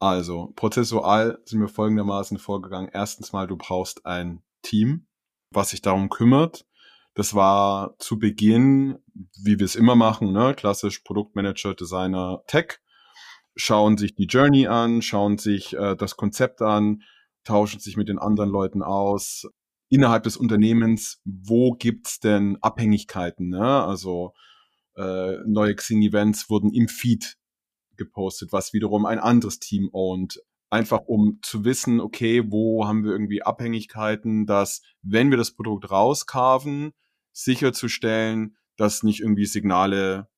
also, 0.00 0.52
prozessual 0.56 1.38
sind 1.44 1.60
wir 1.60 1.68
folgendermaßen 1.68 2.38
vorgegangen. 2.38 2.90
Erstens 2.92 3.32
mal, 3.32 3.46
du 3.46 3.56
brauchst 3.56 4.04
ein 4.04 4.42
Team, 4.62 5.06
was 5.54 5.70
sich 5.70 5.82
darum 5.82 6.08
kümmert. 6.08 6.66
Das 7.14 7.34
war 7.34 7.94
zu 7.98 8.18
Beginn, 8.18 8.98
wie 9.42 9.58
wir 9.58 9.66
es 9.66 9.74
immer 9.74 9.96
machen, 9.96 10.32
ne? 10.32 10.54
klassisch 10.54 11.00
Produktmanager, 11.00 11.74
Designer, 11.74 12.42
Tech, 12.46 12.78
schauen 13.54 13.98
sich 13.98 14.14
die 14.14 14.26
Journey 14.26 14.66
an, 14.66 15.02
schauen 15.02 15.36
sich 15.36 15.74
äh, 15.74 15.94
das 15.94 16.16
Konzept 16.16 16.62
an, 16.62 17.02
tauschen 17.44 17.80
sich 17.80 17.96
mit 17.96 18.08
den 18.08 18.18
anderen 18.18 18.50
Leuten 18.50 18.82
aus. 18.82 19.46
Innerhalb 19.90 20.22
des 20.22 20.38
Unternehmens, 20.38 21.20
wo 21.24 21.72
gibt's 21.72 22.18
denn 22.18 22.56
Abhängigkeiten? 22.62 23.50
Ne? 23.50 23.84
Also 23.84 24.32
äh, 24.96 25.36
neue 25.46 25.74
Xing-Events 25.74 26.48
wurden 26.48 26.72
im 26.72 26.88
Feed 26.88 27.36
gepostet, 27.96 28.52
was 28.52 28.72
wiederum 28.72 29.04
ein 29.04 29.18
anderes 29.18 29.58
Team 29.58 29.90
ownt 29.92 30.40
einfach 30.72 31.02
um 31.04 31.38
zu 31.42 31.66
wissen, 31.66 32.00
okay, 32.00 32.50
wo 32.50 32.86
haben 32.86 33.04
wir 33.04 33.12
irgendwie 33.12 33.42
Abhängigkeiten, 33.42 34.46
dass 34.46 34.80
wenn 35.02 35.30
wir 35.30 35.36
das 35.36 35.54
Produkt 35.54 35.90
rauskarven, 35.90 36.92
sicherzustellen, 37.32 38.56
dass 38.78 39.02
nicht 39.02 39.20
irgendwie 39.20 39.44
Signale 39.44 40.30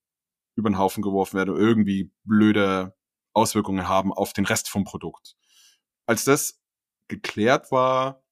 über 0.57 0.69
den 0.69 0.79
Haufen 0.79 1.03
geworfen 1.03 1.37
werden 1.37 1.51
oder 1.51 1.61
irgendwie 1.61 2.13
blöde 2.25 2.97
Auswirkungen 3.33 3.89
haben 3.89 4.13
auf 4.13 4.33
den 4.33 4.45
Rest 4.45 4.69
vom 4.69 4.83
Produkt. 4.83 5.37
Als 6.05 6.25
das 6.25 6.61
geklärt 7.07 7.71
war 7.71 8.25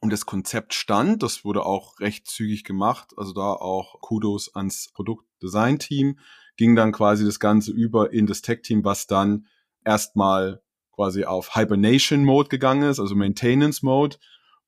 und 0.00 0.12
das 0.12 0.26
Konzept 0.26 0.74
stand, 0.74 1.22
das 1.22 1.46
wurde 1.46 1.64
auch 1.64 1.98
recht 1.98 2.26
zügig 2.26 2.62
gemacht, 2.62 3.14
also 3.16 3.32
da 3.32 3.54
auch 3.54 4.02
Kudos 4.02 4.54
ans 4.54 4.92
Produktdesign-Team, 4.92 6.18
ging 6.58 6.76
dann 6.76 6.92
quasi 6.92 7.24
das 7.24 7.40
Ganze 7.40 7.72
über 7.72 8.12
in 8.12 8.26
das 8.26 8.42
Tech-Team, 8.42 8.84
was 8.84 9.06
dann 9.06 9.46
erstmal 9.82 10.62
quasi 10.92 11.24
auf 11.24 11.54
Hibernation 11.54 12.24
Mode 12.24 12.48
gegangen 12.48 12.88
ist, 12.88 13.00
also 13.00 13.14
Maintenance 13.14 13.82
Mode 13.82 14.18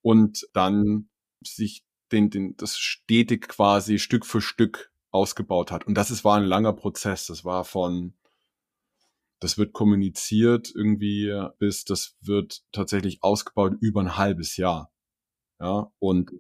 und 0.03 0.47
dann 0.53 1.09
sich 1.43 1.85
den, 2.13 2.31
den, 2.31 2.57
das 2.57 2.79
stetig 2.79 3.49
quasi 3.49 3.99
Stück 3.99 4.27
für 4.27 4.41
Stück 4.41 4.93
ausgebaut 5.11 5.71
hat. 5.71 5.87
Und 5.87 5.95
das 5.95 6.11
ist, 6.11 6.25
war 6.25 6.37
ein 6.37 6.45
langer 6.45 6.73
Prozess. 6.73 7.27
Das 7.27 7.45
war 7.45 7.65
von, 7.65 8.15
das 9.41 9.59
wird 9.59 9.73
kommuniziert 9.73 10.73
irgendwie 10.75 11.33
bis, 11.59 11.85
das 11.85 12.17
wird 12.21 12.63
tatsächlich 12.73 13.23
ausgebaut 13.23 13.75
über 13.81 14.01
ein 14.01 14.17
halbes 14.17 14.57
Jahr. 14.57 14.93
Ja, 15.61 15.93
und 15.99 16.33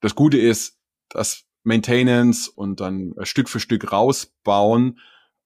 das 0.00 0.14
Gute 0.14 0.38
ist, 0.38 0.78
dass 1.08 1.44
Maintenance 1.62 2.48
und 2.48 2.80
dann 2.80 3.14
Stück 3.22 3.48
für 3.48 3.60
Stück 3.60 3.92
rausbauen 3.92 5.00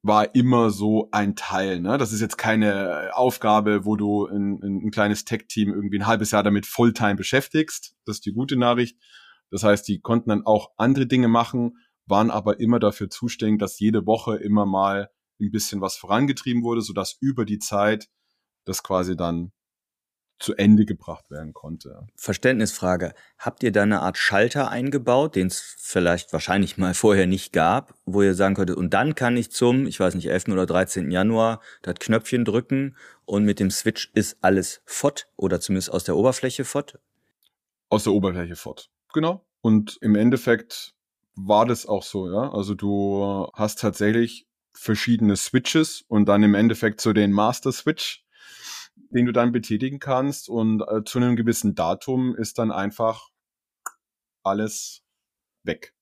war 0.04 0.34
immer 0.34 0.68
so 0.70 1.08
ein 1.12 1.34
Teil. 1.34 1.80
Ne? 1.80 1.96
Das 1.96 2.12
ist 2.12 2.20
jetzt 2.20 2.36
keine 2.36 3.10
Aufgabe, 3.14 3.86
wo 3.86 3.96
du 3.96 4.26
ein, 4.26 4.62
ein 4.62 4.90
kleines 4.90 5.24
Tech-Team 5.24 5.72
irgendwie 5.72 5.98
ein 5.98 6.06
halbes 6.06 6.30
Jahr 6.30 6.42
damit 6.42 6.66
Fulltime 6.66 7.14
beschäftigst. 7.14 7.96
Das 8.04 8.16
ist 8.16 8.26
die 8.26 8.34
gute 8.34 8.56
Nachricht. 8.56 8.98
Das 9.50 9.64
heißt, 9.64 9.88
die 9.88 10.00
konnten 10.00 10.28
dann 10.28 10.44
auch 10.44 10.72
andere 10.76 11.06
Dinge 11.06 11.28
machen, 11.28 11.78
waren 12.04 12.30
aber 12.30 12.60
immer 12.60 12.78
dafür 12.80 13.08
zuständig, 13.08 13.60
dass 13.60 13.80
jede 13.80 14.04
Woche 14.04 14.36
immer 14.36 14.66
mal 14.66 15.10
ein 15.40 15.50
bisschen 15.50 15.80
was 15.80 15.96
vorangetrieben 15.96 16.62
wurde, 16.62 16.82
sodass 16.82 17.16
über 17.20 17.46
die 17.46 17.58
Zeit 17.58 18.10
das 18.66 18.82
quasi 18.82 19.16
dann 19.16 19.52
zu 20.38 20.54
Ende 20.54 20.84
gebracht 20.84 21.30
werden 21.30 21.52
konnte. 21.52 22.06
Verständnisfrage. 22.16 23.14
Habt 23.38 23.62
ihr 23.62 23.72
da 23.72 23.82
eine 23.82 24.00
Art 24.00 24.18
Schalter 24.18 24.70
eingebaut, 24.70 25.36
den 25.36 25.46
es 25.46 25.76
vielleicht 25.78 26.32
wahrscheinlich 26.32 26.76
mal 26.76 26.94
vorher 26.94 27.26
nicht 27.26 27.52
gab, 27.52 27.94
wo 28.04 28.22
ihr 28.22 28.34
sagen 28.34 28.54
könntet, 28.54 28.76
und 28.76 28.92
dann 28.94 29.14
kann 29.14 29.36
ich 29.36 29.50
zum, 29.50 29.86
ich 29.86 30.00
weiß 30.00 30.14
nicht, 30.14 30.28
11. 30.28 30.48
oder 30.48 30.66
13. 30.66 31.10
Januar 31.10 31.60
das 31.82 31.94
Knöpfchen 32.00 32.44
drücken 32.44 32.96
und 33.24 33.44
mit 33.44 33.60
dem 33.60 33.70
Switch 33.70 34.10
ist 34.14 34.38
alles 34.40 34.82
fort 34.84 35.28
oder 35.36 35.60
zumindest 35.60 35.92
aus 35.92 36.04
der 36.04 36.16
Oberfläche 36.16 36.64
fort? 36.64 36.98
Aus 37.88 38.04
der 38.04 38.12
Oberfläche 38.12 38.56
fort, 38.56 38.90
genau. 39.12 39.46
Und 39.60 39.98
im 40.00 40.14
Endeffekt 40.14 40.94
war 41.36 41.64
das 41.64 41.86
auch 41.86 42.02
so, 42.02 42.30
ja. 42.30 42.52
Also 42.52 42.74
du 42.74 43.48
hast 43.54 43.80
tatsächlich 43.80 44.46
verschiedene 44.72 45.36
Switches 45.36 46.04
und 46.08 46.28
dann 46.28 46.42
im 46.42 46.54
Endeffekt 46.54 47.00
so 47.00 47.12
den 47.12 47.32
Master 47.32 47.72
Switch, 47.72 48.23
den 48.96 49.26
du 49.26 49.32
dann 49.32 49.52
betätigen 49.52 49.98
kannst 49.98 50.48
und 50.48 50.82
äh, 50.82 51.04
zu 51.04 51.18
einem 51.18 51.36
gewissen 51.36 51.74
Datum 51.74 52.34
ist 52.34 52.58
dann 52.58 52.72
einfach 52.72 53.28
alles 54.42 55.02
weg. 55.62 55.94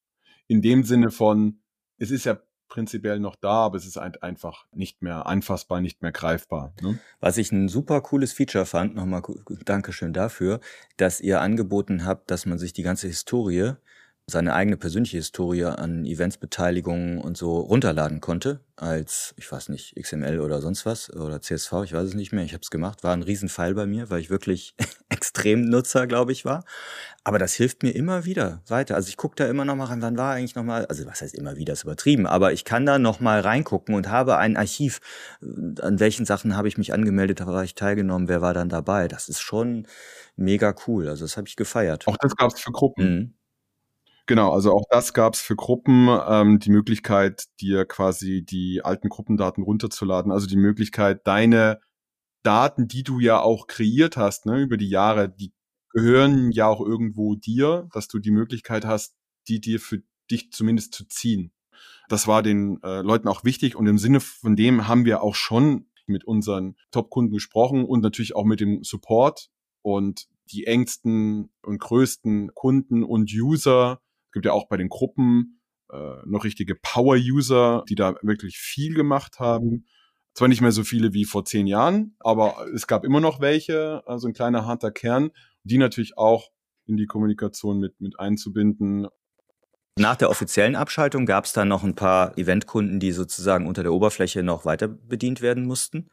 In 0.47 0.63
dem 0.63 0.85
Sinne 0.85 1.11
von, 1.11 1.63
es 1.99 2.11
ist 2.11 2.25
ja 2.25 2.41
prinzipiell 2.69 3.21
noch 3.21 3.37
da, 3.37 3.67
aber 3.67 3.77
es 3.77 3.87
ist 3.87 3.97
halt 3.97 4.23
einfach 4.23 4.65
nicht 4.73 5.03
mehr 5.03 5.27
anfassbar, 5.27 5.83
nicht 5.83 6.01
mehr 6.01 6.11
greifbar. 6.11 6.73
Ne? 6.81 6.99
Was 7.21 7.37
ich 7.37 7.53
ein 7.53 7.69
super 7.69 8.01
cooles 8.01 8.33
Feature 8.33 8.65
fand, 8.65 8.95
nochmal 8.95 9.23
Dankeschön 9.67 10.15
dafür, 10.15 10.59
dass 10.97 11.21
ihr 11.21 11.43
angeboten 11.43 12.07
habt, 12.07 12.31
dass 12.31 12.47
man 12.47 12.59
sich 12.59 12.73
die 12.73 12.83
ganze 12.83 13.09
Historie 13.09 13.75
seine 14.27 14.55
eigene 14.55 14.77
persönliche 14.77 15.17
Historie 15.17 15.65
an 15.65 16.05
Eventsbeteiligungen 16.05 17.19
und 17.19 17.37
so 17.37 17.59
runterladen 17.59 18.21
konnte, 18.21 18.61
als, 18.77 19.35
ich 19.37 19.51
weiß 19.51 19.69
nicht, 19.69 19.97
XML 20.01 20.41
oder 20.41 20.61
sonst 20.61 20.87
was 20.87 21.13
oder 21.13 21.41
CSV, 21.41 21.73
ich 21.85 21.93
weiß 21.93 22.09
es 22.09 22.15
nicht 22.15 22.33
mehr, 22.33 22.45
ich 22.45 22.53
habe 22.53 22.63
es 22.63 22.71
gemacht, 22.71 23.03
war 23.03 23.13
ein 23.15 23.23
Riesenfall 23.23 23.75
bei 23.75 23.85
mir, 23.85 24.11
weil 24.11 24.21
ich 24.21 24.31
wirklich 24.31 24.75
Extremnutzer, 25.09 26.07
glaube 26.07 26.33
ich, 26.33 26.45
war. 26.45 26.65
Aber 27.25 27.39
das 27.39 27.55
hilft 27.55 27.83
mir 27.83 27.91
immer 27.91 28.25
wieder 28.25 28.63
weiter. 28.69 28.95
Also 28.95 29.09
ich 29.09 29.17
gucke 29.17 29.35
da 29.37 29.47
immer 29.49 29.65
noch 29.65 29.77
mal 29.77 29.87
rein, 29.87 30.03
wann 30.03 30.17
war 30.17 30.35
eigentlich 30.35 30.55
noch 30.55 30.65
mal, 30.65 30.87
also 30.87 31.05
was 31.07 31.21
heißt 31.21 31.35
immer 31.35 31.57
wieder, 31.57 31.73
ist 31.73 31.85
übertrieben, 31.85 32.27
aber 32.27 32.53
ich 32.53 32.65
kann 32.65 32.87
da 32.87 32.99
noch 32.99 33.21
mal 33.21 33.41
reingucken 33.41 33.95
und 33.95 34.09
habe 34.09 34.39
ein 34.39 34.57
Archiv, 34.57 35.01
an 35.81 35.99
welchen 36.01 36.27
Sachen 36.27 36.57
habe 36.57 36.69
ich 36.69 36.79
mich 36.79 36.93
angemeldet, 36.93 37.45
war 37.45 37.65
ich 37.65 37.75
teilgenommen, 37.75 38.29
wer 38.29 38.41
war 38.41 38.55
dann 38.55 38.69
dabei. 38.69 39.09
Das 39.09 39.29
ist 39.29 39.41
schon 39.41 39.87
mega 40.37 40.75
cool, 40.87 41.09
also 41.09 41.25
das 41.25 41.37
habe 41.37 41.49
ich 41.49 41.57
gefeiert. 41.57 42.07
Auch 42.07 42.17
das 42.21 42.37
gab 42.37 42.53
es 42.53 42.61
für 42.61 42.73
Gruppen. 42.73 43.05
Mhm. 43.05 43.35
Genau, 44.27 44.53
also 44.53 44.73
auch 44.73 44.85
das 44.91 45.15
gab 45.15 45.35
es 45.35 45.41
für 45.41 45.57
Gruppen, 45.57 46.09
ähm, 46.29 46.59
die 46.61 46.71
Möglichkeit, 46.71 47.45
dir 47.61 47.85
quasi 47.85 48.45
die 48.45 48.81
alten 48.85 49.09
Gruppendaten 49.09 49.65
runterzuladen, 49.65 50.31
also 50.31 50.47
die 50.47 50.57
Möglichkeit, 50.57 51.27
deine 51.27 51.81
Daten, 52.45 52.89
die 52.89 53.03
du 53.03 53.21
ja 53.21 53.41
auch 53.41 53.67
kreiert 53.67 54.17
hast, 54.17 54.47
ne, 54.47 54.61
über 54.61 54.77
die 54.77 54.89
Jahre, 54.89 55.29
die 55.29 55.53
gehören 55.91 56.53
ja 56.53 56.69
auch 56.69 56.81
irgendwo 56.81 57.35
dir, 57.35 57.89
dass 57.93 58.09
du 58.09 58.19
die 58.21 58.31
Möglichkeit 58.31 58.85
hast, 58.85 59.15
die 59.49 59.61
dir 59.61 59.81
für 59.81 60.03
dich 60.31 60.53
zumindest 60.53 60.95
zu 60.95 61.05
ziehen. 61.07 61.53
Das 62.09 62.27
war 62.29 62.43
den 62.43 62.81
äh, 62.83 63.03
Leuten 63.03 63.29
auch 63.29 63.45
wichtig 63.45 63.77
und 63.77 63.87
im 63.87 63.99
Sinne 63.99 64.21
von 64.21 64.57
dem 64.57 64.89
haben 64.89 65.05
wir 65.05 65.23
auch 65.23 65.35
schon 65.35 65.87
mit 66.07 66.25
unseren 66.25 66.77
Top-Kunden 66.91 67.33
gesprochen 67.33 67.85
und 67.85 68.03
natürlich 68.03 68.37
auch 68.37 68.45
mit 68.45 68.61
dem 68.61 68.85
Support 68.85 69.51
und 69.83 70.29
die 70.53 70.67
engsten 70.67 71.51
und 71.63 71.79
größten 71.81 72.55
Kunden 72.55 73.03
und 73.05 73.31
User 73.33 74.01
gibt 74.33 74.47
ja 74.47 74.53
auch 74.53 74.69
bei 74.69 74.77
den 74.77 74.89
Gruppen 74.89 75.61
äh, 75.93 76.17
noch 76.25 76.45
richtige 76.45 76.75
Power-User, 76.75 77.85
die 77.89 77.95
da 77.95 78.15
wirklich 78.23 78.57
viel 78.59 78.95
gemacht 78.95 79.39
haben. 79.39 79.87
Zwar 80.35 80.49
nicht 80.49 80.63
mehr 80.63 80.73
so 80.73 80.83
viele 80.83 81.13
wie 81.13 81.27
vor 81.27 81.45
zehn 81.45 81.67
Jahren, 81.67 82.17
aber 82.21 82.67
es 82.75 82.87
gab 82.87 83.05
immer 83.05 83.21
noch 83.21 83.41
welche, 83.41 84.03
also 84.07 84.27
ein 84.27 84.33
kleiner 84.33 84.65
harter 84.65 84.91
Kern, 84.91 85.31
die 85.63 85.77
natürlich 85.77 86.17
auch 86.17 86.49
in 86.87 86.97
die 86.97 87.07
Kommunikation 87.07 87.79
mit, 87.79 88.01
mit 88.01 88.19
einzubinden. 88.19 89.09
Nach 89.99 90.17
der 90.17 90.31
offiziellen 90.31 90.75
Abschaltung 90.75 91.27
gab 91.27 91.45
es 91.45 91.53
dann 91.53 91.69
noch 91.69 91.85
ein 91.85 91.95
paar 91.95 92.37
Eventkunden, 92.39 92.99
die 92.99 93.13
sozusagen 93.13 93.67
unter 93.67 93.83
der 93.83 93.93
Oberfläche 93.93 94.43
noch 94.43 94.65
weiter 94.65 94.89
bedient 94.89 95.43
werden 95.43 95.67
mussten. 95.67 96.11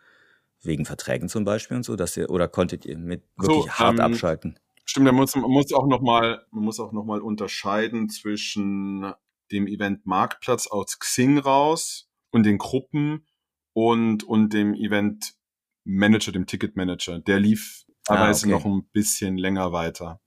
Wegen 0.61 0.83
Verträgen 0.83 1.29
zum 1.29 1.45
Beispiel 1.45 1.77
und 1.77 1.83
so, 1.83 1.95
dass 1.95 2.17
ihr, 2.17 2.29
oder 2.29 2.49
konntet 2.49 2.85
ihr 2.85 2.97
mit 2.97 3.23
wirklich 3.37 3.63
so, 3.63 3.69
hart 3.69 3.99
ähm, 3.99 4.01
abschalten? 4.01 4.59
Stimmt, 4.89 5.05
man 5.05 5.13
muss, 5.13 5.35
man 5.35 5.51
muss 5.51 5.71
auch 5.71 5.85
nochmal, 5.85 6.43
man 6.49 6.63
muss 6.63 6.79
auch 6.79 6.91
noch 6.93 7.05
mal 7.05 7.21
unterscheiden 7.21 8.09
zwischen 8.09 9.13
dem 9.51 9.67
Event 9.67 10.07
Marktplatz 10.07 10.65
aus 10.65 10.97
Xing 10.97 11.37
raus 11.37 12.09
und 12.31 12.41
den 12.41 12.57
Gruppen 12.57 13.27
und, 13.73 14.23
und 14.23 14.51
dem 14.51 14.73
Event 14.73 15.35
Manager, 15.83 16.31
dem 16.31 16.47
Ticket 16.47 16.75
Manager. 16.75 17.19
Der 17.19 17.39
lief 17.39 17.85
ah, 18.07 18.15
teilweise 18.15 18.47
okay. 18.47 18.55
noch 18.55 18.65
ein 18.65 18.89
bisschen 18.91 19.37
länger 19.37 19.71
weiter. 19.71 20.21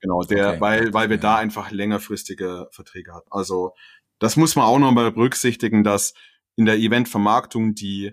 Genau, 0.00 0.20
der, 0.24 0.50
okay. 0.50 0.60
weil, 0.60 0.92
weil 0.92 1.08
wir 1.08 1.16
da 1.16 1.36
einfach 1.36 1.70
längerfristige 1.70 2.68
Verträge 2.72 3.14
hatten. 3.14 3.28
Also, 3.30 3.72
das 4.18 4.36
muss 4.36 4.56
man 4.56 4.66
auch 4.66 4.78
nochmal 4.78 5.10
berücksichtigen, 5.10 5.84
dass 5.84 6.12
in 6.54 6.66
der 6.66 6.76
Eventvermarktung 6.76 7.74
die 7.74 8.12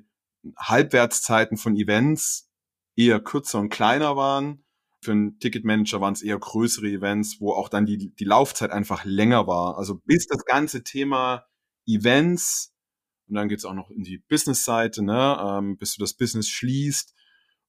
Halbwertszeiten 0.57 1.57
von 1.57 1.75
Events 1.75 2.49
eher 2.95 3.19
kürzer 3.19 3.59
und 3.59 3.67
kleiner 3.67 4.15
waren 4.15 4.62
für 5.03 5.11
einen 5.11 5.39
Ticketmanager 5.39 6.01
waren 6.01 6.13
es 6.13 6.21
eher 6.21 6.39
größere 6.39 6.87
Events, 6.87 7.39
wo 7.39 7.53
auch 7.53 7.69
dann 7.69 7.85
die, 7.85 8.13
die 8.13 8.25
Laufzeit 8.25 8.71
einfach 8.71 9.05
länger 9.05 9.47
war. 9.47 9.77
Also 9.77 9.95
bis 10.05 10.27
das 10.27 10.45
ganze 10.45 10.83
Thema 10.83 11.45
Events 11.85 12.73
und 13.27 13.35
dann 13.35 13.49
geht's 13.49 13.65
auch 13.65 13.73
noch 13.73 13.89
in 13.89 14.03
die 14.03 14.19
Business-Seite, 14.19 15.03
ne, 15.03 15.37
ähm, 15.43 15.77
bis 15.77 15.95
du 15.95 16.01
das 16.01 16.13
Business 16.13 16.49
schließt 16.49 17.15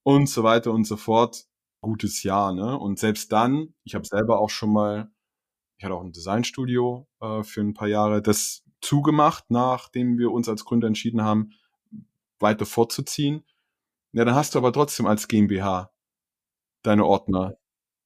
und 0.02 0.28
so 0.28 0.42
weiter 0.42 0.72
und 0.72 0.84
so 0.84 0.96
fort. 0.96 1.46
Gutes 1.80 2.22
Jahr, 2.22 2.52
ne? 2.52 2.78
Und 2.78 2.98
selbst 2.98 3.30
dann, 3.32 3.74
ich 3.84 3.94
habe 3.94 4.06
selber 4.06 4.40
auch 4.40 4.50
schon 4.50 4.72
mal, 4.72 5.10
ich 5.78 5.84
hatte 5.84 5.94
auch 5.94 6.02
ein 6.02 6.12
Designstudio 6.12 7.08
äh, 7.20 7.42
für 7.42 7.60
ein 7.60 7.74
paar 7.74 7.88
Jahre, 7.88 8.22
das 8.22 8.62
zugemacht, 8.80 9.44
nachdem 9.48 10.18
wir 10.18 10.32
uns 10.32 10.48
als 10.48 10.64
Gründer 10.64 10.86
entschieden 10.86 11.22
haben, 11.22 11.50
weiter 12.40 12.66
fortzuziehen. 12.66 13.44
Ja, 14.12 14.24
dann 14.24 14.34
hast 14.34 14.54
du 14.54 14.58
aber 14.58 14.72
trotzdem 14.72 15.06
als 15.06 15.28
GmbH 15.28 15.93
deine 16.84 17.04
Ordner. 17.04 17.56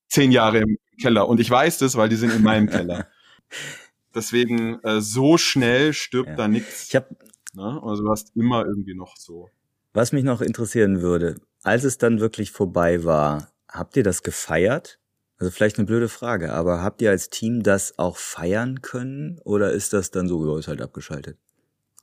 Zehn 0.08 0.32
Jahre 0.32 0.58
im 0.58 0.78
Keller. 1.00 1.28
Und 1.28 1.40
ich 1.40 1.50
weiß 1.50 1.78
das, 1.78 1.96
weil 1.96 2.08
die 2.08 2.16
sind 2.16 2.32
in 2.32 2.42
meinem 2.42 2.68
Keller. 2.70 3.06
Deswegen, 4.14 4.82
äh, 4.82 5.00
so 5.00 5.36
schnell 5.36 5.92
stirbt 5.92 6.30
ja. 6.30 6.36
da 6.36 6.48
nichts. 6.48 6.88
Ich 6.88 6.96
hab, 6.96 7.10
ne? 7.52 7.80
Also 7.82 8.04
du 8.04 8.10
hast 8.10 8.34
immer 8.34 8.64
irgendwie 8.64 8.94
noch 8.94 9.16
so. 9.16 9.50
Was 9.92 10.12
mich 10.12 10.24
noch 10.24 10.40
interessieren 10.40 11.02
würde, 11.02 11.36
als 11.62 11.84
es 11.84 11.98
dann 11.98 12.20
wirklich 12.20 12.52
vorbei 12.52 13.04
war, 13.04 13.50
habt 13.68 13.96
ihr 13.96 14.02
das 14.02 14.22
gefeiert? 14.22 14.98
Also 15.38 15.50
vielleicht 15.50 15.78
eine 15.78 15.86
blöde 15.86 16.08
Frage, 16.08 16.52
aber 16.52 16.82
habt 16.82 17.00
ihr 17.00 17.10
als 17.10 17.30
Team 17.30 17.62
das 17.62 17.98
auch 17.98 18.16
feiern 18.16 18.82
können 18.82 19.38
oder 19.44 19.72
ist 19.72 19.92
das 19.92 20.10
dann 20.10 20.26
so, 20.26 20.44
ja, 20.44 20.58
ist 20.58 20.68
halt 20.68 20.82
abgeschaltet? 20.82 21.38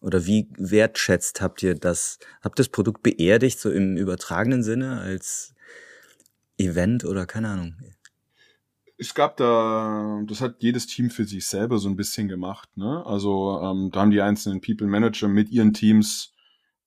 Oder 0.02 0.26
wie 0.26 0.48
wertschätzt 0.58 1.42
habt 1.42 1.64
ihr 1.64 1.76
das, 1.76 2.20
habt 2.42 2.60
das 2.60 2.70
Produkt 2.70 3.02
beerdigt, 3.02 3.60
so 3.60 3.72
im 3.72 3.98
übertragenen 3.98 4.62
Sinne, 4.62 5.02
als 5.02 5.55
Event 6.58 7.06
oder 7.06 7.26
keine 7.26 7.50
Ahnung. 7.50 7.76
Es 8.98 9.14
gab 9.14 9.36
da, 9.38 10.22
das 10.26 10.40
hat 10.40 10.64
jedes 10.64 10.88
Team 10.88 11.10
für 11.10 11.26
sich 11.26 11.46
selber 11.46 11.80
so 11.80 11.90
ein 11.90 11.98
bisschen 11.98 12.30
gemacht. 12.30 12.70
Ne? 12.78 13.06
Also 13.06 13.60
ähm, 13.62 13.92
da 13.92 14.02
haben 14.02 14.12
die 14.12 14.22
einzelnen 14.22 14.62
People 14.62 14.88
Manager 14.88 15.28
mit 15.28 15.50
ihren 15.50 15.74
Teams 15.74 16.34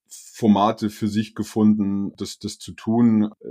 Formate 0.08 0.88
für 0.88 1.08
sich 1.08 1.34
gefunden, 1.34 2.12
das, 2.16 2.38
das 2.38 2.58
zu 2.58 2.72
tun. 2.72 3.30
Äh, 3.40 3.48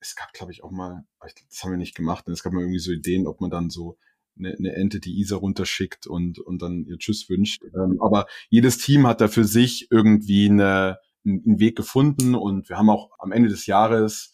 es 0.00 0.16
gab, 0.16 0.32
glaube 0.32 0.52
ich, 0.52 0.64
auch 0.64 0.70
mal, 0.70 1.04
das 1.20 1.62
haben 1.62 1.70
wir 1.70 1.76
nicht 1.76 1.94
gemacht, 1.94 2.28
es 2.28 2.42
gab 2.42 2.52
mal 2.52 2.60
irgendwie 2.60 2.78
so 2.78 2.92
Ideen, 2.92 3.26
ob 3.26 3.40
man 3.40 3.50
dann 3.50 3.70
so 3.70 3.98
eine, 4.38 4.56
eine 4.58 4.88
die 4.88 5.20
Isa 5.20 5.36
runterschickt 5.36 6.06
und, 6.06 6.38
und 6.38 6.62
dann 6.62 6.84
ihr 6.84 6.98
Tschüss 6.98 7.28
wünscht. 7.28 7.62
Ähm, 7.74 8.00
aber 8.00 8.26
jedes 8.48 8.78
Team 8.78 9.06
hat 9.06 9.20
da 9.20 9.28
für 9.28 9.44
sich 9.44 9.88
irgendwie 9.90 10.48
eine, 10.48 10.98
einen 11.24 11.60
Weg 11.60 11.76
gefunden 11.76 12.34
und 12.34 12.68
wir 12.68 12.78
haben 12.78 12.90
auch 12.90 13.10
am 13.18 13.32
Ende 13.32 13.48
des 13.48 13.66
Jahres 13.66 14.32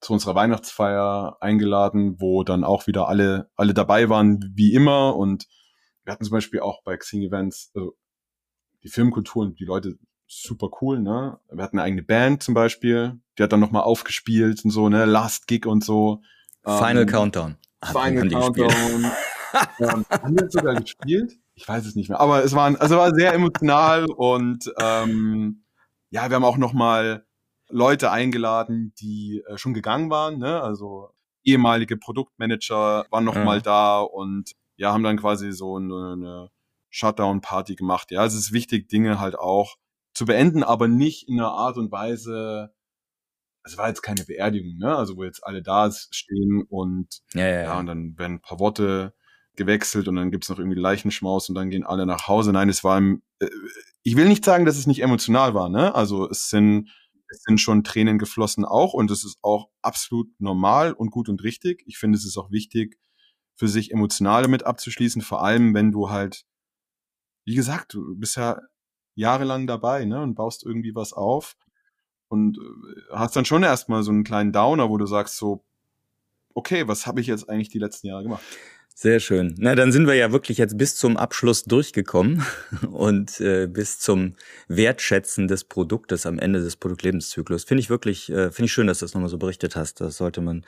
zu 0.00 0.12
unserer 0.12 0.34
Weihnachtsfeier 0.34 1.36
eingeladen, 1.40 2.20
wo 2.20 2.44
dann 2.44 2.64
auch 2.64 2.86
wieder 2.86 3.08
alle, 3.08 3.50
alle 3.56 3.74
dabei 3.74 4.08
waren, 4.08 4.52
wie 4.54 4.72
immer. 4.72 5.16
Und 5.16 5.46
wir 6.04 6.12
hatten 6.12 6.24
zum 6.24 6.32
Beispiel 6.32 6.60
auch 6.60 6.82
bei 6.84 6.96
Xing 6.96 7.22
Events, 7.22 7.70
also 7.74 7.96
die 8.82 8.88
Filmkultur 8.88 9.42
und 9.42 9.58
die 9.58 9.64
Leute 9.64 9.98
super 10.26 10.68
cool, 10.80 11.00
ne? 11.00 11.38
Wir 11.50 11.64
hatten 11.64 11.78
eine 11.78 11.84
eigene 11.84 12.02
Band 12.02 12.42
zum 12.42 12.54
Beispiel, 12.54 13.18
die 13.36 13.42
hat 13.42 13.52
dann 13.52 13.60
nochmal 13.60 13.82
aufgespielt 13.82 14.64
und 14.64 14.70
so, 14.70 14.88
ne? 14.88 15.04
Last 15.04 15.46
Gig 15.46 15.66
und 15.66 15.82
so. 15.82 16.22
Final 16.64 17.02
ähm, 17.02 17.08
Countdown. 17.08 17.56
Final 17.84 18.28
Countdown. 18.28 19.02
ja, 19.78 20.02
haben 20.10 20.38
wir 20.38 20.50
sogar 20.50 20.74
gespielt? 20.74 21.38
Ich 21.54 21.66
weiß 21.66 21.86
es 21.86 21.96
nicht 21.96 22.08
mehr. 22.08 22.20
Aber 22.20 22.44
es 22.44 22.54
war, 22.54 22.80
also 22.80 22.96
war 22.96 23.14
sehr 23.14 23.32
emotional 23.32 24.04
und 24.04 24.72
ähm, 24.80 25.64
ja, 26.10 26.28
wir 26.28 26.36
haben 26.36 26.44
auch 26.44 26.58
nochmal 26.58 27.26
Leute 27.68 28.10
eingeladen, 28.10 28.92
die 29.00 29.42
äh, 29.46 29.58
schon 29.58 29.74
gegangen 29.74 30.10
waren, 30.10 30.38
ne? 30.38 30.62
also 30.62 31.10
ehemalige 31.44 31.96
Produktmanager 31.96 33.06
waren 33.10 33.24
noch 33.24 33.36
ja. 33.36 33.44
mal 33.44 33.62
da 33.62 34.00
und 34.00 34.52
ja, 34.76 34.92
haben 34.92 35.02
dann 35.02 35.18
quasi 35.18 35.52
so 35.52 35.76
eine, 35.76 36.12
eine 36.12 36.50
Shutdown-Party 36.90 37.74
gemacht. 37.74 38.10
Ja, 38.10 38.24
es 38.24 38.34
ist 38.34 38.52
wichtig, 38.52 38.88
Dinge 38.88 39.20
halt 39.20 39.38
auch 39.38 39.76
zu 40.14 40.24
beenden, 40.24 40.62
aber 40.62 40.88
nicht 40.88 41.28
in 41.28 41.38
einer 41.38 41.50
Art 41.50 41.76
und 41.76 41.92
Weise, 41.92 42.72
es 43.64 43.76
war 43.76 43.88
jetzt 43.88 44.02
keine 44.02 44.24
Beerdigung, 44.24 44.76
ne? 44.78 44.96
Also 44.96 45.16
wo 45.16 45.24
jetzt 45.24 45.44
alle 45.44 45.62
da 45.62 45.90
stehen 45.92 46.64
und 46.68 47.20
ja, 47.34 47.46
ja, 47.46 47.62
ja 47.62 47.78
und 47.78 47.86
dann 47.86 48.18
werden 48.18 48.34
ein 48.34 48.40
paar 48.40 48.58
Worte 48.58 49.14
gewechselt 49.56 50.08
und 50.08 50.16
dann 50.16 50.30
gibt's 50.30 50.48
noch 50.48 50.58
irgendwie 50.58 50.80
Leichenschmaus 50.80 51.48
und 51.48 51.54
dann 51.54 51.70
gehen 51.70 51.84
alle 51.84 52.06
nach 52.06 52.28
Hause. 52.28 52.52
Nein, 52.52 52.68
es 52.68 52.84
war 52.84 52.96
im, 52.98 53.22
äh, 53.40 53.48
ich 54.02 54.16
will 54.16 54.28
nicht 54.28 54.44
sagen, 54.44 54.64
dass 54.64 54.78
es 54.78 54.86
nicht 54.86 55.02
emotional 55.02 55.54
war, 55.54 55.68
ne? 55.68 55.94
Also 55.94 56.28
es 56.30 56.48
sind 56.48 56.90
es 57.30 57.42
sind 57.42 57.60
schon 57.60 57.84
Tränen 57.84 58.18
geflossen 58.18 58.64
auch 58.64 58.94
und 58.94 59.10
es 59.10 59.24
ist 59.24 59.38
auch 59.42 59.68
absolut 59.82 60.28
normal 60.40 60.92
und 60.92 61.10
gut 61.10 61.28
und 61.28 61.42
richtig. 61.42 61.82
Ich 61.86 61.98
finde, 61.98 62.16
es 62.18 62.24
ist 62.24 62.36
auch 62.36 62.50
wichtig, 62.50 62.98
für 63.56 63.68
sich 63.68 63.90
emotional 63.90 64.42
damit 64.42 64.64
abzuschließen, 64.64 65.20
vor 65.22 65.42
allem 65.42 65.74
wenn 65.74 65.90
du 65.90 66.10
halt, 66.10 66.44
wie 67.44 67.54
gesagt, 67.56 67.94
du 67.94 68.16
bist 68.16 68.36
ja 68.36 68.60
jahrelang 69.14 69.66
dabei, 69.66 70.04
ne, 70.04 70.22
und 70.22 70.36
baust 70.36 70.64
irgendwie 70.64 70.94
was 70.94 71.12
auf 71.12 71.56
und 72.28 72.58
äh, 72.58 73.14
hast 73.16 73.34
dann 73.36 73.44
schon 73.44 73.64
erstmal 73.64 74.02
so 74.02 74.12
einen 74.12 74.24
kleinen 74.24 74.52
Downer, 74.52 74.88
wo 74.90 74.96
du 74.96 75.06
sagst 75.06 75.36
so, 75.36 75.64
okay, 76.54 76.86
was 76.88 77.06
habe 77.06 77.20
ich 77.20 77.26
jetzt 77.26 77.48
eigentlich 77.48 77.68
die 77.68 77.78
letzten 77.78 78.06
Jahre 78.08 78.22
gemacht? 78.22 78.42
Sehr 79.00 79.20
schön. 79.20 79.54
Na, 79.58 79.76
dann 79.76 79.92
sind 79.92 80.08
wir 80.08 80.14
ja 80.14 80.32
wirklich 80.32 80.58
jetzt 80.58 80.76
bis 80.76 80.96
zum 80.96 81.16
Abschluss 81.16 81.62
durchgekommen 81.62 82.44
und 82.90 83.40
äh, 83.40 83.68
bis 83.68 84.00
zum 84.00 84.34
Wertschätzen 84.66 85.46
des 85.46 85.62
Produktes 85.62 86.26
am 86.26 86.40
Ende 86.40 86.60
des 86.60 86.74
Produktlebenszyklus. 86.74 87.62
Finde 87.62 87.80
ich 87.80 87.90
wirklich, 87.90 88.28
äh, 88.28 88.50
finde 88.50 88.64
ich 88.64 88.72
schön, 88.72 88.88
dass 88.88 88.98
du 88.98 89.04
das 89.04 89.14
nochmal 89.14 89.30
so 89.30 89.38
berichtet 89.38 89.76
hast. 89.76 90.00
Das 90.00 90.16
sollte 90.16 90.40
man 90.40 90.66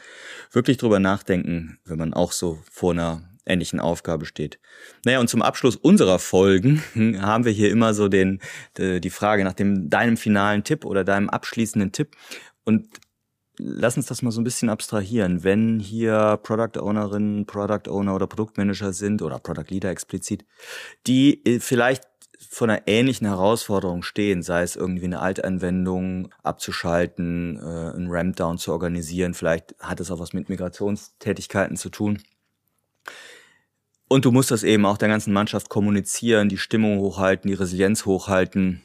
wirklich 0.52 0.76
drüber 0.76 1.00
nachdenken, 1.00 1.80
wenn 1.84 1.98
man 1.98 2.14
auch 2.14 2.30
so 2.30 2.60
vor 2.70 2.92
einer 2.92 3.28
ähnlichen 3.46 3.80
Aufgabe 3.80 4.26
steht. 4.26 4.60
Naja, 5.04 5.18
und 5.18 5.28
zum 5.28 5.42
Abschluss 5.42 5.74
unserer 5.74 6.20
Folgen 6.20 6.84
haben 7.20 7.44
wir 7.44 7.52
hier 7.52 7.72
immer 7.72 7.94
so 7.94 8.06
den, 8.06 8.40
die 8.78 9.10
Frage 9.10 9.42
nach 9.42 9.54
dem, 9.54 9.90
deinem 9.90 10.16
finalen 10.16 10.62
Tipp 10.62 10.84
oder 10.84 11.02
deinem 11.02 11.30
abschließenden 11.30 11.90
Tipp. 11.90 12.14
Und 12.62 12.86
lass 13.60 13.96
uns 13.96 14.06
das 14.06 14.22
mal 14.22 14.30
so 14.30 14.40
ein 14.40 14.44
bisschen 14.44 14.70
abstrahieren. 14.70 15.44
Wenn 15.44 15.78
hier 15.78 16.38
Product 16.42 16.80
Ownerinnen, 16.80 17.46
Product 17.46 17.88
Owner 17.88 18.14
oder 18.14 18.26
Produktmanager 18.26 18.92
sind 18.92 19.22
oder 19.22 19.38
Product 19.38 19.66
Leader 19.68 19.90
explizit, 19.90 20.44
die 21.06 21.44
äh, 21.46 21.60
vielleicht 21.60 22.04
vor 22.48 22.68
einer 22.68 22.88
ähnlichen 22.88 23.26
Herausforderung 23.26 24.02
stehen, 24.02 24.42
sei 24.42 24.62
es 24.62 24.74
irgendwie 24.74 25.04
eine 25.04 25.20
Alteinwendung 25.20 26.32
abzuschalten, 26.42 27.56
äh, 27.56 27.94
einen 27.94 28.08
Rampdown 28.10 28.58
zu 28.58 28.72
organisieren, 28.72 29.34
vielleicht 29.34 29.74
hat 29.78 30.00
es 30.00 30.10
auch 30.10 30.18
was 30.18 30.32
mit 30.32 30.48
Migrationstätigkeiten 30.48 31.76
zu 31.76 31.90
tun. 31.90 32.22
Und 34.08 34.24
du 34.24 34.32
musst 34.32 34.50
das 34.50 34.64
eben 34.64 34.86
auch 34.86 34.98
der 34.98 35.08
ganzen 35.08 35.32
Mannschaft 35.32 35.68
kommunizieren, 35.68 36.48
die 36.48 36.58
Stimmung 36.58 36.98
hochhalten, 36.98 37.48
die 37.48 37.54
Resilienz 37.54 38.06
hochhalten. 38.06 38.82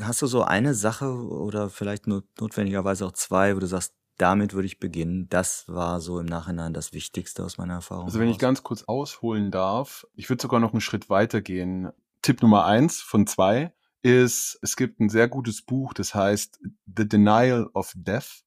Hast 0.00 0.22
du 0.22 0.26
so 0.26 0.42
eine 0.42 0.74
Sache 0.74 1.06
oder 1.06 1.70
vielleicht 1.70 2.06
nur 2.06 2.24
notwendigerweise 2.40 3.06
auch 3.06 3.12
zwei, 3.12 3.54
wo 3.54 3.60
du 3.60 3.66
sagst, 3.66 3.94
damit 4.16 4.54
würde 4.54 4.66
ich 4.66 4.78
beginnen. 4.78 5.28
Das 5.28 5.64
war 5.68 6.00
so 6.00 6.20
im 6.20 6.26
Nachhinein 6.26 6.72
das 6.72 6.92
Wichtigste 6.92 7.44
aus 7.44 7.58
meiner 7.58 7.74
Erfahrung. 7.74 8.04
Also 8.04 8.20
wenn 8.20 8.28
ich 8.28 8.38
ganz 8.38 8.62
kurz 8.62 8.84
ausholen 8.84 9.50
darf, 9.50 10.06
ich 10.14 10.28
würde 10.28 10.42
sogar 10.42 10.60
noch 10.60 10.72
einen 10.72 10.80
Schritt 10.80 11.10
weiter 11.10 11.40
gehen. 11.40 11.90
Tipp 12.22 12.42
Nummer 12.42 12.64
eins 12.64 13.00
von 13.00 13.26
zwei 13.26 13.74
ist, 14.02 14.58
es 14.62 14.76
gibt 14.76 15.00
ein 15.00 15.08
sehr 15.08 15.28
gutes 15.28 15.62
Buch, 15.62 15.94
das 15.94 16.14
heißt 16.14 16.60
The 16.96 17.08
Denial 17.08 17.68
of 17.74 17.92
Death. 17.96 18.44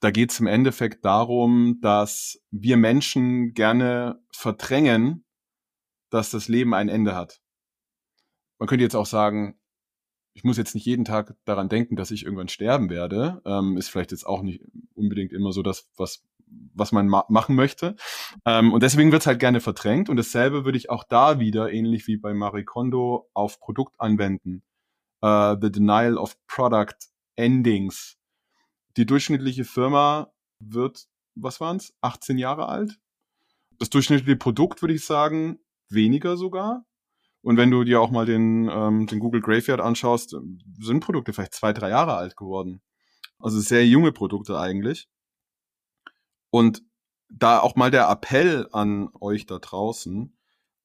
Da 0.00 0.10
geht 0.10 0.30
es 0.30 0.40
im 0.40 0.46
Endeffekt 0.46 1.04
darum, 1.04 1.78
dass 1.82 2.40
wir 2.50 2.76
Menschen 2.76 3.52
gerne 3.54 4.22
verdrängen, 4.32 5.24
dass 6.10 6.30
das 6.30 6.48
Leben 6.48 6.74
ein 6.74 6.88
Ende 6.88 7.14
hat. 7.14 7.40
Man 8.58 8.68
könnte 8.68 8.84
jetzt 8.84 8.94
auch 8.94 9.06
sagen, 9.06 9.58
ich 10.38 10.44
muss 10.44 10.56
jetzt 10.56 10.76
nicht 10.76 10.86
jeden 10.86 11.04
Tag 11.04 11.34
daran 11.46 11.68
denken, 11.68 11.96
dass 11.96 12.12
ich 12.12 12.22
irgendwann 12.22 12.46
sterben 12.46 12.90
werde. 12.90 13.42
Ähm, 13.44 13.76
ist 13.76 13.88
vielleicht 13.88 14.12
jetzt 14.12 14.24
auch 14.24 14.42
nicht 14.42 14.62
unbedingt 14.94 15.32
immer 15.32 15.50
so 15.50 15.64
das, 15.64 15.90
was, 15.96 16.24
was 16.46 16.92
man 16.92 17.08
ma 17.08 17.24
machen 17.28 17.56
möchte. 17.56 17.96
Ähm, 18.46 18.72
und 18.72 18.84
deswegen 18.84 19.10
wird 19.10 19.22
es 19.22 19.26
halt 19.26 19.40
gerne 19.40 19.60
verdrängt. 19.60 20.08
Und 20.08 20.16
dasselbe 20.16 20.64
würde 20.64 20.78
ich 20.78 20.90
auch 20.90 21.02
da 21.02 21.40
wieder, 21.40 21.72
ähnlich 21.72 22.06
wie 22.06 22.18
bei 22.18 22.34
Marie 22.34 22.62
Kondo, 22.62 23.28
auf 23.34 23.58
Produkt 23.58 23.98
anwenden. 23.98 24.62
Uh, 25.20 25.56
the 25.60 25.72
Denial 25.72 26.16
of 26.16 26.36
Product 26.46 26.94
Endings. 27.34 28.16
Die 28.96 29.06
durchschnittliche 29.06 29.64
Firma 29.64 30.32
wird, 30.60 31.08
was 31.34 31.60
waren 31.60 31.78
es, 31.78 31.96
18 32.00 32.38
Jahre 32.38 32.68
alt. 32.68 33.00
Das 33.80 33.90
durchschnittliche 33.90 34.36
Produkt, 34.36 34.82
würde 34.82 34.94
ich 34.94 35.04
sagen, 35.04 35.58
weniger 35.88 36.36
sogar. 36.36 36.84
Und 37.42 37.56
wenn 37.56 37.70
du 37.70 37.84
dir 37.84 38.00
auch 38.00 38.10
mal 38.10 38.26
den, 38.26 38.68
ähm, 38.70 39.06
den 39.06 39.20
Google 39.20 39.40
Graveyard 39.40 39.80
anschaust, 39.80 40.36
sind 40.78 41.00
Produkte 41.00 41.32
vielleicht 41.32 41.54
zwei, 41.54 41.72
drei 41.72 41.90
Jahre 41.90 42.14
alt 42.14 42.36
geworden. 42.36 42.82
Also 43.38 43.60
sehr 43.60 43.86
junge 43.86 44.12
Produkte 44.12 44.58
eigentlich. 44.58 45.08
Und 46.50 46.82
da 47.28 47.60
auch 47.60 47.76
mal 47.76 47.90
der 47.90 48.08
Appell 48.08 48.68
an 48.72 49.10
euch 49.20 49.46
da 49.46 49.58
draußen, 49.58 50.36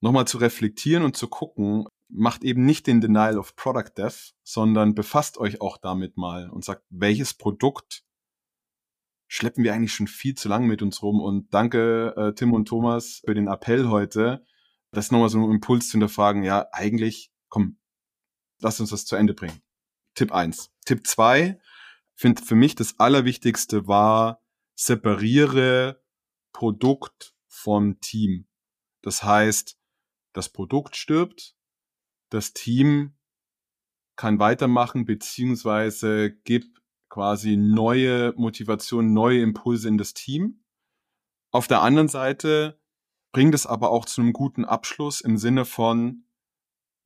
nochmal 0.02 0.28
zu 0.28 0.38
reflektieren 0.38 1.04
und 1.04 1.16
zu 1.16 1.28
gucken, 1.28 1.86
macht 2.10 2.44
eben 2.44 2.66
nicht 2.66 2.86
den 2.86 3.02
Denial 3.02 3.38
of 3.38 3.56
Product 3.56 3.92
Death, 3.98 4.34
sondern 4.44 4.94
befasst 4.94 5.38
euch 5.38 5.62
auch 5.62 5.78
damit 5.78 6.18
mal 6.18 6.50
und 6.50 6.64
sagt, 6.64 6.84
welches 6.90 7.34
Produkt 7.34 8.04
schleppen 9.28 9.64
wir 9.64 9.74
eigentlich 9.74 9.94
schon 9.94 10.08
viel 10.08 10.36
zu 10.36 10.48
lange 10.48 10.68
mit 10.68 10.82
uns 10.82 11.02
rum. 11.02 11.20
Und 11.20 11.52
danke 11.54 12.14
äh, 12.16 12.34
Tim 12.36 12.54
und 12.54 12.68
Thomas 12.68 13.22
für 13.26 13.34
den 13.34 13.48
Appell 13.48 13.88
heute, 13.88 14.46
das 14.94 15.06
ist 15.06 15.12
nochmal 15.12 15.30
so 15.30 15.40
ein 15.40 15.52
Impuls 15.52 15.88
zu 15.88 15.94
hinterfragen, 15.94 16.44
ja, 16.44 16.68
eigentlich, 16.72 17.32
komm, 17.50 17.78
lass 18.60 18.80
uns 18.80 18.92
das 18.92 19.06
zu 19.06 19.16
Ende 19.16 19.34
bringen. 19.34 19.62
Tipp 20.14 20.32
eins. 20.32 20.72
Tipp 20.86 21.08
zwei, 21.08 21.60
finde 22.14 22.44
für 22.44 22.56
mich 22.56 22.76
das 22.76 23.00
Allerwichtigste 23.00 23.88
war, 23.88 24.42
separiere 24.76 26.02
Produkt 26.54 27.36
vom 27.48 28.00
Team. 28.02 28.48
Das 29.02 29.24
heißt, 29.24 29.80
das 30.34 30.50
Produkt 30.50 30.96
stirbt, 30.96 31.56
das 32.30 32.54
Team 32.54 33.16
kann 34.16 34.38
weitermachen, 34.38 35.06
beziehungsweise 35.06 36.32
gibt 36.32 36.82
quasi 37.10 37.58
neue 37.58 38.34
Motivation, 38.34 39.14
neue 39.14 39.42
Impulse 39.42 39.88
in 39.88 39.98
das 39.98 40.14
Team. 40.14 40.64
Auf 41.52 41.68
der 41.68 41.82
anderen 41.82 42.08
Seite 42.08 42.80
bringt 43.34 43.54
es 43.54 43.66
aber 43.66 43.90
auch 43.90 44.06
zu 44.06 44.22
einem 44.22 44.32
guten 44.32 44.64
Abschluss 44.64 45.20
im 45.20 45.38
Sinne 45.38 45.66
von 45.66 46.24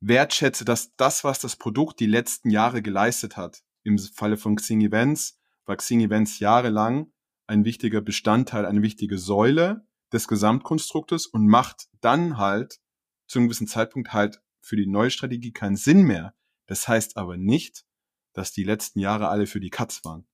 wertschätze, 0.00 0.64
dass 0.64 0.94
das, 0.94 1.24
was 1.24 1.40
das 1.40 1.56
Produkt 1.56 1.98
die 1.98 2.06
letzten 2.06 2.50
Jahre 2.50 2.82
geleistet 2.82 3.36
hat, 3.36 3.64
im 3.82 3.98
Falle 3.98 4.36
von 4.36 4.54
Xing 4.54 4.80
Events, 4.82 5.40
war 5.64 5.76
Xing 5.76 6.00
Events 6.00 6.38
jahrelang 6.38 7.12
ein 7.46 7.64
wichtiger 7.64 8.02
Bestandteil, 8.02 8.66
eine 8.66 8.82
wichtige 8.82 9.18
Säule 9.18 9.86
des 10.12 10.28
Gesamtkonstruktes 10.28 11.26
und 11.26 11.46
macht 11.46 11.88
dann 12.00 12.36
halt 12.36 12.78
zu 13.26 13.38
einem 13.38 13.48
gewissen 13.48 13.66
Zeitpunkt 13.66 14.12
halt 14.12 14.40
für 14.60 14.76
die 14.76 14.86
neue 14.86 15.10
Strategie 15.10 15.52
keinen 15.52 15.76
Sinn 15.76 16.02
mehr. 16.02 16.34
Das 16.66 16.86
heißt 16.86 17.16
aber 17.16 17.36
nicht, 17.38 17.86
dass 18.34 18.52
die 18.52 18.64
letzten 18.64 19.00
Jahre 19.00 19.28
alle 19.28 19.46
für 19.46 19.60
die 19.60 19.70
Katz 19.70 20.04
waren. 20.04 20.26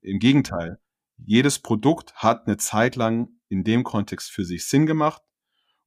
Im 0.00 0.20
Gegenteil, 0.20 0.80
jedes 1.16 1.58
Produkt 1.58 2.14
hat 2.14 2.46
eine 2.46 2.56
Zeit 2.58 2.94
lang 2.94 3.35
in 3.48 3.64
dem 3.64 3.84
Kontext 3.84 4.30
für 4.30 4.44
sich 4.44 4.66
Sinn 4.66 4.86
gemacht. 4.86 5.22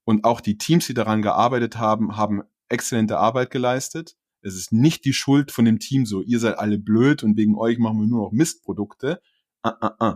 Und 0.04 0.24
auch 0.24 0.42
die 0.42 0.58
Teams, 0.58 0.88
die 0.88 0.94
daran 0.94 1.22
gearbeitet 1.22 1.78
haben, 1.78 2.18
haben 2.18 2.44
exzellente 2.68 3.18
Arbeit 3.18 3.52
geleistet. 3.52 4.16
Es 4.42 4.56
ist 4.56 4.72
nicht 4.72 5.06
die 5.06 5.14
Schuld 5.14 5.52
von 5.52 5.66
dem 5.66 5.80
Team 5.80 6.06
so, 6.06 6.22
ihr 6.22 6.40
seid 6.40 6.58
alle 6.58 6.80
blöd 6.80 7.24
und 7.24 7.36
wegen 7.36 7.56
euch 7.56 7.78
machen 7.78 8.00
wir 8.00 8.08
nur 8.08 8.26
noch 8.26 8.32
Mistprodukte. 8.32 9.22
Uh, 9.66 9.72
uh, 9.84 10.04
uh. 10.04 10.16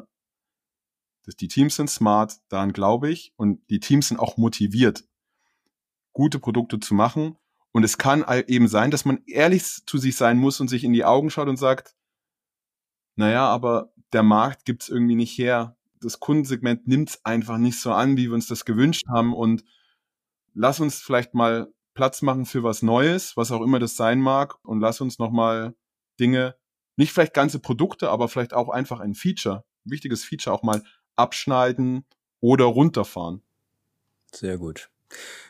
Das, 1.25 1.35
die 1.35 1.47
Teams 1.47 1.75
sind 1.75 1.89
smart, 1.89 2.37
daran 2.49 2.73
glaube 2.73 3.09
ich. 3.09 3.33
Und 3.35 3.69
die 3.69 3.79
Teams 3.79 4.07
sind 4.07 4.19
auch 4.19 4.37
motiviert, 4.37 5.03
gute 6.13 6.39
Produkte 6.39 6.79
zu 6.79 6.93
machen. 6.93 7.37
Und 7.71 7.83
es 7.83 7.97
kann 7.97 8.23
eben 8.47 8.67
sein, 8.67 8.91
dass 8.91 9.03
man 9.03 9.23
ehrlich 9.25 9.63
zu 9.63 9.97
sich 9.97 10.15
sein 10.15 10.37
muss 10.37 10.59
und 10.59 10.67
sich 10.67 10.83
in 10.83 10.93
die 10.93 11.05
Augen 11.05 11.29
schaut 11.29 11.47
und 11.47 11.57
sagt, 11.57 11.95
naja, 13.15 13.47
aber 13.47 13.93
der 14.11 14.23
Markt 14.23 14.65
gibt's 14.65 14.89
irgendwie 14.89 15.15
nicht 15.15 15.37
her 15.37 15.75
das 16.03 16.19
Kundensegment 16.19 16.87
nimmt 16.87 17.09
es 17.09 17.25
einfach 17.25 17.57
nicht 17.57 17.79
so 17.79 17.91
an, 17.91 18.17
wie 18.17 18.27
wir 18.27 18.33
uns 18.33 18.47
das 18.47 18.65
gewünscht 18.65 19.05
haben. 19.09 19.33
Und 19.33 19.63
lass 20.53 20.79
uns 20.79 21.01
vielleicht 21.01 21.33
mal 21.33 21.71
Platz 21.93 22.21
machen 22.21 22.45
für 22.45 22.63
was 22.63 22.81
Neues, 22.81 23.37
was 23.37 23.51
auch 23.51 23.61
immer 23.61 23.79
das 23.79 23.95
sein 23.95 24.19
mag. 24.19 24.55
Und 24.63 24.79
lass 24.79 25.01
uns 25.01 25.19
nochmal 25.19 25.75
Dinge, 26.19 26.55
nicht 26.95 27.11
vielleicht 27.11 27.33
ganze 27.33 27.59
Produkte, 27.59 28.09
aber 28.09 28.27
vielleicht 28.27 28.53
auch 28.53 28.69
einfach 28.69 28.99
ein 28.99 29.15
Feature, 29.15 29.63
ein 29.85 29.91
wichtiges 29.91 30.23
Feature 30.23 30.55
auch 30.55 30.63
mal 30.63 30.83
abschneiden 31.15 32.05
oder 32.39 32.65
runterfahren. 32.65 33.41
Sehr 34.31 34.57
gut. 34.57 34.89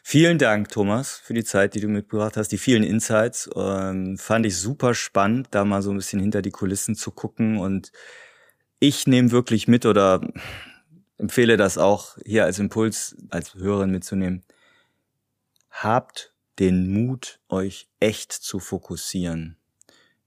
Vielen 0.03 0.37
Dank, 0.37 0.69
Thomas, 0.69 1.17
für 1.23 1.33
die 1.33 1.43
Zeit, 1.45 1.73
die 1.73 1.79
du 1.79 1.87
mitgebracht 1.87 2.35
hast, 2.35 2.49
die 2.49 2.57
vielen 2.57 2.83
Insights. 2.83 3.49
Ähm, 3.55 4.17
fand 4.17 4.45
ich 4.45 4.57
super 4.57 4.93
spannend, 4.93 5.47
da 5.51 5.63
mal 5.63 5.81
so 5.81 5.91
ein 5.91 5.95
bisschen 5.95 6.19
hinter 6.19 6.41
die 6.41 6.51
Kulissen 6.51 6.95
zu 6.95 7.11
gucken 7.11 7.57
und 7.57 7.91
ich 8.83 9.07
nehme 9.07 9.31
wirklich 9.31 9.69
mit 9.69 9.85
oder 9.85 10.19
empfehle 11.17 11.55
das 11.55 11.77
auch 11.77 12.17
hier 12.25 12.43
als 12.43 12.59
Impuls, 12.59 13.15
als 13.29 13.55
Hörerin 13.55 13.91
mitzunehmen. 13.91 14.43
Habt 15.69 16.33
den 16.59 16.91
Mut, 16.91 17.39
euch 17.47 17.87
echt 18.01 18.33
zu 18.33 18.59
fokussieren. 18.59 19.57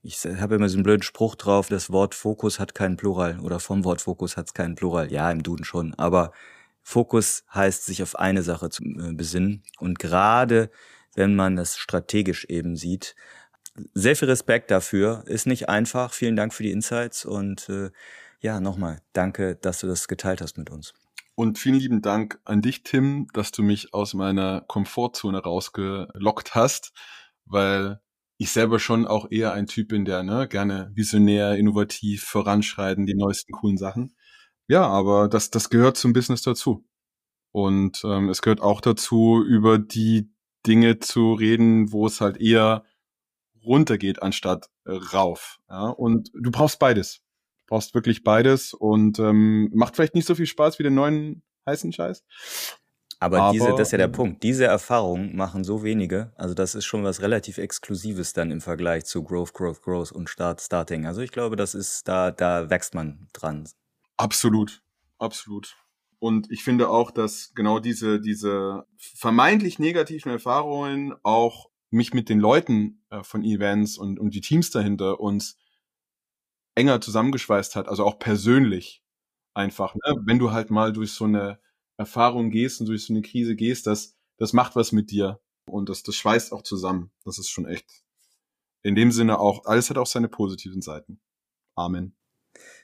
Ich 0.00 0.24
habe 0.24 0.54
immer 0.54 0.70
so 0.70 0.76
einen 0.76 0.84
blöden 0.84 1.02
Spruch 1.02 1.34
drauf, 1.34 1.68
das 1.68 1.92
Wort 1.92 2.14
Fokus 2.14 2.58
hat 2.58 2.74
keinen 2.74 2.96
Plural 2.96 3.40
oder 3.40 3.60
vom 3.60 3.84
Wort 3.84 4.00
Fokus 4.00 4.38
hat 4.38 4.46
es 4.46 4.54
keinen 4.54 4.74
Plural. 4.74 5.12
Ja, 5.12 5.30
im 5.30 5.42
Duden 5.42 5.66
schon, 5.66 5.92
aber 5.94 6.32
Fokus 6.82 7.44
heißt, 7.52 7.84
sich 7.84 8.02
auf 8.02 8.18
eine 8.18 8.42
Sache 8.42 8.70
zu 8.70 8.82
äh, 8.84 9.12
besinnen. 9.12 9.64
Und 9.80 9.98
gerade 9.98 10.70
wenn 11.14 11.36
man 11.36 11.56
das 11.56 11.76
strategisch 11.76 12.46
eben 12.46 12.74
sieht, 12.74 13.16
sehr 13.92 14.16
viel 14.16 14.28
Respekt 14.28 14.70
dafür. 14.70 15.24
Ist 15.26 15.46
nicht 15.46 15.68
einfach. 15.68 16.14
Vielen 16.14 16.36
Dank 16.36 16.54
für 16.54 16.62
die 16.62 16.70
Insights 16.70 17.26
und 17.26 17.68
äh, 17.68 17.90
ja, 18.40 18.60
nochmal, 18.60 19.02
danke, 19.12 19.56
dass 19.56 19.80
du 19.80 19.86
das 19.86 20.08
geteilt 20.08 20.40
hast 20.40 20.58
mit 20.58 20.70
uns. 20.70 20.92
Und 21.34 21.58
vielen 21.58 21.78
lieben 21.78 22.00
Dank 22.00 22.40
an 22.44 22.62
dich, 22.62 22.82
Tim, 22.82 23.28
dass 23.34 23.52
du 23.52 23.62
mich 23.62 23.92
aus 23.92 24.14
meiner 24.14 24.62
Komfortzone 24.62 25.38
rausgelockt 25.38 26.54
hast, 26.54 26.92
weil 27.44 28.00
ich 28.38 28.50
selber 28.52 28.78
schon 28.78 29.06
auch 29.06 29.30
eher 29.30 29.52
ein 29.52 29.66
Typ 29.66 29.88
bin, 29.88 30.04
der 30.04 30.22
ne, 30.22 30.48
gerne 30.48 30.90
visionär, 30.94 31.56
innovativ 31.56 32.24
voranschreiten, 32.24 33.04
die 33.04 33.14
neuesten 33.14 33.52
coolen 33.52 33.76
Sachen. 33.76 34.16
Ja, 34.66 34.86
aber 34.86 35.28
das, 35.28 35.50
das 35.50 35.68
gehört 35.68 35.96
zum 35.96 36.14
Business 36.14 36.42
dazu. 36.42 36.86
Und 37.52 38.02
ähm, 38.04 38.28
es 38.30 38.42
gehört 38.42 38.60
auch 38.60 38.80
dazu, 38.80 39.42
über 39.46 39.78
die 39.78 40.30
Dinge 40.66 40.98
zu 40.98 41.34
reden, 41.34 41.92
wo 41.92 42.06
es 42.06 42.20
halt 42.20 42.38
eher 42.38 42.84
runtergeht 43.62 44.22
anstatt 44.22 44.70
rauf. 44.86 45.58
Ja? 45.68 45.88
Und 45.88 46.30
du 46.34 46.50
brauchst 46.50 46.78
beides 46.78 47.25
brauchst 47.66 47.94
wirklich 47.94 48.24
beides 48.24 48.72
und 48.72 49.18
ähm, 49.18 49.70
macht 49.74 49.96
vielleicht 49.96 50.14
nicht 50.14 50.26
so 50.26 50.34
viel 50.34 50.46
Spaß 50.46 50.78
wie 50.78 50.84
den 50.84 50.94
neuen 50.94 51.42
heißen 51.66 51.92
Scheiß. 51.92 52.24
Aber, 53.18 53.40
Aber 53.40 53.52
diese, 53.52 53.70
das 53.70 53.88
ist 53.88 53.92
ja 53.92 53.98
der 53.98 54.08
Punkt. 54.08 54.42
Diese 54.42 54.66
Erfahrung 54.66 55.34
machen 55.34 55.64
so 55.64 55.82
wenige. 55.82 56.32
Also 56.36 56.54
das 56.54 56.74
ist 56.74 56.84
schon 56.84 57.02
was 57.02 57.22
relativ 57.22 57.56
Exklusives 57.56 58.34
dann 58.34 58.50
im 58.50 58.60
Vergleich 58.60 59.06
zu 59.06 59.24
Growth, 59.24 59.54
Growth, 59.54 59.82
Growth 59.82 60.12
und 60.12 60.28
Start, 60.28 60.60
Starting. 60.60 61.06
Also 61.06 61.22
ich 61.22 61.32
glaube, 61.32 61.56
das 61.56 61.74
ist, 61.74 62.06
da, 62.08 62.30
da 62.30 62.68
wächst 62.68 62.94
man 62.94 63.28
dran. 63.32 63.68
Absolut. 64.18 64.82
Absolut. 65.18 65.76
Und 66.18 66.50
ich 66.50 66.62
finde 66.62 66.90
auch, 66.90 67.10
dass 67.10 67.52
genau 67.54 67.78
diese, 67.78 68.20
diese 68.20 68.84
vermeintlich 68.98 69.78
negativen 69.78 70.30
Erfahrungen 70.30 71.14
auch 71.22 71.70
mich 71.90 72.12
mit 72.12 72.28
den 72.28 72.40
Leuten 72.40 73.02
äh, 73.10 73.22
von 73.22 73.44
Events 73.44 73.96
und, 73.96 74.18
und 74.18 74.34
die 74.34 74.40
Teams 74.40 74.70
dahinter 74.70 75.20
uns 75.20 75.56
enger 76.76 77.00
zusammengeschweißt 77.00 77.74
hat, 77.74 77.88
also 77.88 78.04
auch 78.04 78.18
persönlich 78.18 79.02
einfach. 79.54 79.94
Ne? 79.94 80.22
Wenn 80.24 80.38
du 80.38 80.52
halt 80.52 80.70
mal 80.70 80.92
durch 80.92 81.12
so 81.12 81.24
eine 81.24 81.58
Erfahrung 81.96 82.50
gehst 82.50 82.80
und 82.80 82.86
durch 82.86 83.06
so 83.06 83.12
eine 83.12 83.22
Krise 83.22 83.56
gehst, 83.56 83.86
das, 83.86 84.16
das 84.38 84.52
macht 84.52 84.76
was 84.76 84.92
mit 84.92 85.10
dir 85.10 85.40
und 85.68 85.88
das, 85.88 86.02
das 86.02 86.14
schweißt 86.14 86.52
auch 86.52 86.62
zusammen. 86.62 87.10
Das 87.24 87.38
ist 87.38 87.48
schon 87.48 87.66
echt. 87.66 88.04
In 88.82 88.94
dem 88.94 89.10
Sinne 89.10 89.40
auch, 89.40 89.64
alles 89.64 89.90
hat 89.90 89.98
auch 89.98 90.06
seine 90.06 90.28
positiven 90.28 90.82
Seiten. 90.82 91.20
Amen. 91.74 92.14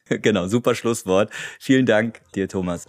Genau, 0.08 0.48
super 0.48 0.74
Schlusswort. 0.74 1.32
Vielen 1.60 1.86
Dank 1.86 2.20
dir, 2.34 2.48
Thomas. 2.48 2.88